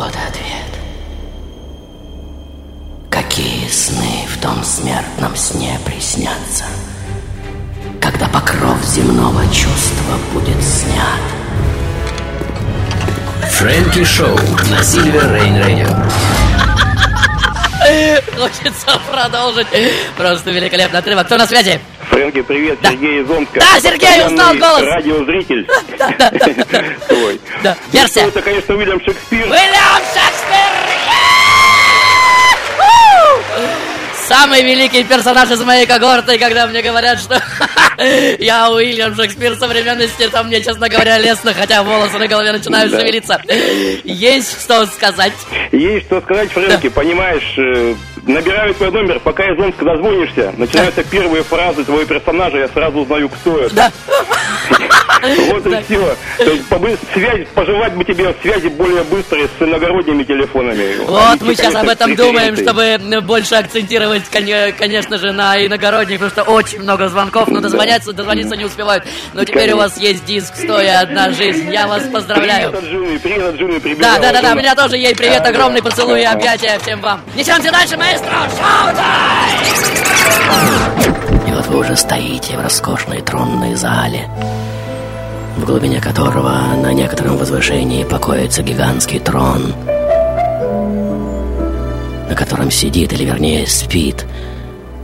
Вот 0.03 0.11
ответ 0.11 0.80
Какие 3.09 3.68
сны 3.68 4.26
в 4.28 4.42
том 4.42 4.64
смертном 4.64 5.36
сне 5.36 5.78
приснятся 5.84 6.64
Когда 8.00 8.26
покров 8.26 8.82
земного 8.84 9.44
чувства 9.53 10.18
будет 10.32 10.61
снят 10.61 11.20
Фрэнки 13.53 14.03
Шоу 14.03 14.36
на 14.70 14.82
Сильвер 14.82 15.32
Рейн 15.34 15.57
Радио. 15.57 15.86
Хочется 18.36 18.98
продолжить. 19.09 19.68
Просто 20.16 20.50
великолепный 20.50 20.98
отрывок. 20.98 21.26
Кто 21.26 21.36
на 21.36 21.46
связи? 21.46 21.80
Фрэнки, 22.12 22.42
привет, 22.42 22.78
Сергей 22.82 23.22
из 23.22 23.30
Омска. 23.30 23.58
Да, 23.58 23.80
Сергей, 23.80 24.20
Постоянный 24.22 24.58
голос. 24.60 24.82
Радиозритель. 24.82 25.66
Да, 25.98 26.14
да, 26.18 26.30
да. 26.30 26.84
Твой. 27.08 27.40
Да, 27.62 27.76
Ну, 27.92 27.98
версия. 27.98 28.20
Это, 28.20 28.42
конечно, 28.42 28.74
Уильям 28.76 29.00
Шекспир. 29.00 29.40
Уильям 29.46 30.02
Шекспир! 30.12 30.58
Самый 34.28 34.62
великий 34.62 35.04
персонаж 35.04 35.50
из 35.50 35.62
моей 35.62 35.86
когорты, 35.86 36.38
когда 36.38 36.66
мне 36.66 36.80
говорят, 36.82 37.18
что 37.18 37.42
я 38.38 38.70
Уильям 38.70 39.14
Шекспир 39.16 39.56
современности, 39.56 40.28
то 40.28 40.42
мне, 40.44 40.62
честно 40.62 40.88
говоря, 40.88 41.18
лестно, 41.18 41.52
хотя 41.54 41.82
волосы 41.82 42.18
на 42.18 42.28
голове 42.28 42.52
начинают 42.52 42.92
Да. 42.92 43.00
шевелиться. 43.00 43.42
Есть 44.04 44.62
что 44.62 44.84
сказать. 44.86 45.32
Есть 45.72 46.06
что 46.06 46.20
сказать, 46.20 46.50
Фрэнки, 46.52 46.88
понимаешь, 46.88 47.54
э, 47.58 47.94
набираю 48.26 48.74
твой 48.74 48.90
номер, 48.90 49.20
пока 49.20 49.44
из 49.44 49.58
Омска 49.58 49.84
дозвонишься, 49.84 50.52
начинаются 50.56 51.02
первые 51.04 51.42
фразы 51.42 51.84
твоего 51.84 52.04
персонажа, 52.04 52.58
я 52.58 52.68
сразу 52.68 53.00
узнаю, 53.00 53.28
кто 53.28 53.58
это. 53.58 53.74
Да. 53.74 53.92
Вот 55.52 55.66
и 55.66 55.82
все. 55.84 56.16
То 56.38 56.50
есть 56.50 56.64
связь, 57.12 57.46
пожелать 57.54 57.94
бы 57.94 58.04
тебе 58.04 58.34
связи 58.42 58.68
более 58.68 59.02
быстрой 59.04 59.48
с 59.58 59.62
иногородними 59.62 60.24
телефонами. 60.24 60.96
Вот 61.06 61.40
мы 61.42 61.54
сейчас 61.54 61.74
об 61.74 61.88
этом 61.88 62.14
думаем, 62.14 62.56
чтобы 62.56 62.98
больше 63.22 63.54
акцентировать, 63.54 64.24
коне- 64.30 64.72
конечно 64.72 65.18
же, 65.18 65.32
на 65.32 65.64
иногородних, 65.64 66.18
потому 66.20 66.30
что 66.30 66.42
очень 66.42 66.80
много 66.80 67.08
звонков, 67.08 67.48
но 67.48 67.60
дозвоняться, 67.60 68.12
дозвониться 68.12 68.56
не 68.56 68.64
успевают. 68.64 69.04
Но 69.32 69.44
теперь 69.44 69.72
у 69.72 69.76
вас 69.76 69.96
есть 69.98 70.24
диск 70.24 70.56
«Стоя 70.56 71.00
одна 71.00 71.30
жизнь». 71.30 71.70
Я 71.72 71.86
вас 71.86 72.02
поздравляю. 72.12 72.72
Привет 72.72 73.42
от 73.42 73.54
Джины, 73.56 73.80
привет. 73.80 73.98
Да, 74.00 74.18
да, 74.18 74.32
да, 74.32 74.42
да, 74.42 74.52
у 74.52 74.56
меня 74.56 74.74
тоже 74.74 74.96
ей 74.96 75.14
привет, 75.14 75.46
огромный 75.46 75.82
поцелуй 75.82 76.20
и 76.22 76.24
объятия 76.24 76.78
всем 76.82 77.00
вам. 77.00 77.20
Несемся 77.36 77.70
дальше, 77.70 77.96
маэстро, 77.96 78.32
шоу-тайм! 78.58 79.92
И 81.48 81.52
вот 81.52 81.66
вы 81.66 81.78
уже 81.80 81.96
стоите 81.96 82.56
в 82.56 82.60
роскошной 82.62 83.20
тронной 83.20 83.74
зале, 83.74 84.28
в 85.57 85.64
глубине 85.64 86.00
которого 86.00 86.53
на 86.82 86.92
некотором 86.92 87.36
возвышении 87.36 88.05
покоится 88.05 88.62
гигантский 88.62 89.18
трон, 89.18 89.74
на 92.28 92.34
котором 92.34 92.70
сидит, 92.70 93.12
или 93.12 93.24
вернее 93.24 93.66
спит, 93.66 94.26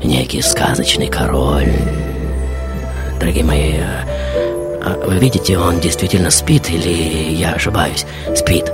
некий 0.02 0.40
сказочный 0.40 1.08
король. 1.08 1.72
Дорогие 3.20 3.44
мои, 3.44 3.74
а- 4.82 4.98
вы 5.06 5.18
видите, 5.18 5.58
он 5.58 5.80
действительно 5.80 6.30
спит 6.30 6.70
или 6.70 7.34
я 7.34 7.52
ошибаюсь? 7.52 8.06
Спит. 8.34 8.72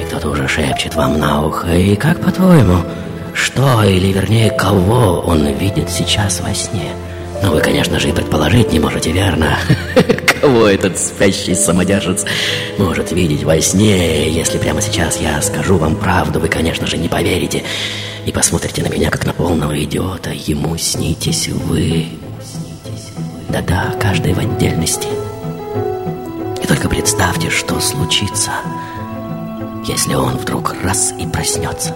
И 0.00 0.04
кто-то 0.04 0.28
уже 0.28 0.46
шепчет 0.46 0.94
вам 0.94 1.18
на 1.18 1.44
ухо. 1.44 1.68
И 1.74 1.96
как 1.96 2.20
по-твоему, 2.20 2.82
что 3.34 3.82
или 3.82 4.12
вернее 4.12 4.50
кого 4.50 5.20
он 5.20 5.46
видит 5.46 5.90
сейчас 5.90 6.40
во 6.40 6.54
сне? 6.54 6.92
Ну, 7.42 7.52
вы, 7.52 7.60
конечно 7.60 7.98
же, 7.98 8.08
и 8.10 8.12
предположить 8.12 8.72
не 8.72 8.78
можете, 8.80 9.10
верно? 9.12 9.56
Кого 10.40 10.68
этот 10.68 10.98
спящий 10.98 11.54
самодержец 11.54 12.24
может 12.78 13.10
видеть 13.10 13.42
во 13.42 13.60
сне? 13.60 14.30
Если 14.30 14.58
прямо 14.58 14.80
сейчас 14.80 15.20
я 15.20 15.40
скажу 15.42 15.78
вам 15.78 15.96
правду, 15.96 16.38
вы, 16.38 16.48
конечно 16.48 16.86
же, 16.86 16.96
не 16.96 17.08
поверите. 17.08 17.64
И 18.24 18.30
посмотрите 18.30 18.82
на 18.82 18.88
меня, 18.88 19.10
как 19.10 19.26
на 19.26 19.32
полного 19.32 19.82
идиота. 19.82 20.30
Ему 20.30 20.76
снитесь 20.76 21.48
вы. 21.48 22.06
Да-да, 23.48 23.94
каждый 24.00 24.34
в 24.34 24.38
отдельности. 24.38 25.08
И 26.62 26.66
только 26.66 26.88
представьте, 26.88 27.50
что 27.50 27.80
случится, 27.80 28.52
если 29.86 30.14
он 30.14 30.36
вдруг 30.36 30.76
раз 30.82 31.14
и 31.18 31.26
проснется. 31.26 31.94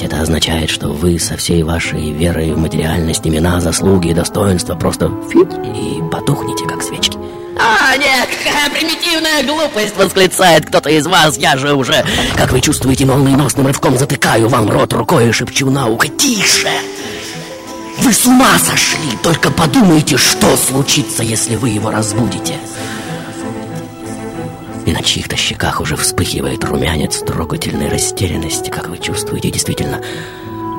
Ведь 0.00 0.10
это 0.10 0.22
означает, 0.22 0.70
что 0.70 0.88
вы 0.88 1.18
со 1.18 1.36
всей 1.36 1.62
вашей 1.62 2.10
верой 2.12 2.52
в 2.52 2.58
материальность, 2.58 3.26
имена, 3.26 3.60
заслуги 3.60 4.08
и 4.08 4.14
достоинства 4.14 4.74
просто 4.74 5.12
фит 5.30 5.52
и 5.52 6.00
потухнете, 6.10 6.64
как 6.64 6.82
свечки. 6.82 7.18
«А, 7.58 7.94
нет, 7.98 8.26
какая 8.42 8.70
примитивная 8.70 9.44
глупость!»— 9.44 9.94
восклицает 9.98 10.64
кто-то 10.64 10.88
из 10.88 11.06
вас. 11.06 11.36
Я 11.36 11.58
же 11.58 11.74
уже, 11.74 12.02
как 12.34 12.50
вы 12.52 12.62
чувствуете, 12.62 13.04
молниеносным 13.04 13.66
рывком 13.66 13.98
затыкаю 13.98 14.48
вам 14.48 14.70
рот 14.70 14.90
рукой 14.94 15.28
и 15.28 15.32
шепчу 15.32 15.68
на 15.68 15.86
ухо. 15.88 16.08
«Тише! 16.08 16.70
Вы 17.98 18.14
с 18.14 18.24
ума 18.24 18.58
сошли! 18.58 19.18
Только 19.22 19.50
подумайте, 19.50 20.16
что 20.16 20.56
случится, 20.56 21.22
если 21.22 21.56
вы 21.56 21.68
его 21.68 21.90
разбудите!» 21.90 22.54
И 24.90 24.92
на 24.92 25.04
чьих-то 25.04 25.36
щеках 25.36 25.80
уже 25.80 25.94
вспыхивает 25.94 26.64
румянец 26.64 27.20
трогательной 27.20 27.88
растерянности, 27.88 28.70
как 28.70 28.88
вы 28.88 28.98
чувствуете, 28.98 29.48
действительно. 29.48 30.00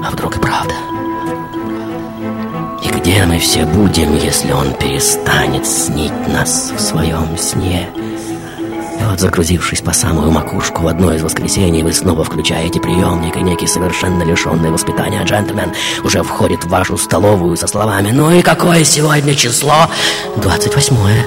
А 0.05 0.11
вдруг 0.11 0.35
и 0.35 0.39
правда? 0.41 0.73
И 2.83 2.89
где 2.89 3.23
мы 3.23 3.39
все 3.39 3.63
будем, 3.63 4.17
если 4.17 4.51
он 4.51 4.73
перестанет 4.73 5.65
снить 5.65 6.27
нас 6.27 6.73
в 6.75 6.81
своем 6.81 7.37
сне? 7.37 7.87
И 8.99 9.03
вот, 9.09 9.21
загрузившись 9.21 9.79
по 9.79 9.93
самую 9.93 10.29
макушку 10.29 10.81
в 10.81 10.87
одно 10.87 11.13
из 11.13 11.23
воскресений, 11.23 11.81
вы 11.81 11.93
снова 11.93 12.25
включаете 12.25 12.81
приемник, 12.81 13.37
и 13.37 13.41
некий 13.41 13.67
совершенно 13.67 14.23
лишенный 14.23 14.71
воспитания 14.71 15.23
джентльмен 15.23 15.71
уже 16.03 16.21
входит 16.21 16.65
в 16.65 16.67
вашу 16.67 16.97
столовую 16.97 17.55
со 17.55 17.65
словами 17.65 18.11
«Ну 18.11 18.29
и 18.29 18.41
какое 18.41 18.83
сегодня 18.83 19.35
число?» 19.35 19.89
«Двадцать 20.35 20.75
восьмое». 20.75 21.25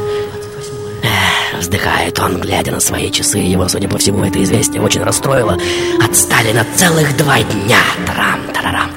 Эх, 1.03 1.34
Вздыхает 1.59 2.19
он, 2.19 2.41
глядя 2.41 2.73
на 2.73 2.81
свои 2.81 3.11
часы. 3.11 3.39
Его, 3.39 3.69
судя 3.69 3.89
по 3.89 3.99
всему, 3.99 4.25
это 4.25 4.43
известие 4.43 4.83
очень 4.83 5.03
расстроило. 5.03 5.59
Отстали 6.03 6.53
на 6.53 6.65
целых 6.77 7.17
два 7.17 7.43
дня. 7.43 7.81
Тарам-тарарам. 8.07 8.91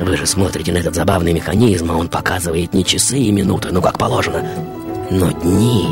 Вы 0.00 0.16
же 0.16 0.26
смотрите 0.26 0.72
на 0.72 0.78
этот 0.78 0.94
забавный 0.94 1.32
механизм, 1.32 1.90
а 1.90 1.96
он 1.96 2.08
показывает 2.08 2.74
не 2.74 2.84
часы 2.84 3.18
и 3.18 3.30
минуты, 3.30 3.68
ну 3.70 3.80
как 3.80 3.96
положено, 3.96 4.44
но 5.10 5.30
дни. 5.30 5.88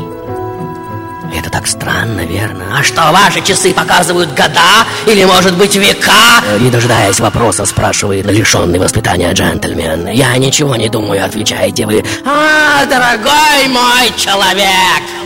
Это 1.35 1.49
так 1.49 1.65
странно, 1.65 2.21
верно? 2.21 2.77
А 2.77 2.83
что, 2.83 3.01
ваши 3.11 3.41
часы 3.41 3.73
показывают 3.73 4.29
года? 4.31 4.85
Или, 5.07 5.23
может 5.23 5.57
быть, 5.57 5.75
века? 5.75 6.43
Не 6.59 6.69
дожидаясь 6.69 7.19
вопроса, 7.19 7.65
спрашивает 7.65 8.25
лишенный 8.25 8.77
воспитания 8.77 9.33
джентльмен. 9.33 10.09
Я 10.09 10.37
ничего 10.37 10.75
не 10.75 10.89
думаю, 10.89 11.25
отвечаете 11.25 11.87
вы. 11.87 12.03
А, 12.25 12.85
дорогой 12.85 13.67
мой 13.69 14.11
человек! 14.15 15.22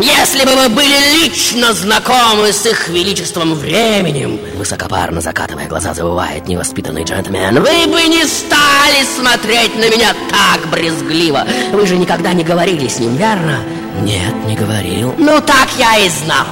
Если 0.00 0.44
бы 0.44 0.54
вы 0.54 0.68
были 0.68 1.24
лично 1.24 1.72
знакомы 1.72 2.52
с 2.52 2.64
их 2.66 2.88
величеством 2.88 3.54
временем, 3.54 4.38
высокопарно 4.56 5.20
закатывая 5.20 5.66
глаза, 5.66 5.92
забывает 5.92 6.46
невоспитанный 6.46 7.02
джентльмен, 7.02 7.54
вы 7.56 7.86
бы 7.88 8.02
не 8.04 8.24
стали 8.24 9.04
смотреть 9.16 9.74
на 9.74 9.90
меня 9.90 10.14
так 10.30 10.70
брезгливо. 10.70 11.44
Вы 11.72 11.84
же 11.86 11.96
никогда 11.96 12.32
не 12.32 12.44
говорили 12.44 12.86
с 12.86 13.00
ним, 13.00 13.16
верно? 13.16 13.58
Нет, 14.02 14.34
не 14.46 14.54
говорил. 14.54 15.14
Ну 15.18 15.40
так 15.40 15.68
я 15.76 15.98
и 15.98 16.08
знал. 16.08 16.46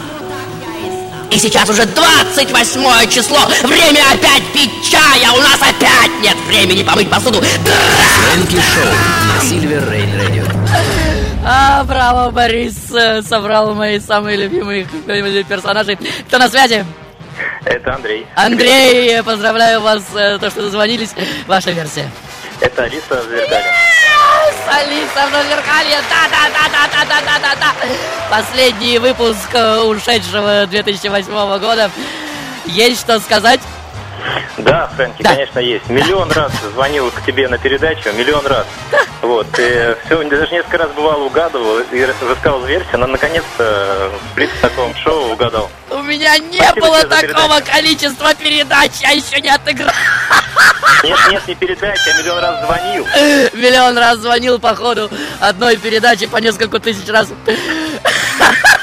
И 1.31 1.39
сейчас 1.39 1.69
уже 1.69 1.87
28 1.87 3.11
число. 3.11 3.39
Время 3.63 4.01
опять 4.13 4.43
пить 4.53 4.73
чай, 4.91 5.21
у 5.33 5.39
нас 5.39 5.61
опять 5.61 6.11
нет 6.21 6.37
времени 6.49 6.83
помыть 6.83 7.11
посуду. 7.11 7.41
Фрэнки 7.41 8.57
Шоу 8.57 8.93
на 9.35 9.49
Сильвер 9.49 9.85
Радио. 9.89 10.06
А, 11.49 11.85
браво, 11.85 12.33
Борис 12.33 12.93
э, 12.93 13.23
собрал 13.23 13.73
мои 13.73 14.01
самые 14.01 14.37
любимые 14.37 14.85
персонажи. 15.45 15.97
Кто 16.27 16.39
на 16.39 16.49
связи? 16.49 16.85
Это 17.65 17.95
Андрей. 17.95 18.27
Андрей, 18.35 19.23
поздравляю 19.23 19.81
вас, 19.81 20.03
э, 20.17 20.39
то, 20.39 20.51
что 20.51 20.63
дозвонились. 20.63 21.15
Ваша 21.47 21.71
версия. 21.71 22.11
Это 22.61 22.83
Алиса 22.83 23.23
в 23.23 23.29
зеркале. 23.31 23.65
Алиса 24.67 25.27
в 25.29 25.49
зеркале, 25.49 25.97
да-да-да-да-да-да-да-да. 26.11 27.75
Последний 28.29 28.99
выпуск 28.99 29.49
э, 29.53 29.83
ушедшего 29.83 30.67
2008 30.67 31.59
года. 31.61 31.93
Есть 32.65 33.03
что 33.03 33.21
сказать? 33.21 33.61
Да, 34.59 34.89
Фрэнки, 34.97 35.23
конечно, 35.23 35.59
есть. 35.59 35.89
Миллион 35.89 36.31
раз 36.33 36.53
звонил 36.73 37.11
к 37.11 37.25
тебе 37.25 37.49
на 37.49 37.59
передачу, 37.59 38.11
миллион 38.13 38.47
раз. 38.47 38.67
Вот, 39.23 39.47
и 39.59 39.97
все, 40.05 40.23
даже 40.29 40.53
несколько 40.53 40.79
раз 40.79 40.91
бывало 40.91 41.25
угадывал 41.25 41.79
и 41.81 42.07
высказывал 42.25 42.65
версию, 42.65 42.99
но 42.99 43.07
наконец-то 43.07 44.11
при 44.35 44.49
таком 44.61 44.95
шоу 44.97 45.33
угадал. 45.33 45.71
У 45.91 46.03
меня 46.03 46.39
не 46.39 46.59
Спасибо 46.59 46.87
было 46.87 47.03
такого 47.05 47.61
количества 47.61 48.35
передач, 48.35 48.91
я 49.01 49.11
еще 49.11 49.41
не 49.41 49.51
отыграл. 49.51 49.93
Нет, 51.03 51.19
нет, 51.31 51.49
не 51.49 51.55
передача, 51.55 52.11
я 52.11 52.19
миллион 52.19 52.39
раз 52.39 52.65
звонил. 52.65 53.07
Миллион 53.55 53.99
раз 53.99 54.19
звонил 54.19 54.59
по 54.59 54.75
ходу 54.75 55.11
одной 55.41 55.77
передачи 55.77 56.27
по 56.27 56.39
несколько 56.39 56.79
тысяч 56.79 57.09
раз. 57.09 57.29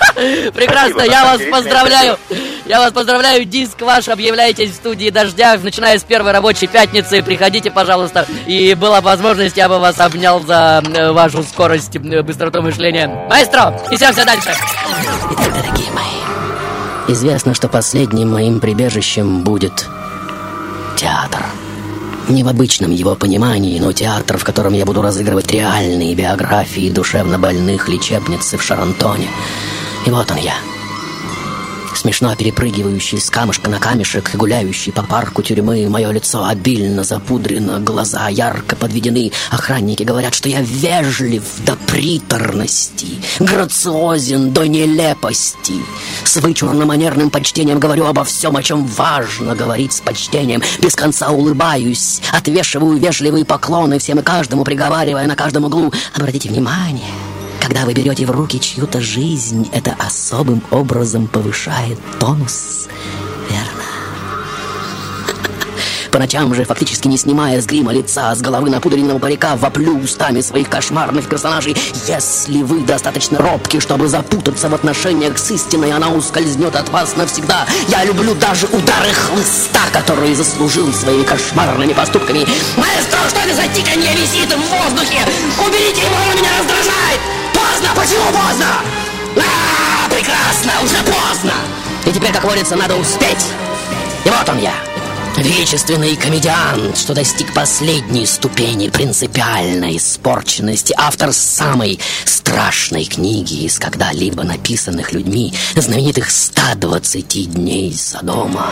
Прекрасно, 0.54 1.02
Спасибо, 1.02 1.14
я 1.14 1.26
вас 1.26 1.42
поздравляю. 1.52 2.18
Я 2.66 2.80
вас 2.80 2.94
поздравляю, 2.94 3.44
диск 3.44 3.82
ваш, 3.82 4.08
объявляетесь 4.08 4.72
в 4.72 4.76
студии 4.76 5.10
«Дождя», 5.10 5.60
начиная 5.62 6.00
с 6.00 6.04
первой 6.04 6.32
рабочей 6.32 6.68
пятницы. 6.68 7.22
Приходите, 7.22 7.72
пожалуйста. 7.72 8.26
И 8.48 8.74
была 8.74 9.02
бы 9.02 9.06
возможность, 9.06 9.58
я 9.58 9.68
бы 9.68 9.80
вас 9.80 10.00
обнял 10.00 10.40
за 10.40 10.82
э, 10.96 11.12
вашу 11.12 11.44
скорость, 11.44 11.98
э, 11.98 12.22
быстроту 12.22 12.62
мышления. 12.62 13.08
Маэстро, 13.30 13.78
несемся 13.92 14.26
дальше. 14.26 14.54
Итак, 15.32 15.54
дорогие 15.54 15.92
мои, 15.92 17.14
известно, 17.14 17.54
что 17.54 17.68
последним 17.68 18.32
моим 18.32 18.62
прибежищем 18.62 19.42
будет 19.42 19.88
театр. 20.96 21.42
Не 22.30 22.44
в 22.44 22.48
обычном 22.48 22.92
его 22.92 23.16
понимании, 23.16 23.78
но 23.80 23.92
театр, 23.92 24.38
в 24.38 24.46
котором 24.46 24.74
я 24.74 24.86
буду 24.86 25.02
разыгрывать 25.02 25.52
реальные 25.52 26.16
биографии 26.16 26.90
душевно 26.90 27.38
больных 27.38 27.90
лечебницы 27.90 28.58
в 28.58 28.64
Шарантоне. 28.64 29.28
И 30.06 30.10
вот 30.10 30.30
он 30.32 30.38
я. 30.38 30.56
Смешно 31.96 32.36
перепрыгивающий 32.36 33.20
с 33.20 33.30
камушка 33.30 33.70
на 33.70 33.80
камешек, 33.80 34.36
гуляющий 34.36 34.92
по 34.92 35.04
парку 35.04 35.42
тюрьмы, 35.44 35.88
мое 35.90 36.12
лицо 36.12 36.44
обильно 36.44 37.04
запудрено, 37.04 37.80
глаза 37.80 38.28
ярко 38.28 38.76
подведены. 38.76 39.32
Охранники 39.52 40.04
говорят, 40.04 40.34
что 40.34 40.50
я 40.50 40.62
вежлив 40.62 41.44
до 41.66 41.76
приторности, 41.76 43.08
грациозен 43.40 44.52
до 44.52 44.68
нелепости. 44.68 45.76
С 46.26 46.38
вычурно-манерным 46.38 47.30
почтением 47.30 47.80
говорю 47.80 48.06
обо 48.06 48.24
всем, 48.24 48.58
о 48.58 48.64
чем 48.64 48.86
важно 48.86 49.56
говорить 49.56 49.94
с 49.94 50.02
почтением. 50.02 50.62
Без 50.82 50.96
конца 50.96 51.30
улыбаюсь, 51.30 52.22
отвешиваю 52.32 52.98
вежливые 52.98 53.46
поклоны 53.46 54.00
всем 54.00 54.20
и 54.20 54.24
каждому, 54.24 54.64
приговаривая 54.64 55.28
на 55.28 55.36
каждом 55.36 55.66
углу. 55.66 55.94
Обратите 56.16 56.50
внимание, 56.50 57.14
когда 57.62 57.86
вы 57.86 57.94
берете 57.94 58.26
в 58.26 58.32
руки 58.32 58.60
чью-то 58.60 59.02
жизнь, 59.02 59.70
это 59.74 59.96
особым 60.00 60.62
образом 60.72 61.28
повышает 61.28 61.98
тонус. 62.20 62.88
Верно. 63.50 63.84
По 66.14 66.20
ночам 66.20 66.54
же, 66.54 66.64
фактически 66.64 67.08
не 67.08 67.18
снимая 67.18 67.60
с 67.60 67.66
грима 67.66 67.92
лица, 67.92 68.36
с 68.36 68.40
головы 68.40 68.70
напудренного 68.70 69.18
парика, 69.18 69.56
воплю 69.56 69.98
устами 69.98 70.42
своих 70.42 70.70
кошмарных 70.70 71.28
персонажей. 71.28 71.76
Если 72.08 72.62
вы 72.62 72.82
достаточно 72.82 73.40
робки, 73.40 73.80
чтобы 73.80 74.08
запутаться 74.08 74.70
в 74.70 74.76
отношениях 74.76 75.40
с 75.40 75.50
истиной, 75.50 75.92
она 75.92 76.10
ускользнет 76.10 76.76
от 76.76 76.90
вас 76.90 77.16
навсегда. 77.16 77.66
Я 77.88 78.06
люблю 78.06 78.36
даже 78.36 78.68
удары 78.68 79.12
хлыста, 79.12 79.82
которые 79.92 80.36
заслужил 80.36 80.94
своими 80.94 81.24
кошмарными 81.24 81.94
поступками. 81.94 82.46
Маэстро, 82.78 83.30
что 83.30 83.40
это 83.40 83.56
за 83.56 83.64
тиканье 83.74 84.12
висит 84.14 84.54
в 84.54 84.60
воздухе? 84.70 85.26
Уберите 85.66 86.02
его, 86.02 86.16
он 86.30 86.38
меня 86.38 86.52
раздражает! 86.60 87.43
Поздно! 87.74 87.90
Почему 87.96 88.26
поздно? 88.26 88.68
А, 89.38 90.08
прекрасно! 90.08 90.72
Уже 90.84 90.98
поздно! 90.98 91.54
И 92.06 92.12
теперь, 92.12 92.32
как 92.32 92.44
говорится, 92.44 92.76
надо 92.76 92.96
успеть. 92.96 93.48
И 94.26 94.30
вот 94.30 94.48
он 94.48 94.60
я. 94.60 94.74
Величественный 95.38 96.16
комедиант, 96.16 96.96
что 96.96 97.16
достиг 97.16 97.52
последней 97.56 98.28
ступени 98.28 98.90
принципиальной 98.90 99.98
испорченности, 99.98 100.94
автор 100.96 101.34
самой 101.34 102.00
страшной 102.26 103.06
книги 103.06 103.64
из 103.64 103.80
когда-либо 103.80 104.44
написанных 104.44 105.12
людьми, 105.12 105.52
знаменитых 105.76 106.30
120 106.30 107.54
дней 107.54 107.92
Содома 107.92 108.70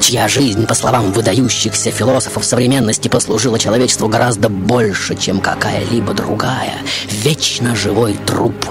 чья 0.00 0.28
жизнь, 0.28 0.66
по 0.66 0.74
словам 0.74 1.12
выдающихся 1.12 1.90
философов 1.90 2.44
современности, 2.44 3.08
послужила 3.08 3.58
человечеству 3.58 4.08
гораздо 4.08 4.48
больше, 4.48 5.16
чем 5.16 5.40
какая-либо 5.40 6.14
другая. 6.14 6.74
Вечно 7.10 7.74
живой 7.76 8.16
труп, 8.26 8.66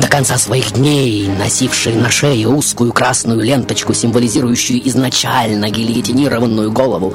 до 0.00 0.08
конца 0.08 0.38
своих 0.38 0.72
дней 0.72 1.28
носивший 1.28 1.94
на 1.94 2.10
шее 2.10 2.48
узкую 2.48 2.92
красную 2.92 3.40
ленточку, 3.40 3.94
символизирующую 3.94 4.86
изначально 4.88 5.70
гильотинированную 5.70 6.72
голову. 6.72 7.14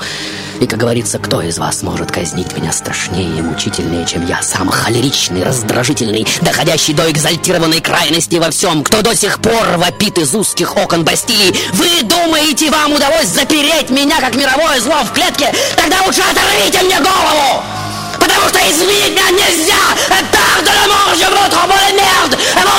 И, 0.61 0.67
как 0.67 0.79
говорится, 0.79 1.19
кто 1.19 1.41
из 1.41 1.57
вас 1.57 1.81
может 1.83 2.11
казнить 2.11 2.55
меня 2.55 2.71
страшнее 2.71 3.39
и 3.39 3.41
мучительнее, 3.41 4.05
чем 4.05 4.25
я, 4.25 4.41
сам 4.41 4.69
холеричный, 4.69 5.43
раздражительный, 5.43 6.25
доходящий 6.41 6.93
до 6.93 7.09
экзальтированной 7.11 7.81
крайности 7.81 8.35
во 8.35 8.51
всем, 8.51 8.83
кто 8.83 9.01
до 9.01 9.15
сих 9.15 9.39
пор 9.39 9.77
вопит 9.77 10.17
из 10.17 10.33
узких 10.33 10.77
окон 10.77 11.03
Бастилии. 11.03 11.55
Вы 11.73 12.03
думаете, 12.03 12.69
вам 12.69 12.93
удалось 12.93 13.27
запереть 13.27 13.89
меня, 13.89 14.19
как 14.21 14.35
мировое 14.35 14.79
зло 14.79 15.03
в 15.03 15.11
клетке? 15.11 15.51
Тогда 15.75 16.03
лучше 16.05 16.21
оторвите 16.21 16.83
мне 16.83 16.97
голову! 16.99 17.84
Потому 18.25 18.49
что 18.49 18.59
изменить 18.59 19.11
меня 19.11 19.29
нельзя! 19.31 19.83
Это 20.09 20.41
de 20.63 20.71
la 20.71 20.87
mort, 20.87 21.13
je 21.15 21.25
veux 21.25 21.49
trop 21.49 21.67
la 21.67 21.93
merde! 21.93 22.37
Avant! 22.55 22.75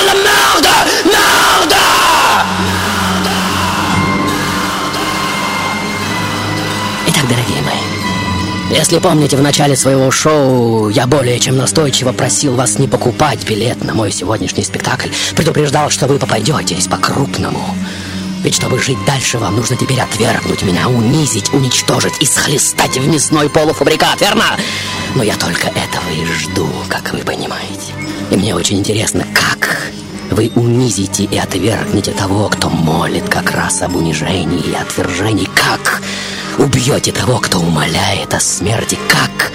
Итак, 7.08 7.28
дорогие 7.28 7.62
мои, 7.62 8.76
если 8.76 8.98
помните, 8.98 9.36
в 9.36 9.42
начале 9.42 9.76
своего 9.76 10.10
шоу 10.10 10.88
я 10.88 11.06
более 11.06 11.38
чем 11.38 11.56
настойчиво 11.56 12.12
просил 12.12 12.56
вас 12.56 12.78
не 12.80 12.88
покупать 12.88 13.46
билет 13.48 13.84
на 13.84 13.94
мой 13.94 14.10
сегодняшний 14.10 14.64
спектакль, 14.64 15.10
предупреждал, 15.36 15.90
что 15.90 16.06
вы 16.06 16.18
попадетесь 16.18 16.88
по-крупному. 16.88 17.64
Ведь 18.46 18.54
чтобы 18.54 18.78
жить 18.78 19.04
дальше, 19.04 19.38
вам 19.38 19.56
нужно 19.56 19.76
теперь 19.76 20.00
отвергнуть 20.00 20.62
меня, 20.62 20.88
унизить, 20.88 21.52
уничтожить 21.52 22.14
и 22.20 22.26
схлестать 22.26 22.96
в 22.96 23.08
мясной 23.08 23.50
полуфабрикат, 23.50 24.20
верно? 24.20 24.44
Но 25.16 25.24
я 25.24 25.34
только 25.34 25.66
этого 25.66 26.08
и 26.14 26.24
жду, 26.26 26.68
как 26.88 27.12
вы 27.12 27.18
понимаете. 27.18 27.92
И 28.30 28.36
мне 28.36 28.54
очень 28.54 28.78
интересно, 28.78 29.26
как 29.34 29.90
вы 30.30 30.52
унизите 30.54 31.24
и 31.24 31.36
отвергнете 31.36 32.12
того, 32.12 32.48
кто 32.48 32.70
молит 32.70 33.28
как 33.28 33.50
раз 33.50 33.82
об 33.82 33.96
унижении 33.96 34.60
и 34.60 34.74
отвержении, 34.76 35.48
как 35.52 36.00
убьете 36.56 37.10
того, 37.10 37.38
кто 37.38 37.58
умоляет 37.58 38.32
о 38.32 38.38
смерти, 38.38 38.96
как 39.08 39.50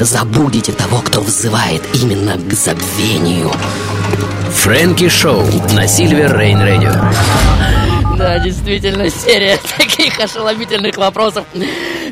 забудете 0.00 0.72
того, 0.72 0.98
кто 0.98 1.20
взывает 1.20 1.84
именно 1.94 2.36
к 2.36 2.52
забвению. 2.54 3.52
Фрэнки 4.52 5.08
Шоу 5.08 5.46
на 5.74 5.86
Сильвер 5.86 6.36
Рейн 6.36 6.60
Радио. 6.60 7.85
Да, 8.16 8.38
действительно, 8.38 9.10
серия 9.10 9.58
таких 9.78 10.18
ошеломительных 10.18 10.96
вопросов. 10.96 11.44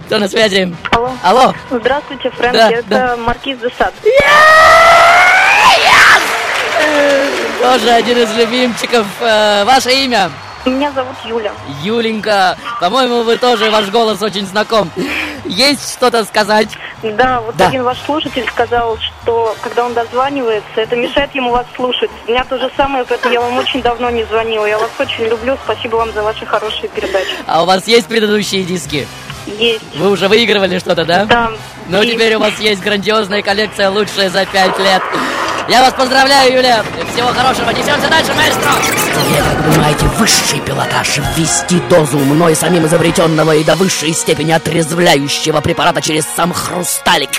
Кто 0.07 0.19
на 0.19 0.29
связи? 0.29 0.75
Алло. 0.91 1.11
Алло. 1.23 1.55
Здравствуйте, 1.71 2.31
Фрэнки. 2.31 2.57
Да, 2.57 2.71
Это 2.71 2.89
да. 2.89 3.17
Маркиз 3.17 3.59
де 3.59 3.71
Сад. 3.79 3.95
Тоже 7.61 7.91
один 7.91 8.19
из 8.19 8.37
любимчиков. 8.37 9.07
Э, 9.21 9.65
Ваше 9.65 9.91
имя? 9.93 10.31
Меня 10.65 10.91
зовут 10.93 11.17
Юля. 11.25 11.53
Юленька. 11.83 12.57
По-моему, 12.81 13.23
вы 13.23 13.37
тоже, 13.37 13.71
ваш 13.71 13.91
голос 13.91 14.23
очень 14.23 14.47
знаком. 14.47 14.91
Есть 15.45 15.93
что-то 15.95 16.25
сказать? 16.25 16.69
Да, 17.03 17.41
вот 17.43 17.55
Да. 17.57 17.67
один 17.69 17.83
ваш 17.83 17.99
слушатель 18.07 18.47
сказал, 18.49 18.97
что 18.99 19.55
когда 19.63 19.85
он 19.85 19.93
дозванивается, 19.93 20.81
это 20.81 20.97
мешает 20.97 21.35
ему 21.35 21.51
вас 21.51 21.67
слушать. 21.77 22.11
У 22.27 22.31
меня 22.31 22.45
то 22.45 22.59
же 22.59 22.71
самое, 22.79 23.05
поэтому 23.05 23.35
я 23.35 23.41
вам 23.43 23.59
очень 23.59 23.83
давно 23.83 24.09
не 24.09 24.25
звонила. 24.25 24.65
Я 24.65 24.79
вас 24.79 24.91
очень 24.99 25.25
люблю. 25.25 25.59
Спасибо 25.65 25.97
вам 25.97 26.13
за 26.13 26.23
ваши 26.23 26.47
хорошие 26.47 26.89
передачи. 26.89 27.35
А 27.47 27.63
у 27.63 27.67
вас 27.67 27.87
есть 27.87 28.07
предыдущие 28.07 28.63
диски? 28.65 29.07
Есть. 29.47 29.85
Вы 29.97 30.11
уже 30.11 30.29
выигрывали 30.29 30.79
что-то, 30.79 31.05
да? 31.05 31.27
Да. 31.27 31.51
Ну, 31.89 32.03
теперь 32.03 32.35
у 32.37 32.39
вас 32.39 32.59
есть 32.59 32.83
грандиозная 32.83 33.43
коллекция, 33.43 33.91
лучшая 33.91 34.31
за 34.31 34.47
пять 34.47 34.79
лет. 34.79 35.03
Я 35.69 35.81
вас 35.81 35.95
поздравляю, 35.95 36.57
Юля. 36.57 36.85
Всего 37.15 37.29
хорошего. 37.29 37.71
Несемся 37.71 38.09
дальше, 38.11 38.35
маэстро. 38.35 38.71
Тебе, 39.25 39.43
как 39.43 39.65
понимаете, 39.65 40.05
высший 40.19 40.61
пилотаж 40.61 41.19
ввести 41.37 41.81
дозу 41.89 42.19
мной 42.19 42.55
самим 42.55 42.87
изобретенного 42.87 43.55
и 43.55 43.65
до 43.65 43.75
высшей 43.75 44.13
степени 44.13 44.53
отрезвляющего 44.53 45.61
препарата 45.63 46.03
через 46.03 46.27
сам 46.37 46.53
хрусталик. 46.53 47.31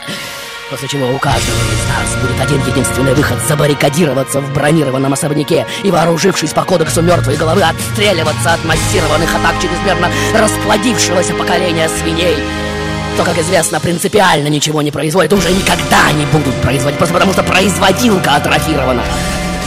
После 0.72 0.88
чего 0.88 1.08
у 1.12 1.20
каждого 1.20 1.56
из 1.56 1.88
нас 1.88 2.22
будет 2.24 2.42
один 2.42 2.60
единственный 2.66 3.14
выход 3.14 3.38
забаррикадироваться 3.48 4.42
в 4.42 4.52
бронированном 4.54 5.14
особняке 5.14 5.68
и, 5.84 5.92
вооружившись 5.92 6.54
по 6.54 6.64
кодексу 6.64 7.04
мертвой 7.04 7.38
головы, 7.38 7.62
отстреливаться 7.62 8.54
от 8.54 8.66
массированных 8.66 9.30
атак 9.36 9.62
чрезмерно 9.62 10.10
расплодившегося 10.34 11.36
поколения 11.36 11.88
свиней. 11.90 12.65
То, 13.18 13.24
как 13.24 13.38
известно, 13.38 13.80
принципиально 13.80 14.48
ничего 14.48 14.82
не 14.82 14.92
производит, 14.92 15.32
уже 15.32 15.50
никогда 15.50 16.12
не 16.12 16.26
будут 16.26 16.54
производить, 16.62 16.98
просто 16.98 17.14
потому 17.14 17.32
что 17.32 17.44
производилка 17.44 18.36
атрофирована. 18.36 19.04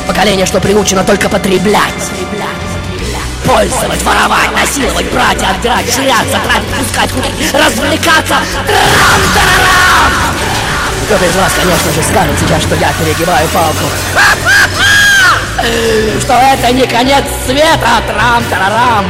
Поколение, 0.06 0.44
что 0.44 0.60
приучено 0.60 1.02
только 1.02 1.30
потреблять. 1.30 2.10
Пользовать, 3.46 4.02
воровать, 4.02 4.52
насиловать, 4.52 5.10
брать, 5.10 5.42
отбирать, 5.42 5.86
ширяться, 5.90 6.38
тратить, 6.44 6.68
пускать, 6.78 7.10
курить, 7.10 7.54
развлекаться. 7.54 8.36
Трам-тарарам! 8.66 10.12
Кто-то 11.06 11.24
из 11.24 11.36
вас, 11.36 11.52
конечно 11.56 11.90
же, 11.92 12.02
скажет 12.02 12.36
сейчас, 12.38 12.62
что 12.62 12.74
я 12.74 12.92
перегибаю 13.00 13.48
палку. 13.48 13.86
Что 16.20 16.34
это 16.34 16.72
не 16.72 16.86
конец 16.86 17.24
света, 17.46 18.02
трам-тарарам. 18.06 19.06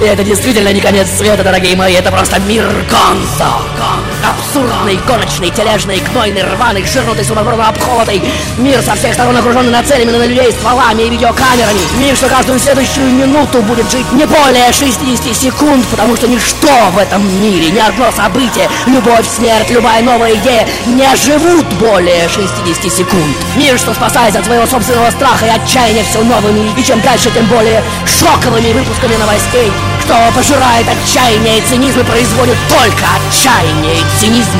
И 0.00 0.04
это 0.04 0.22
действительно 0.22 0.72
не 0.72 0.80
конец 0.80 1.08
света, 1.16 1.42
дорогие 1.42 1.76
мои, 1.76 1.94
это 1.94 2.10
просто 2.10 2.38
мир 2.40 2.64
Гонзо. 2.88 4.13
Абсурдный, 4.24 4.98
гоночный, 5.06 5.50
тележный, 5.50 6.00
гнойный, 6.00 6.42
рваный, 6.42 6.84
жирнутый, 6.86 7.24
сумасбродно 7.24 7.68
обхолотый. 7.68 8.22
Мир 8.58 8.80
со 8.82 8.94
всех 8.94 9.14
сторон 9.14 9.36
окруженный 9.36 9.70
нацеленными 9.70 10.16
на 10.16 10.26
людей 10.26 10.50
стволами 10.52 11.02
и 11.02 11.10
видеокамерами. 11.10 11.80
Мир, 11.98 12.16
что 12.16 12.28
каждую 12.28 12.58
следующую 12.58 13.10
минуту 13.10 13.62
будет 13.62 13.90
жить 13.90 14.10
не 14.12 14.24
более 14.26 14.72
60 14.72 15.36
секунд, 15.36 15.86
потому 15.88 16.16
что 16.16 16.26
ничто 16.26 16.68
в 16.92 16.98
этом 16.98 17.22
мире, 17.42 17.70
ни 17.70 17.78
одно 17.78 18.10
событие, 18.12 18.68
любовь, 18.86 19.26
смерть, 19.28 19.70
любая 19.70 20.02
новая 20.02 20.34
идея 20.36 20.66
не 20.86 21.14
живут 21.16 21.66
более 21.74 22.28
60 22.28 22.92
секунд. 22.92 23.36
Мир, 23.56 23.78
что 23.78 23.92
спасаясь 23.92 24.36
от 24.36 24.44
своего 24.44 24.66
собственного 24.66 25.10
страха 25.10 25.46
и 25.46 25.50
отчаяния 25.50 26.04
все 26.04 26.22
новыми, 26.22 26.72
и 26.78 26.82
чем 26.82 27.00
дальше, 27.00 27.30
тем 27.30 27.46
более 27.46 27.82
шоковыми 28.06 28.72
выпусками 28.72 29.16
новостей, 29.16 29.70
что 30.04 30.32
пожирает 30.34 30.86
отчаяние 30.86 31.58
и 31.58 31.62
цинизм 31.62 32.00
и 32.00 32.04
производит 32.04 32.56
только 32.68 33.04
отчаяние 33.16 34.00
и 34.00 34.20
цинизм. 34.20 34.58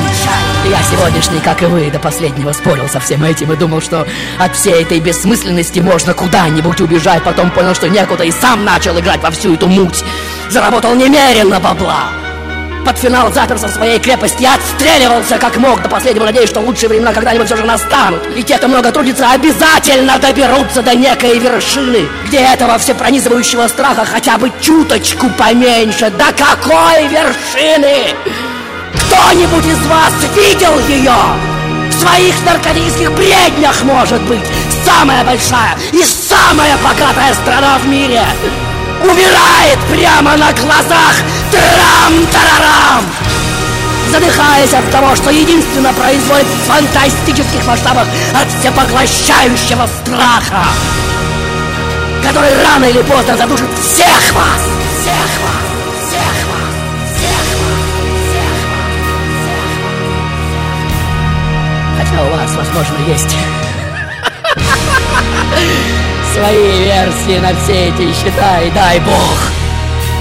Я 0.64 0.82
сегодняшний, 0.82 1.40
как 1.40 1.62
и 1.62 1.66
вы, 1.66 1.90
до 1.90 1.98
последнего 1.98 2.52
спорил 2.52 2.88
со 2.88 2.98
всем 3.00 3.22
этим 3.24 3.52
и 3.52 3.56
думал, 3.56 3.82
что 3.82 4.06
от 4.38 4.56
всей 4.56 4.82
этой 4.82 5.00
бессмысленности 5.00 5.80
можно 5.80 6.14
куда-нибудь 6.14 6.80
убежать, 6.80 7.22
потом 7.22 7.50
понял, 7.50 7.74
что 7.74 7.88
некуда 7.88 8.24
и 8.24 8.32
сам 8.32 8.64
начал 8.64 8.98
играть 8.98 9.22
во 9.22 9.30
всю 9.30 9.54
эту 9.54 9.68
муть. 9.68 10.02
Заработал 10.48 10.94
немерено 10.94 11.60
бабла. 11.60 12.08
Под 12.84 12.98
финал 12.98 13.32
заперся 13.32 13.66
в 13.66 13.70
своей 13.70 13.98
крепости 13.98 14.42
и 14.42 14.46
отстреливался 14.46 15.38
как 15.38 15.56
мог 15.56 15.80
до 15.80 15.88
последнего, 15.88 16.26
надеясь, 16.26 16.50
что 16.50 16.60
лучшие 16.60 16.90
времена 16.90 17.14
когда-нибудь 17.14 17.46
все 17.46 17.56
же 17.56 17.64
настанут. 17.64 18.22
И 18.36 18.42
те, 18.42 18.58
кто 18.58 18.68
много 18.68 18.92
трудится, 18.92 19.30
обязательно 19.30 20.18
доберутся 20.18 20.82
до 20.82 20.94
некой 20.94 21.38
вершины, 21.38 22.06
где 22.26 22.40
этого 22.40 22.78
всепронизывающего 22.78 23.68
страха 23.68 24.04
хотя 24.04 24.36
бы 24.36 24.52
чуточку 24.60 25.30
поменьше. 25.30 26.10
До 26.10 26.26
какой 26.32 27.08
вершины? 27.08 28.14
Кто-нибудь 28.92 29.66
из 29.66 29.86
вас 29.86 30.12
видел 30.36 30.78
ее? 30.86 31.14
В 31.88 31.92
своих 31.94 32.34
наркотических 32.44 33.12
бреднях, 33.12 33.82
может 33.84 34.20
быть, 34.22 34.44
самая 34.84 35.24
большая 35.24 35.78
и 35.92 36.02
самая 36.02 36.76
богатая 36.78 37.32
страна 37.34 37.78
в 37.78 37.86
мире 37.86 38.20
умирает 39.08 39.78
прямо 39.90 40.36
на 40.36 40.52
глазах 40.52 41.14
трам-тарарам! 41.50 43.04
Задыхаясь 44.10 44.74
от 44.74 44.90
того, 44.90 45.14
что 45.16 45.30
единственно 45.30 45.92
производит 45.92 46.46
в 46.46 46.66
фантастических 46.66 47.66
масштабах 47.66 48.06
от 48.34 48.48
всепоглощающего 48.60 49.88
страха, 50.02 50.64
который 52.22 52.50
рано 52.62 52.84
или 52.84 53.02
поздно 53.02 53.36
задушит 53.36 53.68
всех 53.78 54.32
вас! 54.34 54.60
Всех 55.00 55.42
вас! 55.42 55.74
Хотя 61.98 62.22
у 62.22 62.30
вас, 62.30 62.54
возможно, 62.54 62.96
есть 63.08 63.36
свои 66.34 66.84
версии 66.84 67.38
на 67.38 67.54
все 67.54 67.90
эти 67.90 68.12
счета, 68.12 68.60
и 68.62 68.70
дай 68.72 68.98
бог, 68.98 69.38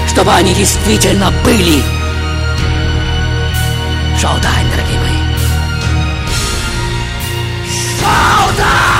чтобы 0.06 0.32
они 0.32 0.54
действительно 0.54 1.32
были. 1.44 1.82
Шоу-тайм, 4.16 4.70
дорогие 4.70 5.00
мои. 5.00 5.18
Шоу-тайм! 7.98 8.94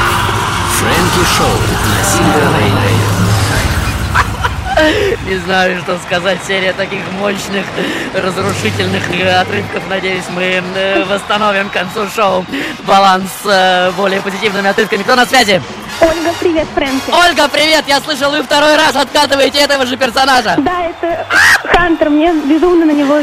Фрэнки 0.76 1.24
Шоу 1.36 1.56
на 1.86 2.04
Сильвер 2.04 2.50
Рейн. 2.58 3.13
Не 5.26 5.36
знаю, 5.38 5.80
что 5.82 5.98
сказать. 5.98 6.38
Серия 6.46 6.72
таких 6.72 7.00
мощных, 7.18 7.64
разрушительных 8.14 9.02
э, 9.14 9.40
отрывков. 9.40 9.82
Надеюсь, 9.88 10.24
мы 10.34 10.62
э, 10.74 11.04
восстановим 11.04 11.68
к 11.70 11.72
концу 11.72 12.08
шоу 12.14 12.44
баланс 12.86 13.30
э, 13.44 13.90
более 13.92 14.20
позитивными 14.20 14.68
отрывками. 14.68 15.02
Кто 15.02 15.14
на 15.14 15.26
связи? 15.26 15.62
Ольга, 16.00 16.32
привет, 16.40 16.66
Фрэнки. 16.74 17.10
Ольга, 17.12 17.48
привет! 17.48 17.84
Я 17.86 18.00
слышал, 18.00 18.30
вы 18.30 18.42
второй 18.42 18.76
раз 18.76 18.96
откатываете 18.96 19.58
этого 19.60 19.86
же 19.86 19.96
персонажа. 19.96 20.56
Да, 20.58 20.86
это 20.86 21.24
Хантер, 21.64 22.10
мне 22.10 22.32
безумно 22.32 22.84
на 22.84 22.90
него... 22.90 23.20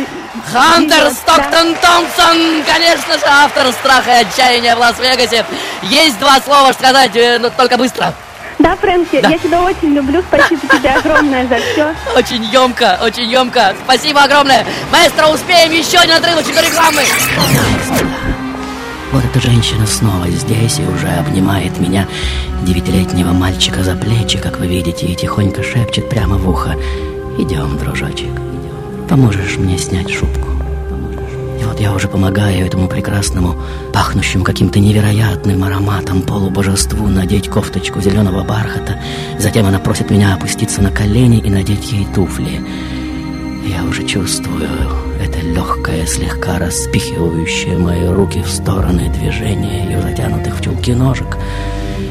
Хантер 0.54 1.04
везет, 1.04 1.14
Стоктон 1.14 1.76
Томпсон, 1.76 2.64
конечно 2.66 3.14
же, 3.16 3.26
автор 3.28 3.72
страха 3.74 4.12
и 4.12 4.22
отчаяния 4.24 4.76
в 4.76 4.80
Лас-Вегасе. 4.80 5.46
Есть 5.84 6.18
два 6.20 6.40
слова 6.40 6.72
сказать, 6.72 7.12
но 7.42 7.50
только 7.50 7.78
быстро. 7.78 8.14
Да, 8.62 8.76
Фрэнки, 8.76 9.16
я 9.16 9.40
тебя 9.40 9.64
очень 9.64 9.94
люблю, 9.96 10.22
спасибо 10.22 10.62
тебе 10.68 10.92
огромное 10.92 11.48
за 11.48 11.56
все. 11.56 11.96
Очень 12.16 12.44
емко, 12.44 13.00
очень 13.02 13.28
емко. 13.28 13.74
Спасибо 13.84 14.22
огромное. 14.22 14.64
Маэстро, 14.92 15.30
успеем 15.30 15.72
еще 15.72 15.98
один 15.98 16.18
отрывочек 16.18 16.56
рекламы. 16.62 17.02
Вот 19.12 19.26
эта 19.26 19.42
женщина 19.42 19.88
снова 19.88 20.28
здесь 20.30 20.78
и 20.78 20.84
уже 20.84 21.08
обнимает 21.08 21.80
меня, 21.80 22.08
девятилетнего 22.62 23.32
мальчика 23.32 23.84
за 23.84 23.96
плечи, 23.96 24.38
как 24.38 24.60
вы 24.60 24.68
видите, 24.68 25.08
и 25.08 25.16
тихонько 25.16 25.64
шепчет 25.64 26.08
прямо 26.08 26.38
в 26.38 26.48
ухо. 26.48 26.76
Идем, 27.40 27.80
дружочек, 27.80 28.32
поможешь 29.10 29.58
мне 29.58 29.80
снять 29.80 30.12
шубку. 30.12 30.51
Вот 31.72 31.80
я 31.80 31.94
уже 31.94 32.10
помогаю 32.10 32.66
этому 32.66 32.90
прекрасному, 32.90 33.56
пахнущему 33.94 34.44
каким-то 34.44 34.82
невероятным 34.82 35.64
ароматом 35.64 36.22
полубожеству 36.22 37.08
надеть 37.08 37.48
кофточку 37.48 38.02
зеленого 38.02 38.44
бархата. 38.44 39.00
Затем 39.40 39.66
она 39.66 39.80
просит 39.80 40.12
меня 40.12 40.34
опуститься 40.34 40.82
на 40.82 40.92
колени 40.92 41.40
и 41.40 41.50
надеть 41.50 41.94
ей 41.94 42.06
туфли. 42.14 42.62
Я 43.64 43.84
уже 43.84 44.04
чувствую 44.08 44.68
это 45.22 45.40
легкое, 45.40 46.08
слегка 46.08 46.58
распихивающее 46.58 47.78
мои 47.78 48.08
руки 48.08 48.42
в 48.42 48.50
стороны 48.50 49.10
движение 49.10 49.86
ее 49.86 50.02
затянутых 50.02 50.58
в 50.58 50.62
чулки 50.64 50.94
ножек. 50.94 51.38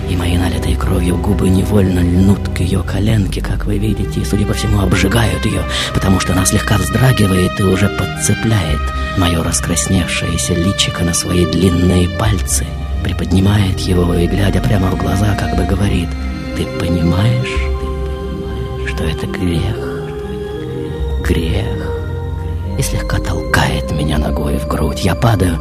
И 0.09 0.17
мои 0.17 0.37
налитые 0.37 0.77
кровью 0.77 1.17
губы 1.17 1.49
невольно 1.49 2.01
льнут 2.01 2.49
к 2.55 2.61
ее 2.61 2.83
коленке, 2.83 3.41
как 3.41 3.65
вы 3.65 3.79
видите, 3.79 4.21
и, 4.21 4.25
судя 4.25 4.47
по 4.47 4.55
всему, 4.55 4.81
обжигают 4.81 5.45
ее, 5.45 5.63
потому 5.93 6.21
что 6.21 6.33
она 6.33 6.45
слегка 6.45 6.77
вздрагивает 6.79 7.59
и 7.59 7.65
уже 7.65 7.89
подцепляет 7.89 8.81
мое 9.19 9.43
раскрасневшееся 9.43 10.55
личико 10.55 11.03
на 11.05 11.15
свои 11.15 11.47
длинные 11.47 12.09
пальцы, 12.11 12.65
приподнимает 13.03 13.81
его 13.81 14.15
и, 14.15 14.27
глядя 14.27 14.61
прямо 14.61 14.91
в 14.91 14.97
глаза, 14.97 15.37
как 15.37 15.57
бы 15.57 15.65
говорит, 15.65 16.09
«Ты 16.57 16.65
понимаешь, 16.79 17.55
что 18.89 19.05
это 19.05 19.27
грех?» 19.27 20.00
Грех 21.31 21.89
и 22.77 22.83
слегка 22.83 23.19
толкает 23.19 23.93
меня 23.93 24.19
ногой 24.19 24.59
в 24.59 24.67
грудь. 24.67 25.05
Я 25.05 25.15
падаю 25.15 25.59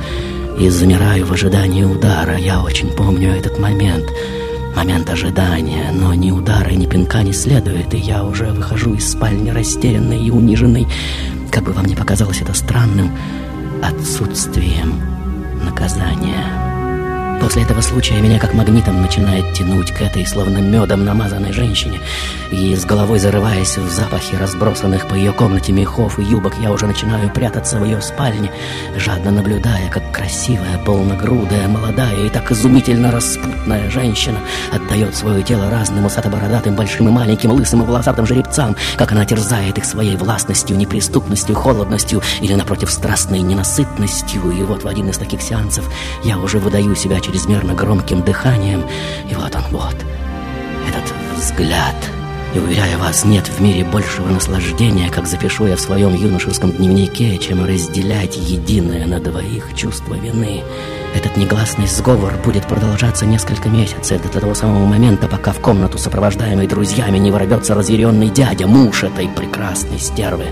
и 0.58 0.68
замираю 0.70 1.26
в 1.26 1.32
ожидании 1.32 1.84
удара. 1.84 2.38
Я 2.38 2.62
очень 2.62 2.90
помню 2.90 3.32
этот 3.36 3.60
момент, 3.60 4.08
момент 4.76 5.10
ожидания, 5.10 5.92
но 5.94 6.14
ни 6.14 6.32
удара, 6.32 6.72
ни 6.72 6.88
пинка 6.88 7.22
не 7.22 7.34
следует, 7.34 7.94
и 7.94 7.98
я 7.98 8.24
уже 8.24 8.48
выхожу 8.48 8.96
из 8.96 9.12
спальни 9.12 9.52
растерянный 9.52 10.26
и 10.26 10.32
униженный. 10.32 10.88
Как 11.52 11.64
бы 11.64 11.72
вам 11.72 11.86
ни 11.86 11.96
показалось 11.96 12.42
это 12.42 12.54
странным, 12.54 13.12
отсутствием 13.84 15.00
наказания. 15.64 16.69
После 17.42 17.64
этого 17.64 17.80
случая 17.82 18.20
меня 18.20 18.38
как 18.38 18.54
магнитом 18.54 19.02
начинает 19.02 19.54
тянуть 19.54 19.92
к 19.92 20.02
этой 20.02 20.26
словно 20.26 20.58
медом 20.58 21.06
намазанной 21.06 21.54
женщине. 21.54 22.02
И 22.52 22.76
с 22.76 22.86
головой 22.86 23.20
зарываясь 23.20 23.78
в 23.78 23.90
запахи 23.90 24.36
разбросанных 24.36 25.08
по 25.08 25.14
ее 25.14 25.32
комнате 25.32 25.72
мехов 25.72 26.20
и 26.20 26.24
юбок, 26.24 26.54
я 26.62 26.72
уже 26.72 26.86
начинаю 26.86 27.30
прятаться 27.30 27.80
в 27.80 27.86
ее 27.86 28.02
спальне, 28.02 28.52
жадно 28.98 29.32
наблюдая, 29.32 29.90
как 29.90 30.12
красивая, 30.12 30.78
полногрудая, 30.86 31.68
молодая 31.68 32.26
и 32.26 32.30
так 32.30 32.52
изумительно 32.52 33.12
распутная 33.12 33.90
женщина 33.90 34.40
отдает 34.74 35.16
свое 35.16 35.42
тело 35.42 35.70
разным 35.70 36.06
усато-бородатым, 36.06 36.76
большим 36.76 37.08
и 37.08 37.12
маленьким, 37.12 37.52
лысым 37.52 37.84
и 37.84 37.86
волосатым 37.86 38.26
жеребцам, 38.26 38.76
как 38.98 39.12
она 39.12 39.26
терзает 39.26 39.78
их 39.78 39.86
своей 39.86 40.18
властностью, 40.18 40.78
неприступностью, 40.78 41.56
холодностью 41.56 42.22
или, 42.42 42.54
напротив, 42.54 42.92
страстной 42.92 43.40
ненасытностью. 43.40 44.52
И 44.52 44.64
вот 44.64 44.84
в 44.84 44.88
один 44.88 45.10
из 45.10 45.18
таких 45.18 45.42
сеансов 45.42 45.86
я 46.24 46.38
уже 46.38 46.60
выдаю 46.60 46.96
себя 46.96 47.20
чрезмерно 47.30 47.74
громким 47.74 48.24
дыханием. 48.24 48.84
И 49.30 49.36
вот 49.36 49.56
он, 49.56 49.64
вот, 49.72 49.96
этот 50.88 51.38
взгляд. 51.38 51.96
И, 52.56 52.58
уверяю 52.58 52.98
вас, 52.98 53.26
нет 53.26 53.48
в 53.48 53.62
мире 53.62 53.84
большего 53.84 54.28
наслаждения, 54.28 55.12
как 55.12 55.28
запишу 55.28 55.68
я 55.68 55.76
в 55.76 55.80
своем 55.80 56.16
юношеском 56.16 56.72
дневнике, 56.72 57.38
чем 57.38 57.64
разделять 57.64 58.38
единое 58.38 59.06
на 59.06 59.20
двоих 59.20 59.76
чувство 59.76 60.16
вины. 60.16 60.64
Этот 61.16 61.38
негласный 61.38 61.88
сговор 61.88 62.34
будет 62.44 62.68
продолжаться 62.68 63.26
несколько 63.26 63.68
месяцев 63.70 64.22
до 64.22 64.40
того 64.40 64.54
самого 64.54 64.86
момента, 64.86 65.28
пока 65.28 65.52
в 65.52 65.60
комнату, 65.60 65.98
сопровождаемой 65.98 66.68
друзьями, 66.68 67.18
не 67.18 67.32
ворвется 67.32 67.74
разъяренный 67.74 68.30
дядя, 68.30 68.68
муж 68.68 69.04
этой 69.04 69.28
прекрасной 69.28 70.00
стервы. 70.00 70.46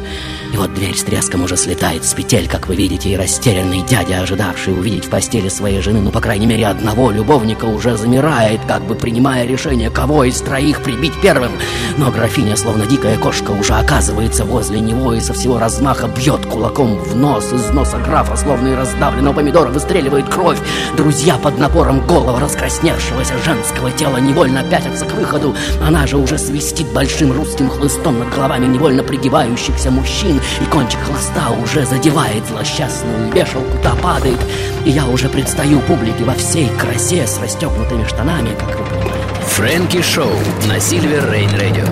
И 0.54 0.58
вот 0.58 0.74
дверь 0.74 0.96
с 0.96 1.04
треском 1.04 1.44
уже 1.44 1.58
слетает 1.58 2.06
с 2.06 2.14
петель, 2.14 2.48
как 2.48 2.68
вы 2.68 2.76
видите, 2.76 3.10
и 3.10 3.16
растерянный 3.16 3.84
дядя, 3.88 4.22
ожидавший 4.22 4.74
увидеть 4.74 5.06
в 5.06 5.10
постели 5.10 5.50
своей 5.50 5.82
жены, 5.82 6.02
ну, 6.02 6.12
по 6.12 6.22
крайней 6.22 6.48
мере, 6.48 6.68
одного 6.68 7.12
любовника, 7.12 7.66
уже 7.66 7.96
замирает, 7.96 8.62
как 8.68 8.84
бы 8.84 8.96
принимая 8.96 9.46
решение, 9.46 9.92
кого 9.92 10.24
из 10.24 10.42
троих 10.42 10.82
прибить 10.82 11.14
первым. 11.22 11.52
Но 11.96 12.12
графиня, 12.12 12.56
словно 12.56 12.86
дикая 12.86 13.18
кошка, 13.18 13.52
уже 13.52 13.74
оказывается 13.74 14.44
возле 14.46 14.80
него 14.80 15.14
и 15.14 15.22
со 15.22 15.34
всего 15.34 15.58
размаха 15.58 16.08
бьет 16.08 16.46
кулаком 16.46 16.98
в 16.98 17.16
нос. 17.16 17.52
Из 17.54 17.70
носа 17.70 17.98
графа, 17.98 18.36
словно 18.36 18.70
и 18.70 18.76
раздавленного 18.76 19.34
помидора, 19.34 19.70
выстреливает 19.70 20.28
кровь. 20.30 20.60
Друзья 20.96 21.38
под 21.38 21.58
напором 21.58 22.06
голого 22.06 22.40
раскрасневшегося 22.40 23.38
женского 23.44 23.92
тела 23.92 24.18
невольно 24.18 24.64
пятятся 24.64 25.06
к 25.06 25.14
выходу. 25.14 25.56
Она 25.82 26.06
же 26.08 26.18
уже 26.18 26.38
свистит 26.38 26.88
большим 26.94 27.32
русским 27.32 27.70
хлыстом 27.70 28.20
над 28.20 28.34
головами 28.34 28.66
невольно 28.66 29.04
пригибающихся 29.04 29.92
мужчин, 29.92 30.40
и 30.62 30.66
кончик 30.66 31.00
хлыста 31.02 31.52
уже 31.64 31.86
задевает 31.86 32.46
злосчастную 32.48 33.32
вешалку, 33.32 33.78
та 33.84 33.96
падает, 33.96 34.40
и 34.86 34.92
я 34.92 35.06
уже 35.06 35.30
предстаю 35.30 35.80
публике 35.82 36.24
во 36.24 36.34
всей 36.34 36.70
красе 36.70 37.28
с 37.28 37.40
расстегнутыми 37.40 38.06
штанами, 38.06 38.50
как 38.58 38.78
вы 38.78 38.86
понимаете. 38.86 39.37
Фрэнки 39.48 40.02
Шоу 40.02 40.32
на 40.68 40.80
Сильвер 40.80 41.32
Рейн 41.32 41.50
Радио. 41.52 41.86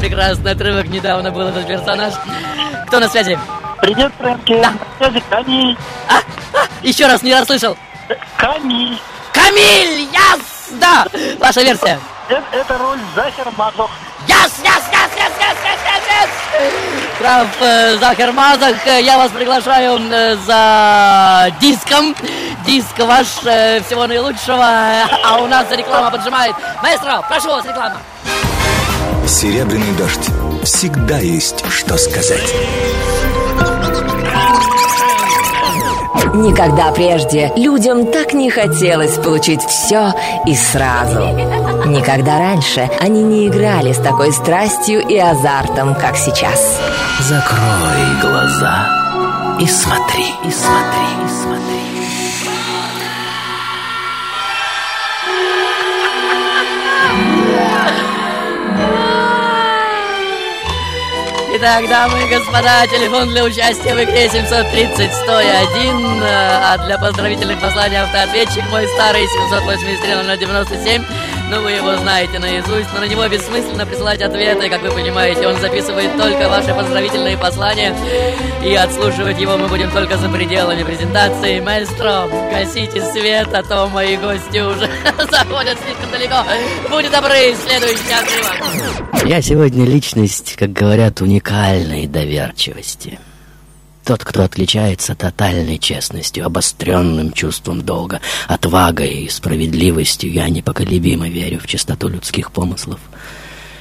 Прекрасный 0.00 0.52
отрывок 0.52 0.88
недавно 0.88 1.30
был 1.30 1.48
этот 1.48 1.66
персонаж. 1.66 2.14
Кто 2.86 3.00
на 3.00 3.08
связи? 3.08 3.38
Привет, 3.80 4.12
Фрэнки. 4.18 4.60
Да. 4.60 4.72
На 5.00 5.10
связи 5.10 5.24
Камиль. 5.30 5.76
А, 6.08 6.18
а, 6.52 6.66
еще 6.82 7.06
раз 7.06 7.22
не 7.22 7.32
расслышал. 7.34 7.76
Камиль. 8.36 8.98
Камиль! 9.32 10.08
Яс! 10.12 10.40
Да! 10.80 11.06
Ваша 11.38 11.62
версия. 11.62 11.98
Это, 12.28 12.44
это 12.52 12.78
роль 12.78 12.98
Захер 13.14 13.50
Мазох. 13.56 13.90
Яс, 14.26 14.52
яс, 14.64 14.82
яс, 14.92 15.10
яс, 15.16 15.32
яс, 15.38 15.56
яс, 15.64 15.80
яс, 15.84 16.02
яс! 16.10 17.05
Прав, 17.18 17.46
э, 17.60 17.96
Захар 17.98 18.32
Мазах, 18.32 18.76
э, 18.86 19.00
я 19.02 19.16
вас 19.16 19.30
приглашаю 19.30 19.98
за 20.46 21.50
диском. 21.60 22.14
Диск 22.66 22.98
ваш 22.98 23.26
всего 23.26 24.06
наилучшего, 24.06 24.64
а 24.64 25.38
у 25.40 25.46
нас 25.46 25.66
реклама 25.70 26.10
поджимает. 26.10 26.54
Маэстро, 26.82 27.24
прошу 27.28 27.48
вас, 27.48 27.64
реклама. 27.64 27.96
Серебряный 29.26 29.92
дождь. 29.92 30.28
Всегда 30.64 31.18
есть 31.18 31.64
что 31.70 31.96
сказать. 31.96 32.52
Никогда 36.34 36.90
прежде 36.92 37.52
людям 37.56 38.06
так 38.06 38.32
не 38.34 38.50
хотелось 38.50 39.16
получить 39.18 39.62
все 39.62 40.12
и 40.46 40.54
сразу. 40.54 41.28
Никогда 41.86 42.38
раньше 42.38 42.90
они 43.00 43.22
не 43.22 43.48
играли 43.48 43.92
с 43.92 43.98
такой 43.98 44.32
страстью 44.32 45.00
и 45.06 45.16
азартом, 45.16 45.94
как 45.94 46.16
сейчас. 46.16 46.80
Закрой 47.20 48.20
глаза 48.20 49.06
и 49.58 49.66
смотри, 49.66 50.26
и 50.44 50.50
смотри, 50.50 51.06
и 51.24 51.28
смотри. 51.28 51.75
Итак, 61.58 61.88
дамы 61.88 62.22
и 62.22 62.28
господа, 62.28 62.86
телефон 62.86 63.30
для 63.30 63.42
участия 63.42 63.94
в 63.94 64.04
игре 64.04 64.28
730 64.28 65.10
101, 65.10 66.22
а 66.22 66.76
для 66.84 66.98
поздравительных 66.98 67.58
посланий 67.58 67.96
автоответчик 67.96 68.62
мой 68.70 68.86
старый 68.88 69.26
783 69.26 70.12
0097 71.46 71.50
Ну, 71.50 71.62
вы 71.62 71.72
его 71.72 71.96
знаете 71.96 72.38
наизусть, 72.38 72.92
но 72.94 73.00
на 73.00 73.08
него 73.08 73.26
бессмысленно 73.28 73.86
присылать 73.86 74.20
ответы, 74.20 74.68
как 74.68 74.82
вы 74.82 74.90
понимаете. 74.90 75.46
Он 75.46 75.56
записывает 75.60 76.16
только 76.16 76.48
ваши 76.48 76.74
поздравительные 76.74 77.36
послания, 77.36 77.94
и 78.64 78.74
отслушивать 78.74 79.40
его 79.40 79.56
мы 79.56 79.68
будем 79.68 79.90
только 79.90 80.16
за 80.16 80.28
пределами 80.28 80.82
презентации. 80.82 81.60
Маэстро, 81.60 82.28
гасите 82.50 83.00
свет, 83.12 83.48
а 83.52 83.62
то 83.62 83.88
мои 83.88 84.16
гости 84.16 84.58
уже 84.58 84.90
заходят 85.30 85.78
слишком 85.84 86.10
далеко. 86.10 86.44
Будьте 86.90 87.10
добры, 87.10 87.54
следующий 87.64 88.12
отрывок. 88.12 89.26
Я 89.26 89.40
сегодня 89.42 89.84
личность, 89.84 90.56
как 90.56 90.72
говорят, 90.72 91.20
уникальной 91.20 92.06
доверчивости. 92.06 93.18
Тот, 94.06 94.22
кто 94.22 94.44
отличается 94.44 95.16
тотальной 95.16 95.78
честностью, 95.78 96.46
обостренным 96.46 97.32
чувством 97.32 97.82
долга, 97.82 98.20
отвагой 98.46 99.24
и 99.24 99.28
справедливостью, 99.28 100.30
я 100.30 100.48
непоколебимо 100.48 101.28
верю 101.28 101.58
в 101.58 101.66
чистоту 101.66 102.06
людских 102.06 102.52
помыслов 102.52 103.00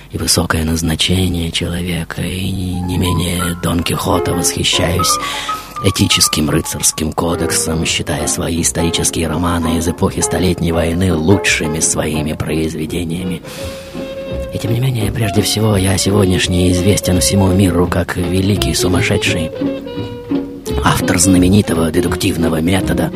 и 0.10 0.18
высокое 0.18 0.64
назначение 0.64 1.52
человека, 1.52 2.23
и 2.23 2.49
не 2.49 2.97
менее 2.97 3.56
Дон 3.61 3.84
Кихота 3.84 4.34
восхищаюсь 4.34 5.15
этическим 5.84 6.49
рыцарским 6.49 7.14
кодексом, 7.14 7.85
считая 7.85 8.26
свои 8.26 8.64
исторические 8.64 9.27
романы 9.27 9.77
из 9.77 9.88
эпохи 9.88 10.22
Столетней 10.22 10.72
войны 10.72 11.14
лучшими 11.14 11.80
своими 11.81 12.34
произведениями. 12.34 13.43
И 14.52 14.57
тем 14.57 14.73
не 14.73 14.80
менее, 14.80 15.11
прежде 15.11 15.43
всего, 15.43 15.77
я 15.77 15.99
сегодняшний 15.99 16.72
известен 16.72 17.19
всему 17.19 17.49
миру 17.53 17.85
как 17.85 18.18
великий 18.18 18.73
сумасшедший 18.73 19.52
автор 20.84 21.20
знаменитого 21.20 21.92
дедуктивного 21.92 22.62
метода, 22.62 23.12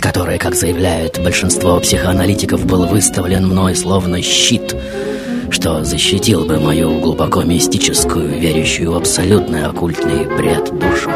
который, 0.00 0.38
как 0.38 0.54
заявляют 0.54 1.18
большинство 1.18 1.78
психоаналитиков, 1.80 2.64
был 2.64 2.86
выставлен 2.86 3.48
мной 3.48 3.74
словно 3.76 4.22
щит, 4.22 4.76
что 5.50 5.84
защитил 5.84 6.44
бы 6.44 6.58
мою 6.58 7.00
глубоко 7.00 7.42
мистическую, 7.42 8.38
верящую 8.38 8.92
в 8.92 8.96
абсолютный 8.96 9.66
оккультный 9.66 10.26
бред 10.36 10.72
душу. 10.78 11.10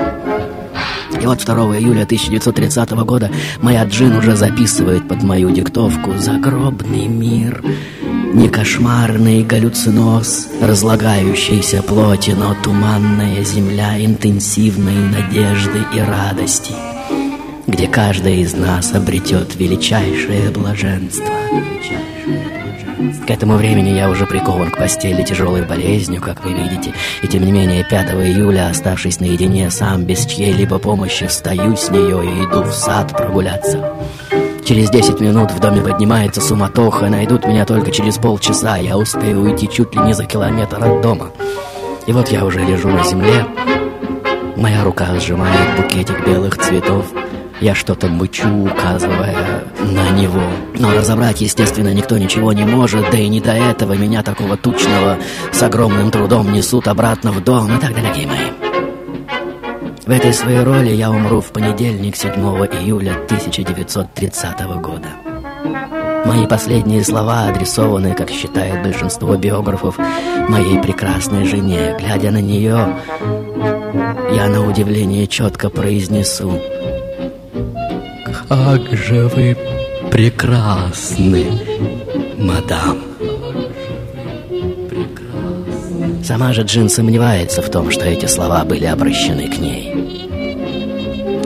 И 1.20 1.26
вот 1.26 1.44
2 1.44 1.54
июля 1.78 2.04
1930 2.04 2.90
года 3.04 3.30
моя 3.60 3.84
Джин 3.84 4.16
уже 4.16 4.36
записывает 4.36 5.06
под 5.06 5.22
мою 5.22 5.50
диктовку 5.50 6.12
«Загробный 6.18 7.06
мир». 7.08 7.62
Не 8.32 8.48
кошмарный 8.48 9.42
галлюциноз 9.42 10.48
разлагающейся 10.60 11.82
плоти, 11.82 12.30
но 12.30 12.54
туманная 12.54 13.42
земля 13.42 14.02
интенсивной 14.04 14.94
надежды 14.94 15.80
и 15.92 16.00
радости, 16.00 16.72
где 17.66 17.88
каждый 17.88 18.42
из 18.42 18.54
нас 18.54 18.94
обретет 18.94 19.56
величайшее 19.56 20.50
блаженство. 20.50 21.26
К 23.26 23.30
этому 23.30 23.56
времени 23.56 23.90
я 23.90 24.08
уже 24.08 24.26
прикован 24.26 24.70
к 24.70 24.78
постели 24.78 25.24
тяжелой 25.24 25.62
болезнью, 25.62 26.20
как 26.20 26.44
вы 26.44 26.52
видите, 26.52 26.92
и 27.22 27.26
тем 27.26 27.44
не 27.44 27.50
менее 27.50 27.84
5 27.84 28.10
июля, 28.10 28.68
оставшись 28.68 29.18
наедине 29.18 29.70
сам, 29.70 30.04
без 30.04 30.24
чьей-либо 30.26 30.78
помощи, 30.78 31.26
встаю 31.26 31.76
с 31.76 31.90
нее 31.90 32.24
и 32.24 32.44
иду 32.44 32.62
в 32.62 32.72
сад 32.72 33.10
прогуляться. 33.16 33.92
Через 34.64 34.90
10 34.90 35.20
минут 35.20 35.50
в 35.50 35.58
доме 35.58 35.80
поднимается 35.80 36.40
суматоха, 36.40 37.08
найдут 37.08 37.46
меня 37.46 37.64
только 37.64 37.90
через 37.90 38.16
полчаса, 38.18 38.76
я 38.76 38.96
успею 38.96 39.40
уйти 39.40 39.68
чуть 39.68 39.94
ли 39.94 40.00
не 40.02 40.12
за 40.12 40.24
километр 40.24 40.82
от 40.84 41.00
дома. 41.00 41.30
И 42.06 42.12
вот 42.12 42.28
я 42.28 42.44
уже 42.44 42.60
лежу 42.60 42.88
на 42.88 43.04
земле, 43.04 43.46
моя 44.56 44.84
рука 44.84 45.06
сжимает 45.18 45.76
букетик 45.76 46.26
белых 46.26 46.56
цветов, 46.58 47.06
я 47.60 47.74
что-то 47.74 48.08
мычу, 48.08 48.48
указывая 48.48 49.64
на 49.80 50.10
него. 50.10 50.42
Но 50.78 50.94
разобрать, 50.94 51.40
естественно, 51.40 51.92
никто 51.92 52.16
ничего 52.16 52.52
не 52.52 52.64
может, 52.64 53.10
да 53.10 53.18
и 53.18 53.28
не 53.28 53.40
до 53.40 53.52
этого 53.52 53.94
меня 53.94 54.22
такого 54.22 54.56
тучного 54.56 55.18
с 55.52 55.62
огромным 55.62 56.10
трудом 56.10 56.52
несут 56.52 56.88
обратно 56.88 57.32
в 57.32 57.44
дом 57.44 57.76
и 57.76 57.80
так 57.80 57.94
дорогие 57.94 58.26
мои. 58.26 58.69
В 60.06 60.10
этой 60.10 60.32
своей 60.32 60.62
роли 60.62 60.90
я 60.90 61.10
умру 61.10 61.40
в 61.40 61.52
понедельник, 61.52 62.16
7 62.16 62.32
июля 62.32 63.12
1930 63.12 64.60
года. 64.80 65.08
Мои 66.24 66.46
последние 66.46 67.04
слова 67.04 67.48
адресованы, 67.48 68.14
как 68.14 68.30
считает 68.30 68.82
большинство 68.82 69.36
биографов, 69.36 69.98
моей 70.48 70.78
прекрасной 70.80 71.44
жене. 71.44 71.96
Глядя 71.98 72.30
на 72.30 72.40
нее, 72.40 72.96
я 74.32 74.48
на 74.48 74.66
удивление 74.66 75.26
четко 75.26 75.70
произнесу 75.70 76.60
«Как 78.48 78.80
же 78.92 79.28
вы 79.28 79.56
прекрасны, 80.10 81.46
мадам!» 82.38 83.09
Сама 86.30 86.52
же 86.52 86.62
Джин 86.62 86.88
сомневается 86.88 87.60
в 87.60 87.68
том, 87.70 87.90
что 87.90 88.04
эти 88.04 88.26
слова 88.26 88.64
были 88.64 88.84
обращены 88.84 89.48
к 89.48 89.58
ней. 89.58 89.92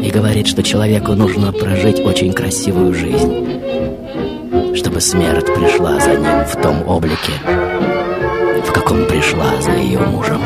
И 0.02 0.11
говорит, 0.11 0.47
что 0.47 0.62
человеку 0.62 1.15
нужно 1.15 1.52
прожить 1.52 2.01
очень 2.01 2.35
красивую 2.35 2.93
жизнь, 2.93 4.77
чтобы 4.77 5.01
смерть 5.01 5.47
пришла 5.47 5.98
за 6.01 6.16
ним 6.16 6.44
в 6.44 6.61
том 6.61 6.86
облике, 6.86 7.32
в 8.62 8.73
каком 8.73 9.06
пришла 9.06 9.59
за 9.62 9.70
ее 9.70 10.01
мужем. 10.01 10.43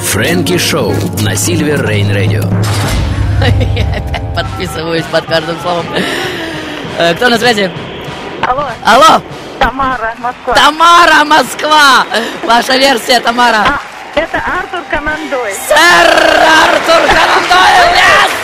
Фрэнки 0.00 0.56
Шоу 0.56 0.94
на 1.20 1.36
Сильвер 1.36 1.86
Рейн 1.86 2.10
Радио. 2.10 2.44
Я 3.76 3.96
опять 3.98 4.34
подписываюсь 4.34 5.04
под 5.12 5.26
каждым 5.26 5.56
словом. 5.60 5.84
Э, 6.98 7.12
Кто 7.16 7.28
на 7.28 7.36
связи? 7.36 7.70
Алло. 8.40 8.64
Алло! 8.82 9.20
Тамара, 9.62 10.14
Москва. 10.18 10.54
Тамара, 10.54 11.24
Москва! 11.24 12.06
Ваша 12.44 12.76
версия, 12.76 13.20
Тамара. 13.20 13.64
А, 13.64 13.80
это 14.14 14.38
Артур 14.38 14.80
Командой. 14.90 15.54
Сэр 15.68 16.08
Артур 16.64 17.06
Командой! 17.06 17.72
Yes! 17.94 18.41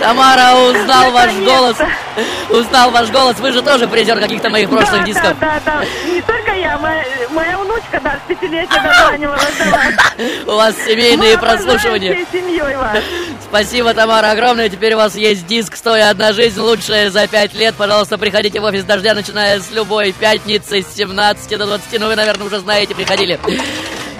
Тамара, 0.00 0.54
узнал 0.54 1.10
ваш 1.12 1.32
голос. 1.34 1.76
Узнал 2.50 2.90
ваш 2.90 3.10
голос. 3.10 3.38
Вы 3.38 3.52
же 3.52 3.62
тоже 3.62 3.88
призер 3.88 4.18
каких-то 4.20 4.50
моих 4.50 4.68
прошлых 4.68 5.04
дисков. 5.04 5.38
Да, 5.38 5.60
да, 5.64 5.80
да. 5.80 6.10
Не 6.10 6.20
только 6.22 6.52
я, 6.52 6.78
моя, 6.78 7.58
внучка, 7.58 8.00
да, 8.02 8.18
с 8.24 8.28
пятилетия 8.28 8.82
дозванивалась. 8.82 10.46
У 10.46 10.52
вас 10.52 10.74
семейные 10.86 11.38
прослушивания. 11.38 12.26
Спасибо, 13.48 13.94
Тамара, 13.94 14.30
огромное. 14.30 14.68
Теперь 14.68 14.94
у 14.94 14.98
вас 14.98 15.16
есть 15.16 15.46
диск 15.46 15.76
«Стоя 15.76 16.10
одна 16.10 16.32
жизнь», 16.32 16.60
лучшая 16.60 17.10
за 17.10 17.26
пять 17.26 17.54
лет. 17.54 17.74
Пожалуйста, 17.74 18.18
приходите 18.18 18.60
в 18.60 18.64
офис 18.64 18.84
«Дождя», 18.84 19.14
начиная 19.14 19.60
с 19.60 19.70
любой 19.70 20.12
пятницы 20.12 20.82
с 20.82 20.94
17 20.94 21.58
до 21.58 21.66
20. 21.66 22.00
Ну, 22.00 22.06
вы, 22.06 22.16
наверное, 22.16 22.46
уже 22.46 22.60
знаете, 22.60 22.94
приходили. 22.94 23.40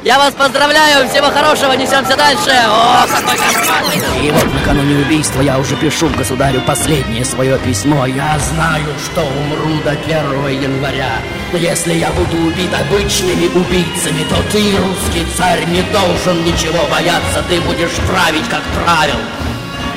Я 0.02 0.18
вас 0.18 0.32
поздравляю, 0.32 1.06
всего 1.10 1.26
хорошего, 1.26 1.72
несемся 1.72 2.16
дальше. 2.16 2.50
О, 2.66 3.06
какой! 3.06 4.26
И 4.26 4.30
вот 4.30 4.54
накануне 4.54 5.04
убийства 5.04 5.42
я 5.42 5.58
уже 5.58 5.76
пишу 5.76 6.08
государю 6.08 6.62
последнее 6.62 7.22
свое 7.22 7.58
письмо. 7.58 8.06
Я 8.06 8.38
знаю, 8.38 8.86
что 9.04 9.20
умру 9.20 9.78
до 9.84 9.90
1 9.90 10.62
января. 10.62 11.20
Но 11.52 11.58
если 11.58 11.92
я 11.92 12.08
буду 12.12 12.34
убит 12.46 12.70
обычными 12.72 13.48
убийцами, 13.48 14.24
то 14.24 14.36
ты, 14.50 14.74
русский 14.78 15.26
царь, 15.36 15.66
не 15.66 15.82
должен 15.82 16.44
ничего 16.46 16.82
бояться. 16.90 17.44
Ты 17.50 17.60
будешь 17.60 17.94
править, 18.08 18.48
как 18.48 18.62
правил. 18.82 19.20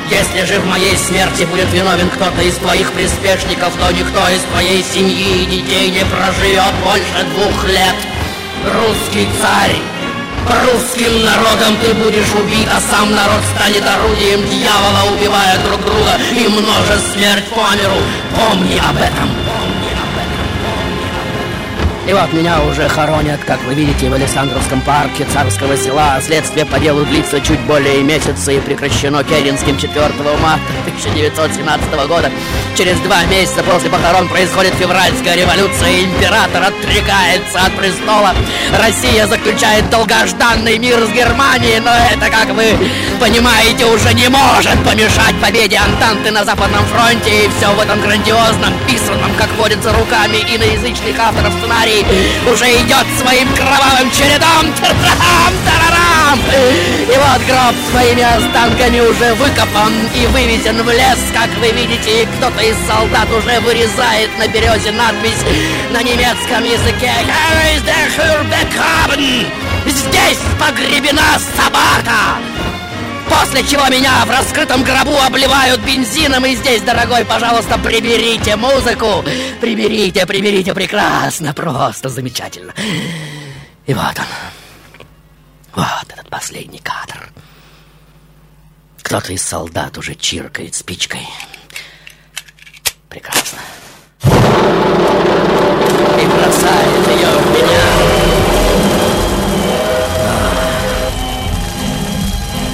Если 0.10 0.44
же 0.46 0.60
в 0.60 0.68
моей 0.68 0.98
смерти 0.98 1.46
будет 1.46 1.72
виновен 1.72 2.10
кто-то 2.10 2.42
из 2.42 2.56
твоих 2.56 2.92
приспешников, 2.92 3.74
то 3.80 3.90
никто 3.94 4.28
из 4.28 4.42
твоей 4.52 4.84
семьи 4.84 5.44
и 5.44 5.46
детей 5.46 5.92
не 5.92 6.04
проживет 6.06 6.74
больше 6.84 7.26
двух 7.36 7.64
лет. 7.70 7.96
Русский 8.66 9.28
царь, 9.42 9.76
русским 10.50 11.24
народом 11.24 11.78
ты 11.82 11.94
будешь 11.94 12.34
убит, 12.34 12.68
а 12.72 12.80
сам 12.80 13.12
народ 13.12 13.42
станет 13.56 13.84
орудием 13.86 14.42
дьявола, 14.50 15.14
убивая 15.16 15.58
друг 15.60 15.84
друга 15.86 16.18
и 16.32 16.48
множа 16.48 17.00
смерть 17.14 17.46
по 17.50 17.76
миру. 17.76 18.02
Помни 18.36 18.80
об 18.80 18.98
этом. 18.98 19.73
И 22.06 22.12
вот 22.12 22.34
меня 22.34 22.62
уже 22.64 22.90
хоронят, 22.90 23.40
как 23.46 23.64
вы 23.64 23.76
видите, 23.76 24.10
в 24.10 24.14
Александровском 24.14 24.82
парке 24.82 25.26
царского 25.34 25.78
села. 25.78 26.20
Следствие 26.22 26.66
по 26.66 26.78
делу 26.78 27.06
длится 27.06 27.40
чуть 27.40 27.60
более 27.62 28.04
месяца 28.04 28.52
и 28.52 28.60
прекращено 28.60 29.24
Керенским 29.24 29.78
4 29.78 29.96
марта 30.42 30.62
1917 30.84 32.08
года. 32.08 32.30
Через 32.78 33.00
два 33.00 33.24
месяца 33.26 33.64
после 33.64 33.90
похорон 33.90 34.28
происходит 34.28 34.74
февральская 34.74 35.36
революция, 35.36 36.04
император 36.04 36.64
отрекается 36.64 37.62
от 37.66 37.72
престола. 37.78 38.36
Россия 38.78 39.26
заключает 39.26 39.90
долгожданный 39.90 40.78
мир 40.80 41.00
с 41.06 41.10
Германией, 41.10 41.80
но 41.80 41.92
это, 42.12 42.30
как 42.30 42.50
вы 42.50 42.76
понимаете, 43.22 43.86
уже 43.86 44.14
не 44.14 44.28
может 44.28 44.78
помешать 44.84 45.40
победе 45.42 45.78
Антанты 45.78 46.32
на 46.32 46.44
Западном 46.44 46.84
фронте. 46.88 47.46
И 47.46 47.50
все 47.58 47.72
в 47.74 47.80
этом 47.80 48.02
грандиозном, 48.02 48.74
писанном, 48.90 49.34
как 49.38 49.48
водится, 49.58 49.94
руками 49.94 50.38
иноязычных 50.54 51.18
авторов 51.18 51.54
сценарий, 51.94 52.06
уже 52.52 52.66
идет 52.82 53.06
своим 53.20 53.54
кровавым 53.56 54.12
чередом. 54.12 54.74
И 57.08 57.18
вот 57.18 57.42
гроб 57.46 57.76
с 57.90 57.94
моими 57.94 58.24
останками 58.24 59.00
уже 59.02 59.34
выкопан 59.36 59.94
и 60.16 60.26
вывезен 60.28 60.82
в 60.82 60.90
лес, 60.90 61.20
как 61.34 61.50
вы 61.60 61.72
видите. 61.72 62.28
Кто-то 62.38 62.64
из 62.64 62.76
солдат 62.88 63.30
уже 63.32 63.60
вырезает 63.60 64.30
на 64.40 64.48
березе 64.48 64.92
надпись 64.92 65.44
на 65.92 66.02
немецком 66.02 66.64
языке! 66.64 67.12
Здесь 69.86 70.40
погребена 70.60 71.38
собака! 71.56 72.73
После 73.40 73.64
чего 73.64 73.88
меня 73.88 74.26
в 74.26 74.30
раскрытом 74.30 74.84
гробу 74.84 75.18
обливают 75.18 75.82
бензином. 75.82 76.46
И 76.46 76.56
здесь, 76.56 76.82
дорогой, 76.82 77.26
пожалуйста, 77.26 77.78
приберите 77.80 78.56
музыку. 78.56 79.24
Приберите, 79.60 80.26
приберите, 80.26 80.74
прекрасно, 80.74 81.54
просто 81.54 82.10
замечательно. 82.10 82.74
И 83.86 83.94
вот 83.94 84.18
он. 84.18 84.26
Вот 85.76 86.06
этот 86.10 86.30
последний 86.30 86.80
кадр. 86.80 87.32
Кто-то 89.02 89.34
из 89.34 89.44
солдат 89.44 89.98
уже 89.98 90.16
чиркает 90.16 90.76
спичкой. 90.76 91.28
Прекрасно. 93.10 93.60
И 96.22 96.26
бросает 96.26 97.08
ее 97.08 97.53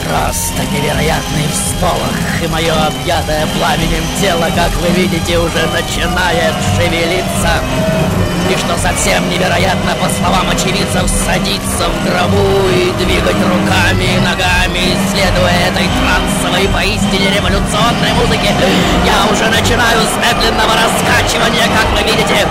Просто 0.09 0.63
невероятный 0.71 1.47
всполох 1.51 2.41
И 2.43 2.47
мое 2.47 2.73
объятое 2.73 3.45
пламенем 3.55 4.03
тело, 4.19 4.49
как 4.55 4.75
вы 4.81 4.89
видите, 4.89 5.37
уже 5.37 5.67
начинает 5.67 6.55
шевелиться 6.75 7.61
И 8.49 8.57
что 8.57 8.75
совсем 8.81 9.29
невероятно, 9.29 9.93
по 10.01 10.09
словам 10.09 10.49
очевидцев, 10.49 11.05
садиться 11.05 11.85
в 11.85 11.95
гробу 12.01 12.67
и 12.73 12.89
двигать 12.97 13.37
руками 13.45 14.17
и 14.17 14.19
ногами 14.25 14.97
Следуя 15.13 15.69
этой 15.69 15.85
трансовой, 15.85 16.67
поистине 16.73 17.29
революционной 17.29 18.13
музыке. 18.17 18.49
Я 19.05 19.29
уже 19.29 19.45
начинаю 19.53 20.01
с 20.01 20.17
медленного 20.17 20.73
раскачивания, 20.81 21.69
как 21.77 21.93
вы 21.93 22.01
видите. 22.09 22.47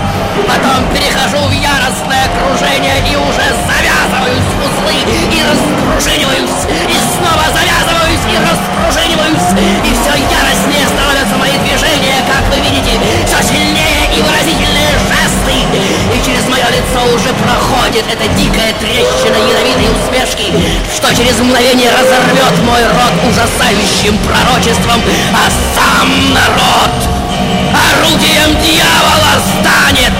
Потом 0.47 0.87
перехожу 0.95 1.43
в 1.43 1.51
яростное 1.51 2.31
кружение 2.31 2.95
и 3.03 3.15
уже 3.19 3.47
завязываюсь 3.67 4.49
в 4.55 4.59
узлы 4.63 4.95
и 5.03 5.39
распружиниваюсь 5.43 6.63
И 6.87 6.97
снова 7.11 7.43
завязываюсь 7.51 8.23
и 8.23 8.35
распружиниваюсь 8.39 9.51
И 9.83 9.91
все 9.99 10.15
яростнее 10.15 10.87
становятся 10.87 11.35
мои 11.35 11.57
движения, 11.59 12.23
как 12.23 12.47
вы 12.55 12.63
видите. 12.63 12.95
Все 13.27 13.43
сильнее 13.43 14.07
и 14.15 14.21
выразительные 14.21 14.91
жесты 15.11 15.88
И 16.13 16.25
через 16.25 16.47
мое 16.47 16.65
лицо 16.69 16.99
уже 17.13 17.33
проходит 17.33 18.05
эта 18.11 18.27
дикая 18.35 18.73
трещина 18.73 19.37
ядовитой 19.37 19.89
усмешки 19.93 20.53
Что 20.95 21.15
через 21.15 21.39
мгновение 21.39 21.89
разорвет 21.91 22.57
мой 22.63 22.83
рот 22.83 23.15
ужасающим 23.29 24.17
пророчеством 24.19 25.01
А 25.33 25.49
сам 25.75 26.33
народ 26.33 26.93
орудием 27.73 28.57
дьявола 28.61 29.35
станет 29.59 30.13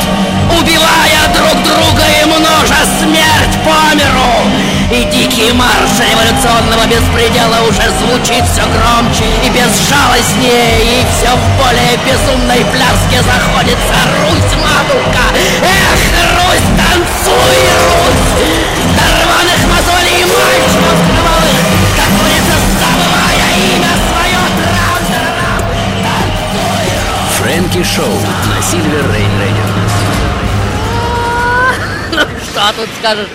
Убивая 0.59 1.27
друг 1.33 1.63
друга 1.63 2.03
и 2.21 2.25
множа 2.25 2.81
смерть 2.99 3.57
по 3.63 3.95
миру 3.95 4.58
И 4.91 5.03
дикий 5.03 5.53
марш 5.53 6.01
революционного 6.01 6.87
беспредела 6.87 7.61
уже 7.69 7.85
звучит 8.01 8.43
все 8.49 8.65
громче 8.73 9.23
и 9.45 9.49
безжалостнее 9.49 10.81
И 10.81 11.05
все 11.13 11.29
в 11.29 11.45
более 11.61 11.93
безумной 12.01 12.65
пляске 12.73 13.21
заходится 13.21 13.97
Русь, 14.17 14.57
матушка! 14.57 15.29
Эх, 15.61 16.01
Русь, 16.41 16.69
танцуй, 16.73 17.59
Русь! 17.85 18.33
До 18.97 19.05
рваных 19.21 19.61
мозолей 19.69 20.25
мальчиков 20.25 20.97
кровавых 21.05 21.61
Как 21.93 22.09
говорится, 22.17 22.57
забывая 22.81 23.49
имя 23.69 23.93
свое 24.09 24.41
трам-трам 24.57 25.69
Танцуй, 26.01 26.89
Русь! 27.05 27.37
Фрэнки 27.37 27.83
Шоу 27.83 28.17
на 28.49 28.59
Сильвер 28.63 29.05
Рейн 29.13 29.29
Ну 29.37 29.98
что 32.51 32.73
тут 32.75 32.89
скажешь? 32.99 33.27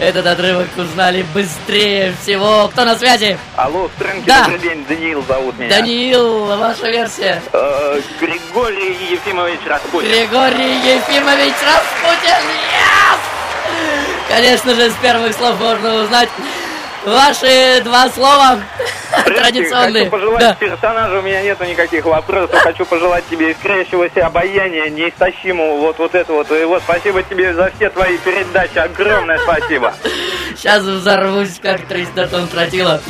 Этот 0.00 0.26
отрывок 0.26 0.68
узнали 0.76 1.24
быстрее 1.34 2.14
всего. 2.22 2.68
Кто 2.72 2.84
на 2.84 2.96
связи? 2.96 3.38
Алло, 3.56 3.90
Фрэнки, 3.98 4.26
Да. 4.26 4.42
добрый 4.44 4.58
день, 4.60 4.84
Даниил 4.88 5.24
зовут 5.26 5.58
меня. 5.58 5.70
Даниил, 5.70 6.44
ваша 6.56 6.88
версия. 6.88 7.42
Э, 7.52 8.00
Григорий 8.20 8.96
Ефимович 9.10 9.60
Распутин. 9.66 10.08
Григорий 10.08 10.74
Ефимович 10.78 11.54
Распутин. 11.64 12.44
Yes! 12.72 13.18
Конечно 14.28 14.74
же, 14.74 14.90
с 14.90 14.94
первых 15.02 15.34
слов 15.34 15.58
можно 15.58 16.02
узнать 16.02 16.28
ваши 17.08 17.80
два 17.84 18.08
слова 18.10 18.58
традиционные. 19.24 20.04
Хочу 20.04 20.10
пожелать 20.10 20.40
Да. 20.40 20.54
персонажу, 20.54 21.18
у 21.18 21.22
меня 21.22 21.42
нету 21.42 21.64
никаких 21.64 22.04
вопросов. 22.04 22.60
Хочу 22.62 22.84
пожелать 22.84 23.24
тебе 23.30 23.52
искрящегося 23.52 24.26
обаяния, 24.26 24.88
неистощимого 24.88 25.76
вот, 25.78 25.98
вот 25.98 26.14
это 26.14 26.32
вот. 26.32 26.50
И 26.50 26.64
вот 26.64 26.82
спасибо 26.82 27.22
тебе 27.22 27.54
за 27.54 27.70
все 27.76 27.90
твои 27.90 28.16
передачи. 28.18 28.78
Огромное 28.78 29.38
спасибо. 29.38 29.94
Сейчас 30.56 30.82
взорвусь, 30.82 31.58
как 31.62 31.86
300 31.86 32.26
тонн 32.28 32.48
тротила. 32.48 33.00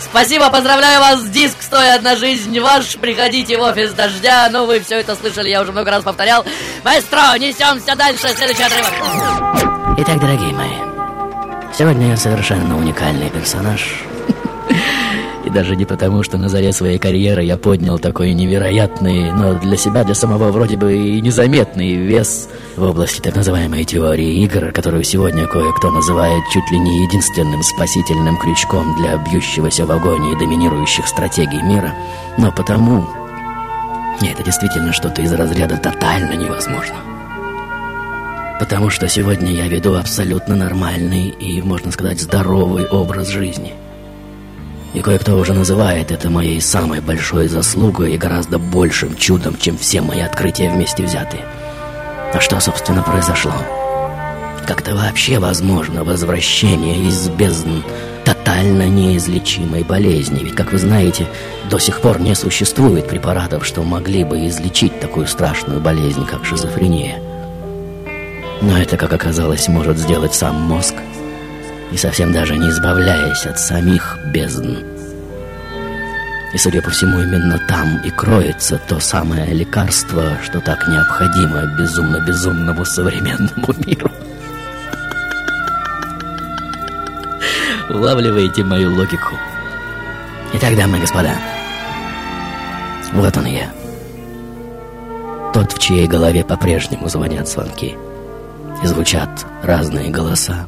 Спасибо, 0.00 0.48
поздравляю 0.50 1.00
вас 1.00 1.20
с 1.20 1.28
диск 1.28 1.56
«Стоя 1.60 1.94
одна 1.96 2.14
жизнь» 2.16 2.58
ваш. 2.60 2.96
Приходите 2.96 3.56
в 3.58 3.62
офис 3.62 3.92
«Дождя». 3.92 4.48
Ну, 4.50 4.64
вы 4.66 4.80
все 4.80 5.00
это 5.00 5.16
слышали, 5.16 5.48
я 5.48 5.60
уже 5.60 5.72
много 5.72 5.90
раз 5.90 6.04
повторял. 6.04 6.44
Маэстро, 6.84 7.36
несемся 7.38 7.96
дальше. 7.96 8.28
Следующий 8.28 8.62
отрывок. 8.62 8.92
Итак, 9.98 10.20
дорогие 10.20 10.52
мои, 10.52 10.76
сегодня 11.78 12.08
я 12.08 12.16
совершенно 12.16 12.76
уникальный 12.76 13.30
персонаж. 13.30 14.02
И 15.44 15.50
даже 15.50 15.76
не 15.76 15.84
потому, 15.84 16.24
что 16.24 16.36
на 16.36 16.48
заре 16.48 16.72
своей 16.72 16.98
карьеры 16.98 17.44
я 17.44 17.56
поднял 17.56 18.00
такой 18.00 18.32
невероятный, 18.32 19.30
но 19.30 19.54
для 19.54 19.76
себя, 19.76 20.02
для 20.02 20.16
самого 20.16 20.50
вроде 20.50 20.76
бы 20.76 20.96
и 20.96 21.20
незаметный 21.20 21.94
вес 21.94 22.48
в 22.76 22.82
области 22.82 23.20
так 23.20 23.36
называемой 23.36 23.84
теории 23.84 24.42
игр, 24.42 24.72
которую 24.72 25.04
сегодня 25.04 25.46
кое-кто 25.46 25.92
называет 25.92 26.42
чуть 26.52 26.68
ли 26.72 26.80
не 26.80 27.04
единственным 27.04 27.62
спасительным 27.62 28.36
крючком 28.38 28.96
для 28.96 29.16
бьющегося 29.16 29.86
в 29.86 29.92
агонии 29.92 30.36
доминирующих 30.36 31.06
стратегий 31.06 31.62
мира. 31.62 31.94
Но 32.36 32.50
потому... 32.50 33.06
Нет, 34.20 34.34
это 34.34 34.42
действительно 34.42 34.92
что-то 34.92 35.22
из 35.22 35.32
разряда 35.32 35.76
тотально 35.76 36.32
невозможно. 36.32 37.17
Потому 38.58 38.90
что 38.90 39.08
сегодня 39.08 39.52
я 39.52 39.68
веду 39.68 39.94
абсолютно 39.94 40.56
нормальный 40.56 41.28
и, 41.28 41.62
можно 41.62 41.92
сказать, 41.92 42.20
здоровый 42.20 42.86
образ 42.86 43.28
жизни. 43.28 43.74
И 44.94 45.00
кое-кто 45.00 45.36
уже 45.36 45.52
называет 45.52 46.10
это 46.10 46.28
моей 46.28 46.60
самой 46.60 47.00
большой 47.00 47.46
заслугой 47.46 48.14
и 48.14 48.18
гораздо 48.18 48.58
большим 48.58 49.14
чудом, 49.16 49.56
чем 49.56 49.78
все 49.78 50.00
мои 50.00 50.20
открытия 50.20 50.70
вместе 50.70 51.04
взятые. 51.04 51.44
А 52.32 52.40
что, 52.40 52.58
собственно, 52.58 53.02
произошло? 53.02 53.52
Как-то 54.66 54.94
вообще 54.94 55.38
возможно 55.38 56.04
возвращение 56.04 57.06
из 57.06 57.28
бездн 57.28 57.82
тотально 58.24 58.88
неизлечимой 58.88 59.84
болезни? 59.84 60.42
Ведь, 60.42 60.56
как 60.56 60.72
вы 60.72 60.78
знаете, 60.78 61.26
до 61.70 61.78
сих 61.78 62.00
пор 62.00 62.20
не 62.20 62.34
существует 62.34 63.06
препаратов, 63.06 63.64
что 63.64 63.82
могли 63.82 64.24
бы 64.24 64.46
излечить 64.48 64.98
такую 65.00 65.26
страшную 65.26 65.80
болезнь, 65.80 66.26
как 66.26 66.44
шизофрения. 66.44 67.27
Но 68.60 68.76
это, 68.76 68.96
как 68.96 69.12
оказалось, 69.12 69.68
может 69.68 69.98
сделать 69.98 70.34
сам 70.34 70.56
мозг, 70.56 70.94
и 71.92 71.96
совсем 71.96 72.32
даже 72.32 72.56
не 72.56 72.68
избавляясь 72.70 73.46
от 73.46 73.58
самих 73.58 74.18
бездн. 74.32 74.78
И, 76.52 76.58
судя 76.58 76.82
по 76.82 76.90
всему, 76.90 77.20
именно 77.20 77.58
там 77.68 77.98
и 78.04 78.10
кроется 78.10 78.80
то 78.88 78.98
самое 79.00 79.52
лекарство, 79.52 80.24
что 80.42 80.60
так 80.60 80.88
необходимо 80.88 81.66
безумно-безумному 81.78 82.84
современному 82.84 83.74
миру. 83.86 84.10
Улавливаете 87.90 88.64
мою 88.64 88.94
логику? 88.94 89.34
Итак, 90.54 90.76
дамы 90.76 90.98
и 90.98 91.00
господа, 91.02 91.34
вот 93.12 93.36
он 93.36 93.46
я. 93.46 93.70
Тот, 95.52 95.72
в 95.72 95.78
чьей 95.78 96.06
голове 96.06 96.44
по-прежнему 96.44 97.08
звонят 97.08 97.48
звонки. 97.48 97.96
И 98.82 98.86
звучат 98.86 99.46
разные 99.62 100.10
голоса. 100.10 100.66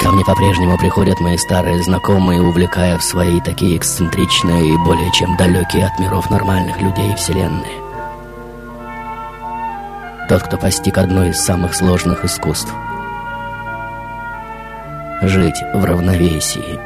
Ко 0.00 0.10
мне 0.10 0.24
по-прежнему 0.24 0.76
приходят 0.76 1.20
мои 1.20 1.36
старые 1.36 1.80
знакомые, 1.80 2.42
увлекая 2.42 2.98
в 2.98 3.04
свои 3.04 3.40
такие 3.40 3.76
эксцентричные 3.76 4.74
и 4.74 4.76
более 4.78 5.12
чем 5.12 5.36
далекие 5.36 5.86
от 5.86 5.96
миров 6.00 6.28
нормальных 6.28 6.80
людей 6.80 7.14
вселенные. 7.14 7.80
Тот, 10.28 10.42
кто 10.42 10.56
постиг 10.56 10.98
одно 10.98 11.26
из 11.26 11.38
самых 11.38 11.74
сложных 11.74 12.24
искусств. 12.24 12.72
Жить 15.22 15.62
в 15.72 15.84
равновесии 15.84 16.80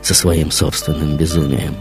со 0.00 0.14
своим 0.14 0.50
собственным 0.50 1.18
безумием. 1.18 1.74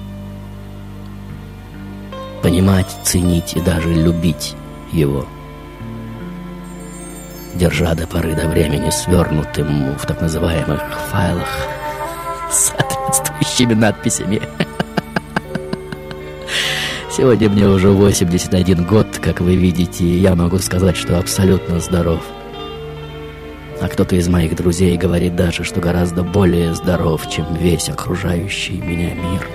Понимать, 2.41 2.93
ценить 3.03 3.55
и 3.55 3.61
даже 3.61 3.93
любить 3.93 4.55
его. 4.91 5.25
Держа 7.55 7.95
до 7.95 8.05
поры 8.05 8.35
до 8.35 8.47
времени 8.47 8.89
свернутым 8.89 9.95
в 9.97 10.05
так 10.05 10.21
называемых 10.21 10.81
файлах 11.11 11.47
с 12.51 12.71
соответствующими 12.71 13.73
надписями. 13.73 14.41
Сегодня 17.11 17.49
мне 17.49 17.65
уже 17.65 17.89
81 17.89 18.83
год, 18.83 19.07
как 19.21 19.39
вы 19.39 19.55
видите, 19.55 20.03
и 20.03 20.19
я 20.19 20.35
могу 20.35 20.59
сказать, 20.59 20.97
что 20.97 21.17
абсолютно 21.17 21.79
здоров. 21.79 22.21
А 23.81 23.87
кто-то 23.87 24.15
из 24.15 24.27
моих 24.27 24.55
друзей 24.55 24.97
говорит 24.97 25.35
даже, 25.35 25.63
что 25.63 25.79
гораздо 25.79 26.23
более 26.23 26.73
здоров, 26.73 27.29
чем 27.29 27.55
весь 27.55 27.87
окружающий 27.89 28.81
меня 28.81 29.13
мир. 29.13 29.47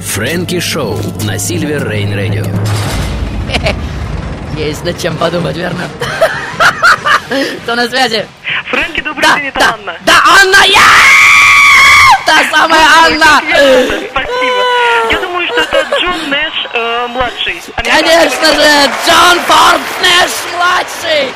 Фрэнки 0.00 0.58
Шоу 0.58 0.96
на 1.24 1.38
Сильвер 1.38 1.88
Рейн 1.88 2.12
Радио. 2.12 2.44
Есть 4.58 4.84
над 4.84 4.98
чем 4.98 5.16
подумать, 5.16 5.56
верно? 5.56 5.82
Кто 7.62 7.74
на 7.74 7.88
связи? 7.88 8.26
Фрэнки, 8.70 9.00
добрый 9.00 9.26
день, 9.36 9.46
это 9.46 9.72
Анна. 9.72 9.96
Да, 10.00 10.12
Анна, 10.40 10.64
я! 10.66 10.80
Та 12.26 12.44
самая 12.50 12.86
Анна! 13.04 13.40
Спасибо. 14.10 14.62
Я 15.10 15.18
думаю, 15.20 15.46
что 15.46 15.60
это 15.60 15.86
Джон 16.00 16.30
Нэш 16.30 16.52
э, 16.72 17.06
младший. 17.08 17.62
Конечно 17.76 18.46
же, 18.46 18.90
Джон 19.06 19.40
Форд 19.46 19.80
Нэш 20.02 20.30
младший! 20.56 21.32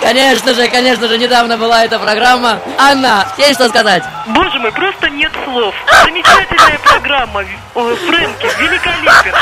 Конечно 0.00 0.54
же, 0.54 0.68
конечно 0.68 1.08
же, 1.08 1.18
недавно 1.18 1.56
была 1.56 1.84
эта 1.84 1.98
программа. 1.98 2.60
Анна, 2.78 3.26
есть 3.38 3.54
что 3.54 3.68
сказать? 3.68 4.02
Боже 4.26 4.58
мой, 4.58 4.72
просто 4.72 5.10
нет 5.10 5.32
слов. 5.44 5.74
Замечательная 6.04 6.78
программа. 6.78 7.44
О, 7.74 7.94
Фрэнки, 7.96 8.46
великолепен. 8.60 9.34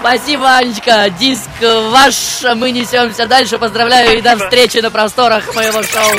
Спасибо, 0.00 0.56
Анечка. 0.56 1.12
Диск 1.18 1.48
ваш. 1.60 2.42
Мы 2.56 2.70
несемся 2.70 3.26
дальше. 3.26 3.58
Поздравляю 3.58 4.18
и 4.18 4.22
до 4.22 4.36
встречи 4.36 4.78
на 4.78 4.90
просторах 4.90 5.54
моего 5.54 5.82
шоу. 5.82 6.12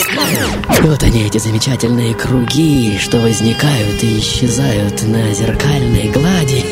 Вот 0.82 1.02
они, 1.04 1.26
эти 1.26 1.38
замечательные 1.38 2.14
круги, 2.14 3.00
что 3.02 3.18
возникают 3.18 4.04
и 4.04 4.20
исчезают 4.20 5.02
на 5.04 5.34
зеркальной 5.34 6.10
глади. 6.10 6.66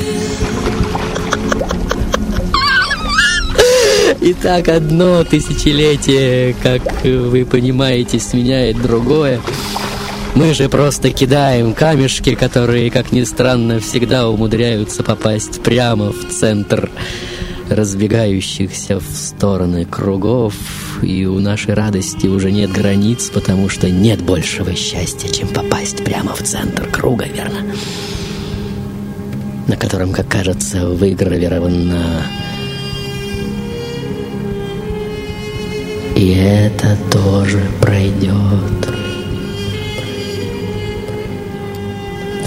И 4.20 4.34
так 4.34 4.68
одно 4.68 5.24
тысячелетие, 5.24 6.56
как 6.62 6.82
вы 7.04 7.46
понимаете, 7.46 8.20
сменяет 8.20 8.82
другое. 8.82 9.40
Мы 10.38 10.54
же 10.54 10.70
просто 10.70 11.10
кидаем 11.10 11.74
камешки, 11.74 12.36
которые, 12.36 12.92
как 12.92 13.12
ни 13.12 13.24
странно, 13.24 13.80
всегда 13.80 14.30
умудряются 14.30 15.02
попасть 15.02 15.64
прямо 15.64 16.12
в 16.12 16.30
центр 16.30 16.92
разбегающихся 17.70 19.00
в 19.00 19.16
стороны 19.16 19.84
кругов. 19.86 20.54
И 21.02 21.26
у 21.26 21.40
нашей 21.40 21.74
радости 21.74 22.28
уже 22.28 22.52
нет 22.52 22.72
границ, 22.72 23.32
потому 23.34 23.68
что 23.68 23.90
нет 23.90 24.22
большего 24.22 24.76
счастья, 24.76 25.28
чем 25.28 25.48
попасть 25.48 26.04
прямо 26.04 26.36
в 26.36 26.44
центр 26.44 26.88
круга, 26.88 27.26
верно? 27.26 27.74
На 29.66 29.76
котором, 29.76 30.14
как 30.14 30.28
кажется, 30.28 30.88
выгравировано 30.88 32.22
И 36.16 36.30
это 36.30 36.96
тоже 37.12 37.64
пройдет. 37.82 38.97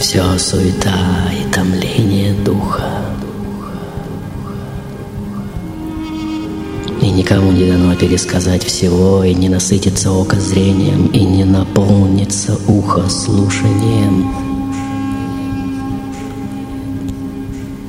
Все 0.01 0.39
суета 0.39 1.31
и 1.31 1.53
томление 1.53 2.33
духа. 2.33 3.05
И 7.03 7.11
никому 7.11 7.53
не 7.53 7.71
дано 7.71 7.95
пересказать 7.95 8.65
всего, 8.65 9.23
и 9.23 9.35
не 9.35 9.51
насытиться 9.51 10.11
око 10.11 10.41
зрением, 10.41 11.09
и 11.09 11.21
не 11.21 11.45
наполниться 11.45 12.59
ухо 12.67 13.11
слушанием. 13.11 14.35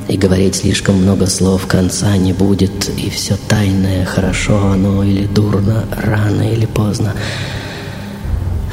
И 0.10 0.18
говорить 0.18 0.58
слишком 0.58 0.98
много 1.02 1.28
слов 1.28 1.66
конца 1.66 2.18
не 2.18 2.34
будет, 2.34 2.90
и 2.90 3.10
все 3.10 3.38
тайное, 3.48 4.04
хорошо 4.04 4.58
оно 4.74 5.02
или 5.06 5.28
дурно, 5.28 5.86
рано 5.96 6.42
или 6.42 6.66
поздно, 6.66 7.14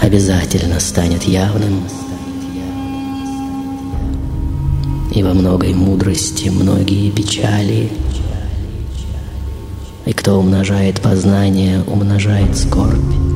обязательно 0.02 0.80
станет 0.80 1.22
явным. 1.22 1.84
И 5.18 5.22
во 5.24 5.34
многой 5.34 5.74
мудрости 5.74 6.48
многие 6.48 7.10
печали. 7.10 7.90
И 10.06 10.12
кто 10.12 10.38
умножает 10.38 11.00
познание, 11.00 11.82
умножает 11.88 12.56
скорбь. 12.56 13.27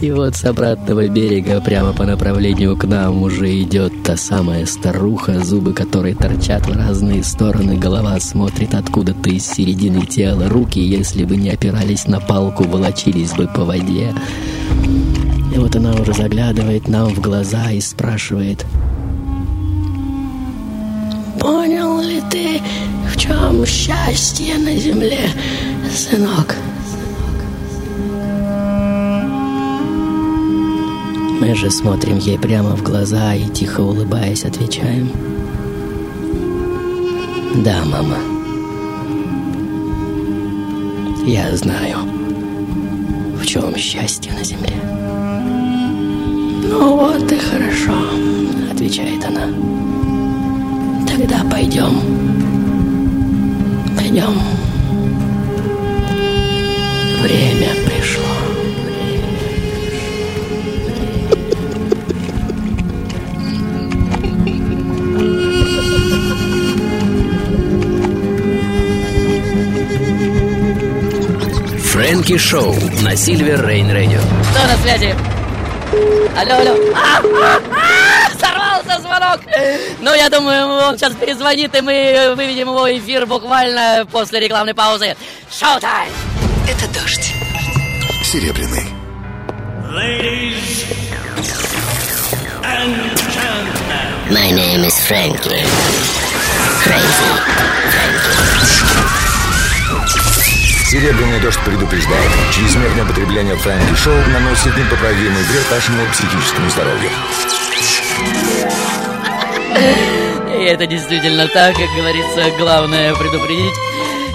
И 0.00 0.10
вот 0.12 0.34
с 0.34 0.44
обратного 0.46 1.08
берега, 1.08 1.60
прямо 1.60 1.92
по 1.92 2.06
направлению 2.06 2.74
к 2.74 2.84
нам, 2.84 3.22
уже 3.22 3.60
идет 3.62 4.02
та 4.02 4.16
самая 4.16 4.64
старуха, 4.64 5.44
зубы 5.44 5.74
которой 5.74 6.14
торчат 6.14 6.66
в 6.66 6.74
разные 6.74 7.22
стороны, 7.22 7.76
голова 7.76 8.18
смотрит 8.18 8.72
откуда-то 8.72 9.28
из 9.28 9.46
середины 9.46 10.06
тела, 10.06 10.48
руки, 10.48 10.80
если 10.80 11.24
бы 11.24 11.36
не 11.36 11.50
опирались 11.50 12.06
на 12.06 12.18
палку, 12.18 12.64
волочились 12.64 13.32
бы 13.32 13.46
по 13.46 13.64
воде. 13.64 14.14
И 15.54 15.58
вот 15.58 15.76
она 15.76 15.92
уже 15.92 16.14
заглядывает 16.14 16.88
нам 16.88 17.08
в 17.14 17.20
глаза 17.20 17.70
и 17.70 17.80
спрашивает, 17.82 18.64
«Понял 21.38 22.00
ли 22.00 22.22
ты, 22.30 22.62
в 23.12 23.18
чем 23.18 23.66
счастье 23.66 24.56
на 24.56 24.74
земле, 24.76 25.28
сынок?» 25.94 26.56
Мы 31.40 31.54
же 31.54 31.70
смотрим 31.70 32.18
ей 32.18 32.38
прямо 32.38 32.76
в 32.76 32.82
глаза 32.82 33.34
и, 33.34 33.48
тихо 33.48 33.80
улыбаясь, 33.80 34.44
отвечаем. 34.44 35.10
Да, 37.64 37.82
мама. 37.86 38.18
Я 41.26 41.56
знаю, 41.56 41.96
в 43.40 43.46
чем 43.46 43.74
счастье 43.76 44.32
на 44.32 44.44
земле. 44.44 44.74
Ну 46.68 46.96
вот 46.96 47.32
и 47.32 47.38
хорошо, 47.38 47.94
отвечает 48.70 49.24
она. 49.24 49.46
Тогда 51.08 51.42
пойдем. 51.50 52.00
Пойдем. 53.96 54.34
Время 57.22 57.70
пришло. 57.86 57.99
Фрэнки 72.20 72.36
Шоу 72.36 72.74
на 73.00 73.16
Сильвер 73.16 73.66
Рейн 73.66 73.90
Радио. 73.90 74.20
Кто 74.50 74.66
на 74.66 74.76
связи? 74.82 75.14
Алло, 76.36 76.56
алло. 76.56 76.76
А, 76.94 77.18
а, 77.18 77.60
а, 77.72 78.38
сорвался 78.38 79.00
звонок. 79.00 79.40
Ну, 80.00 80.14
я 80.14 80.28
думаю, 80.28 80.66
он 80.66 80.98
сейчас 80.98 81.14
перезвонит, 81.14 81.74
и 81.74 81.80
мы 81.80 82.34
выведем 82.36 82.68
его 82.68 82.82
в 82.82 82.98
эфир 82.98 83.24
буквально 83.24 84.06
после 84.12 84.38
рекламной 84.38 84.74
паузы. 84.74 85.16
Шоу-тайм! 85.50 86.10
Это 86.68 86.86
дождь. 87.00 87.32
Серебряный. 88.22 88.84
Ladies 89.90 90.84
and 92.62 92.94
gentlemen. 93.32 94.30
My 94.30 94.50
name 94.50 94.84
is 94.84 95.00
Frankie. 95.06 95.64
Crazy. 96.82 98.39
Серебряный 100.90 101.38
дождь 101.38 101.60
предупреждает. 101.64 102.28
Чрезмерное 102.52 103.04
потребление 103.04 103.54
Фрэнки 103.54 103.94
Шоу 103.94 104.12
наносит 104.32 104.76
непоправимый 104.76 105.40
вред 105.44 105.70
вашему 105.70 106.04
психическому 106.10 106.68
здоровью. 106.68 107.10
И 110.58 110.64
это 110.64 110.86
действительно 110.86 111.46
так, 111.46 111.76
как 111.76 111.88
говорится, 111.96 112.50
главное 112.58 113.14
предупредить. 113.14 113.74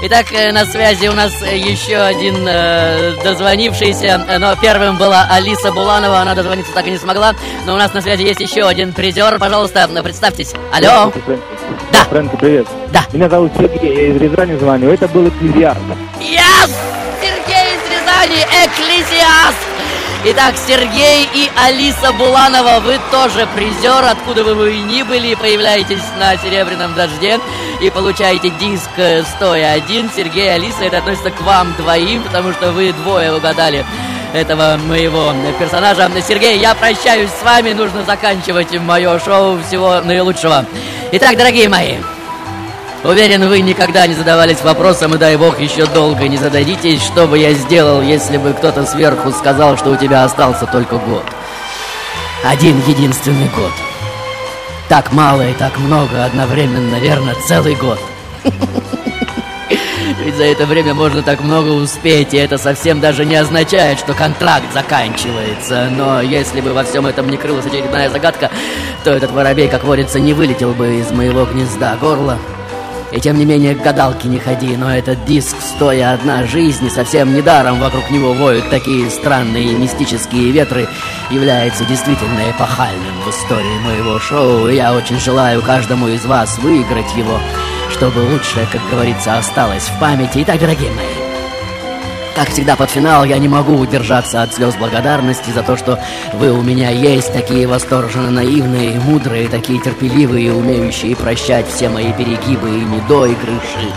Итак, 0.03 0.27
э, 0.32 0.53
на 0.53 0.65
связи 0.65 1.07
у 1.07 1.14
нас 1.14 1.34
еще 1.41 1.98
один 1.98 2.48
э, 2.48 3.15
дозвонившийся, 3.22 4.26
э, 4.26 4.38
но 4.38 4.56
первым 4.56 4.98
была 4.98 5.27
Алиса 5.30 5.72
Буланова, 5.73 6.19
она 6.19 6.36
дозвониться 6.36 6.72
так 6.73 6.88
и 6.88 6.91
не 6.91 6.98
смогла, 6.98 7.34
но 7.65 7.73
у 7.73 7.77
нас 7.77 7.94
на 7.94 8.02
связи 8.02 8.23
есть 8.23 8.40
еще 8.40 8.65
один 8.65 8.94
призер, 8.94 9.40
пожалуйста, 9.40 9.90
представьтесь. 10.03 10.53
Алло. 10.72 11.11
Да. 11.92 12.04
Фрэнки, 12.10 12.36
привет. 12.36 12.68
Да. 12.92 13.02
Меня 13.14 13.30
зовут 13.30 13.52
Сергей, 13.58 13.96
я 13.96 14.08
из 14.08 14.22
Рязани 14.22 14.58
звоню. 14.58 14.90
Это 14.90 15.08
был 15.08 15.28
экклезиаст. 15.28 15.80
Yes! 16.20 16.72
Сергей 17.22 17.76
из 17.76 17.92
Рязани, 17.92 18.42
Экклезиаст! 18.66 19.58
Итак, 20.28 20.56
Сергей 20.68 21.30
и 21.36 21.52
Алиса 21.56 22.12
Буланова, 22.14 22.80
вы 22.80 23.00
тоже 23.12 23.48
призер, 23.56 24.04
откуда 24.04 24.44
бы 24.44 24.56
вы 24.56 24.78
ни 24.78 25.04
были, 25.04 25.36
появляетесь 25.36 26.02
на 26.18 26.36
«Серебряном 26.38 26.96
дожде» 26.96 27.40
и 27.80 27.92
получаете 27.92 28.50
диск 28.60 28.90
э, 28.98 29.22
стоя 29.24 29.74
один. 29.74 30.10
Сергей 30.16 30.46
и 30.46 30.50
Алиса, 30.50 30.84
это 30.84 30.98
относится 30.98 31.30
к 31.30 31.40
вам 31.42 31.76
двоим, 31.78 32.24
потому 32.24 32.54
что 32.54 32.72
вы 32.72 32.92
двое 32.94 33.36
угадали 33.36 33.86
этого 34.36 34.78
моего 34.78 35.34
персонажа. 35.57 36.10
Сергей, 36.28 36.60
я 36.60 36.76
прощаюсь 36.76 37.30
с 37.30 37.44
вами, 37.44 37.74
нужно 37.74 38.03
заканчивать 38.03 38.78
мое 38.80 39.18
шоу. 39.20 39.57
Всего 39.68 40.02
наилучшего. 40.02 40.66
Итак, 41.12 41.38
дорогие 41.38 41.70
мои, 41.70 41.95
Уверен, 43.06 43.48
вы 43.48 43.62
никогда 43.62 44.07
не 44.07 44.16
задавались 44.16 44.64
вопросом, 44.64 45.14
и 45.14 45.20
дай 45.20 45.38
бог 45.38 45.60
еще 45.60 45.86
долго 45.86 46.28
не 46.28 46.38
зададитесь, 46.38 47.03
что 47.03 47.28
бы 47.28 47.38
я 47.38 47.53
сделал, 47.53 48.02
если 48.02 48.38
бы 48.38 48.52
кто-то 48.53 48.84
сверху 48.84 49.32
сказал, 49.32 49.78
что 49.78 49.91
у 49.91 49.95
тебя 49.95 50.24
остался 50.24 50.66
только 50.66 50.98
год. 50.98 51.24
Один 52.44 52.82
единственный 52.88 53.48
год. 53.49 53.72
Так 54.90 55.14
мало 55.14 55.48
и 55.48 55.53
так 55.53 55.78
много 55.78 56.26
одновременно, 56.26 56.94
наверное, 56.94 57.36
целый 57.48 57.76
год. 57.76 57.99
Ведь 60.23 60.36
за 60.36 60.44
это 60.44 60.65
время 60.65 60.94
можно 60.94 61.22
так 61.22 61.41
много 61.41 61.69
успеть, 61.69 62.34
и 62.34 62.38
это 62.38 62.57
совсем 62.57 62.99
даже 62.99 63.26
не 63.26 63.36
означает, 63.36 63.99
что 63.99 64.14
контракт 64.14 64.72
заканчивается. 64.73 65.90
Но 65.91 66.22
если 66.22 66.61
бы 66.61 66.73
во 66.73 66.84
всем 66.84 67.06
этом 67.06 67.30
не 67.30 67.38
крылась 67.38 67.65
очередная 67.65 68.10
загадка, 68.10 68.52
то 69.03 69.11
этот 69.11 69.32
воробей, 69.32 69.68
как 69.68 69.84
водится, 69.84 70.19
не 70.19 70.34
вылетел 70.34 70.73
бы 70.73 70.99
из 70.99 71.11
моего 71.11 71.45
гнезда 71.45 71.95
горла. 71.99 72.38
И 73.11 73.19
тем 73.22 73.38
не 73.38 73.45
менее, 73.45 73.76
к 73.76 73.82
гадалке 73.82 74.27
не 74.27 74.40
ходи, 74.40 74.76
но 74.76 74.94
этот 74.94 75.23
диск 75.26 75.56
«Стоя 75.61 76.14
одна 76.14 76.45
жизнь» 76.45 76.90
совсем 76.90 77.34
недаром 77.34 77.80
вокруг 77.80 78.10
него 78.11 78.34
воют 78.34 78.69
такие 78.69 79.10
странные 79.10 79.73
мистические 79.73 80.52
ветры, 80.52 80.88
является 81.30 81.86
действительно 81.86 82.49
эпохальным 82.49 83.22
в 83.26 83.30
истории 83.30 83.80
моего 83.86 84.19
шоу, 84.19 84.68
и 84.68 84.76
я 84.76 84.94
очень 84.94 85.19
желаю 85.19 85.61
каждому 85.61 86.10
из 86.10 86.26
вас 86.26 86.57
выиграть 86.57 87.15
его, 87.15 87.40
чтобы 87.91 88.20
лучшее, 88.20 88.68
как 88.72 88.82
говорится, 88.90 89.38
осталось 89.38 89.84
в 89.84 89.99
памяти. 89.99 90.40
Итак, 90.44 90.60
дорогие 90.60 90.91
мои, 90.91 91.06
как 92.36 92.49
всегда 92.49 92.76
под 92.76 92.90
финал 92.90 93.24
я 93.24 93.38
не 93.38 93.48
могу 93.48 93.76
удержаться 93.78 94.44
от 94.44 94.53
слез 94.53 94.76
благодарности 94.76 95.52
за 95.52 95.64
то, 95.64 95.78
что 95.78 95.99
вы 96.34 96.52
у 96.52 96.62
меня 96.62 96.90
есть, 96.90 97.32
такие 97.32 97.68
восторженно 97.68 98.30
наивные, 98.30 98.99
мудрые, 98.99 99.48
такие 99.48 99.82
терпеливые, 99.82 100.53
умеющие 100.53 101.16
прощать 101.16 101.68
все 101.68 101.90
мои 101.90 102.12
перегибы 102.14 102.70
и 102.70 102.84
недоигрыши 102.84 103.91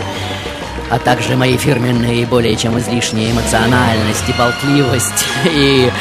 а 0.89 0.97
также 0.97 1.35
мои 1.35 1.55
фирменные 1.55 2.25
более 2.25 2.55
чем 2.55 2.77
излишние 2.79 3.31
эмоциональность 3.31 4.27
и 4.27 4.33
болтливость. 4.33 5.25
И, 5.45 5.91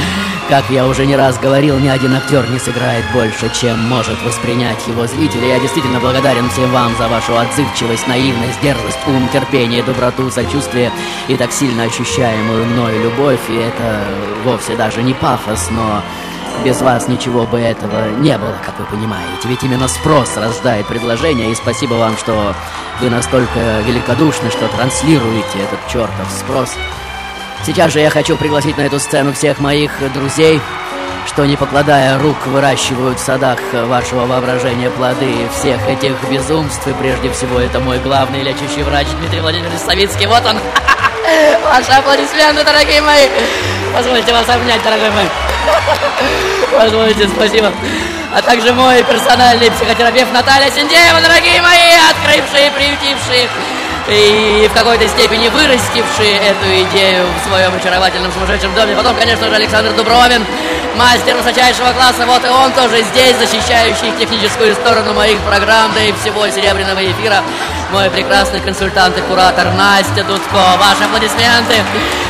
как 0.49 0.71
я 0.71 0.87
уже 0.87 1.05
не 1.05 1.15
раз 1.15 1.39
говорил, 1.39 1.79
ни 1.79 1.89
один 1.89 2.15
актер 2.15 2.49
не 2.49 2.59
сыграет 2.59 3.05
больше, 3.13 3.51
чем 3.55 3.79
может 3.81 4.21
воспринять 4.23 4.87
его 4.87 5.07
зритель. 5.07 5.45
Я 5.45 5.61
действительно 5.61 6.01
благодарен 6.01 6.49
всем 6.49 6.71
вам 6.71 6.97
за 6.97 7.07
вашу 7.09 7.37
отзывчивость, 7.37 8.09
наивность, 8.09 8.61
дерзость, 8.63 8.99
ум, 9.07 9.29
терпение, 9.31 9.83
доброту, 9.83 10.31
сочувствие 10.31 10.91
и 11.29 11.37
так 11.37 11.53
сильно 11.53 11.83
ощущаемую 11.85 12.65
мною 12.65 13.03
любовь. 13.05 13.41
И 13.51 13.57
это 13.57 14.05
вовсе 14.45 14.75
даже 14.75 15.03
не 15.03 15.13
пафос, 15.13 15.69
но 15.71 16.03
без 16.65 16.81
вас 16.81 17.09
ничего 17.09 17.45
бы 17.45 17.59
этого 17.59 18.09
не 18.19 18.37
было, 18.39 18.57
как 18.65 18.79
вы 18.79 18.87
понимаете. 18.87 19.49
Ведь 19.49 19.63
именно 19.63 19.87
спрос 19.87 20.37
рождает 20.37 20.87
предложение, 20.87 21.53
и 21.53 21.55
спасибо 21.55 21.95
вам, 21.95 22.17
что 22.17 22.55
вы 23.01 23.11
настолько 23.11 23.81
великодушны, 23.87 24.51
что 24.51 24.67
транслируете 24.69 25.59
этот 25.59 25.87
чертов 25.93 26.27
спрос. 26.31 26.75
Сейчас 27.65 27.93
же 27.93 28.01
я 28.01 28.11
хочу 28.11 28.37
пригласить 28.37 28.77
на 28.77 28.83
эту 28.83 28.99
сцену 28.99 29.33
всех 29.33 29.59
моих 29.59 29.91
друзей, 30.13 30.61
что 31.27 31.45
не 31.45 31.57
покладая 31.57 32.19
рук 32.19 32.47
выращивают 32.47 33.19
в 33.19 33.23
садах 33.23 33.59
вашего 33.73 34.27
воображения 34.27 34.91
плоды 34.91 35.49
всех 35.59 35.87
этих 35.89 36.17
безумств. 36.31 36.87
И 36.87 36.93
прежде 36.95 37.31
всего 37.31 37.59
это 37.61 37.81
мой 37.81 37.99
главный 37.99 38.43
лечащий 38.43 38.83
врач 38.83 39.07
Дмитрий 39.19 39.41
Владимирович 39.41 39.79
Савицкий. 39.79 40.27
Вот 40.27 40.45
он! 40.47 40.57
Ваши 41.65 41.93
аплодисменты, 41.93 42.65
дорогие 42.65 43.03
мои! 43.03 43.29
Позвольте 43.95 44.33
вас 44.33 44.49
обнять, 44.49 44.83
дорогой 44.83 45.11
мой. 45.11 45.25
Позвольте, 46.79 47.29
спасибо. 47.29 47.73
А 48.35 48.43
также 48.43 48.73
мой 48.73 49.03
персональный 49.05 49.71
психотерапевт 49.71 50.33
Наталья 50.33 50.71
Синдеева, 50.71 51.21
дорогие 51.21 51.61
мои, 51.61 51.95
открывшие, 52.11 52.71
приютившие 52.71 53.49
и 54.09 54.69
в 54.69 54.75
какой-то 54.75 55.07
степени 55.09 55.49
вырастившие 55.49 56.37
эту 56.39 56.67
идею 56.89 57.27
в 57.41 57.49
своем 57.49 57.75
очаровательном 57.75 58.33
сумасшедшем 58.33 58.75
доме. 58.75 58.97
Потом, 58.97 59.17
конечно 59.17 59.49
же, 59.49 59.55
Александр 59.55 59.93
Дубровин, 59.93 60.45
мастер 60.97 61.37
высочайшего 61.37 61.93
класса, 61.93 62.27
вот 62.27 62.45
и 62.45 62.49
он 62.49 62.73
тоже 62.73 63.03
здесь, 63.03 63.37
защищающий 63.37 64.13
техническую 64.19 64.75
сторону 64.75 65.15
моих 65.15 65.39
программ, 65.41 65.93
да 65.95 66.03
и 66.03 66.13
всего 66.13 66.49
серебряного 66.49 67.05
эфира. 67.05 67.43
Мой 67.93 68.11
прекрасный 68.11 68.61
консультант 68.61 69.17
и 69.17 69.23
куратор 69.23 69.73
Настя 69.73 70.23
Дудко. 70.25 70.77
Ваши 70.79 71.05
аплодисменты. 71.05 71.77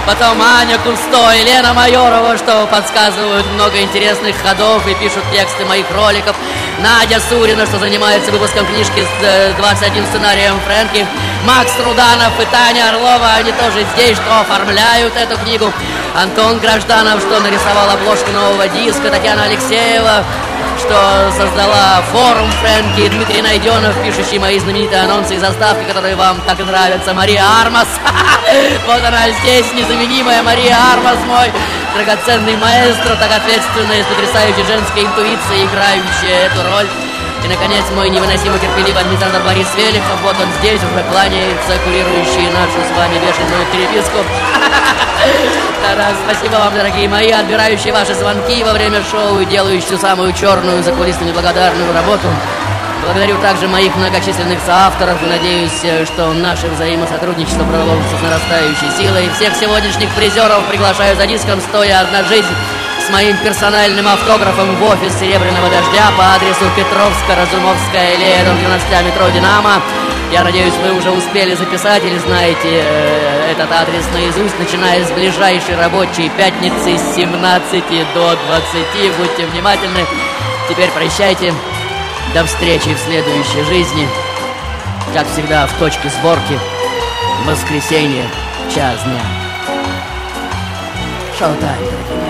Потом 0.06 0.40
Аня 0.40 0.78
Кусто 0.78 1.32
и 1.32 1.42
Лена 1.42 1.74
Майорова, 1.74 2.38
что 2.38 2.66
подсказывают 2.66 3.44
много 3.54 3.80
интересных 3.80 4.36
ходов 4.40 4.86
и 4.86 4.94
пишут 4.94 5.24
тексты 5.32 5.64
моих 5.64 5.86
роликов. 5.90 6.36
Надя 6.78 7.20
Сурина, 7.28 7.66
что 7.66 7.78
занимается 7.78 8.30
выпуском 8.30 8.66
книжки 8.66 9.04
с 9.20 9.56
21 9.56 10.06
сценарием 10.06 10.60
Фрэнки. 10.60 11.04
Макс 11.44 11.67
Труданов 11.72 12.38
и 12.40 12.44
Таня 12.46 12.90
Орлова, 12.90 13.34
они 13.36 13.52
тоже 13.52 13.84
здесь, 13.94 14.16
что 14.16 14.40
оформляют 14.40 15.14
эту 15.16 15.36
книгу. 15.38 15.72
Антон 16.14 16.58
Гражданов, 16.58 17.20
что 17.20 17.40
нарисовал 17.40 17.90
обложку 17.90 18.30
нового 18.30 18.68
диска. 18.68 19.10
Татьяна 19.10 19.44
Алексеева, 19.44 20.24
что 20.78 21.32
создала 21.36 22.02
форум 22.12 22.50
Фрэнки, 22.60 23.08
Дмитрий 23.08 23.42
Найденов, 23.42 23.94
пишущий 24.02 24.38
мои 24.38 24.58
знаменитые 24.58 25.02
анонсы 25.02 25.34
и 25.34 25.38
заставки, 25.38 25.84
которые 25.84 26.16
вам 26.16 26.40
так 26.46 26.58
нравятся, 26.58 27.14
Мария 27.14 27.44
Армас. 27.60 27.88
Вот 28.86 29.04
она 29.04 29.28
здесь, 29.42 29.70
незаменимая 29.74 30.42
Мария 30.42 30.76
Армас, 30.92 31.18
мой 31.26 31.52
драгоценный 31.94 32.56
маэстро, 32.56 33.14
так 33.16 33.30
ответственная, 33.30 34.02
с 34.02 34.06
потрясающей 34.06 34.64
женской 34.64 35.02
интуицией, 35.02 35.66
играющая 35.66 36.46
эту 36.46 36.62
роль. 36.62 37.07
И, 37.44 37.48
наконец, 37.48 37.84
мой 37.94 38.10
невыносимо 38.10 38.58
терпеливый 38.58 39.00
администратор 39.00 39.42
Борис 39.42 39.68
Велихов. 39.76 40.20
Вот 40.22 40.36
он 40.40 40.48
здесь 40.60 40.80
уже 40.82 41.02
кланяется, 41.10 41.78
курирующий 41.84 42.50
нашу 42.50 42.82
с 42.82 42.96
вами 42.96 43.14
бешеную 43.14 43.64
переписку. 43.72 44.18
Да-да, 45.82 46.10
спасибо 46.26 46.56
вам, 46.56 46.74
дорогие 46.74 47.08
мои, 47.08 47.30
отбирающие 47.30 47.92
ваши 47.92 48.14
звонки 48.14 48.62
во 48.64 48.72
время 48.72 49.02
шоу 49.10 49.40
и 49.40 49.44
делающие 49.46 49.96
самую 49.98 50.32
черную, 50.32 50.82
за 50.82 50.92
кулисами 50.92 51.32
благодарную 51.32 51.92
работу. 51.92 52.28
Благодарю 53.04 53.38
также 53.38 53.68
моих 53.68 53.94
многочисленных 53.96 54.58
соавторов 54.66 55.22
и 55.22 55.26
надеюсь, 55.26 56.06
что 56.06 56.32
наше 56.34 56.66
взаимосотрудничество 56.66 57.64
продолжится 57.64 58.18
с 58.18 58.22
нарастающей 58.22 58.90
силой. 58.98 59.30
Всех 59.34 59.54
сегодняшних 59.54 60.10
призеров 60.10 60.64
приглашаю 60.68 61.16
за 61.16 61.26
диском 61.26 61.60
«Стоя 61.60 62.00
одна 62.00 62.24
жизнь» 62.24 62.54
с 63.08 63.10
моим 63.10 63.38
персональным 63.38 64.06
автографом 64.06 64.76
в 64.76 64.82
офис 64.82 65.18
«Серебряного 65.18 65.70
дождя» 65.70 66.12
по 66.18 66.34
адресу 66.34 66.64
Петровска-Разумовская 66.76 68.14
аллея, 68.14 68.44
дом 68.44 68.58
12 68.58 69.06
метро 69.06 69.30
«Динамо». 69.30 69.80
Я 70.30 70.44
надеюсь, 70.44 70.74
вы 70.74 70.92
уже 70.92 71.10
успели 71.10 71.54
записать 71.54 72.04
или 72.04 72.18
знаете 72.18 72.68
э, 72.68 73.52
этот 73.52 73.72
адрес 73.72 74.04
наизусть, 74.12 74.58
начиная 74.58 75.02
с 75.06 75.10
ближайшей 75.12 75.76
рабочей 75.76 76.28
пятницы 76.36 76.98
с 76.98 77.16
17 77.16 77.84
до 78.12 78.36
20. 78.46 79.16
Будьте 79.16 79.46
внимательны. 79.46 80.04
Теперь 80.68 80.90
прощайте. 80.90 81.54
До 82.34 82.44
встречи 82.44 82.92
в 82.92 82.98
следующей 82.98 83.62
жизни. 83.64 84.06
Как 85.14 85.26
всегда, 85.28 85.66
в 85.66 85.72
точке 85.78 86.10
сборки. 86.10 86.58
Воскресенье, 87.46 88.24
час 88.74 89.02
дня. 89.04 89.22
Шоу-тайм, 91.38 91.78
дорогие. 91.86 92.27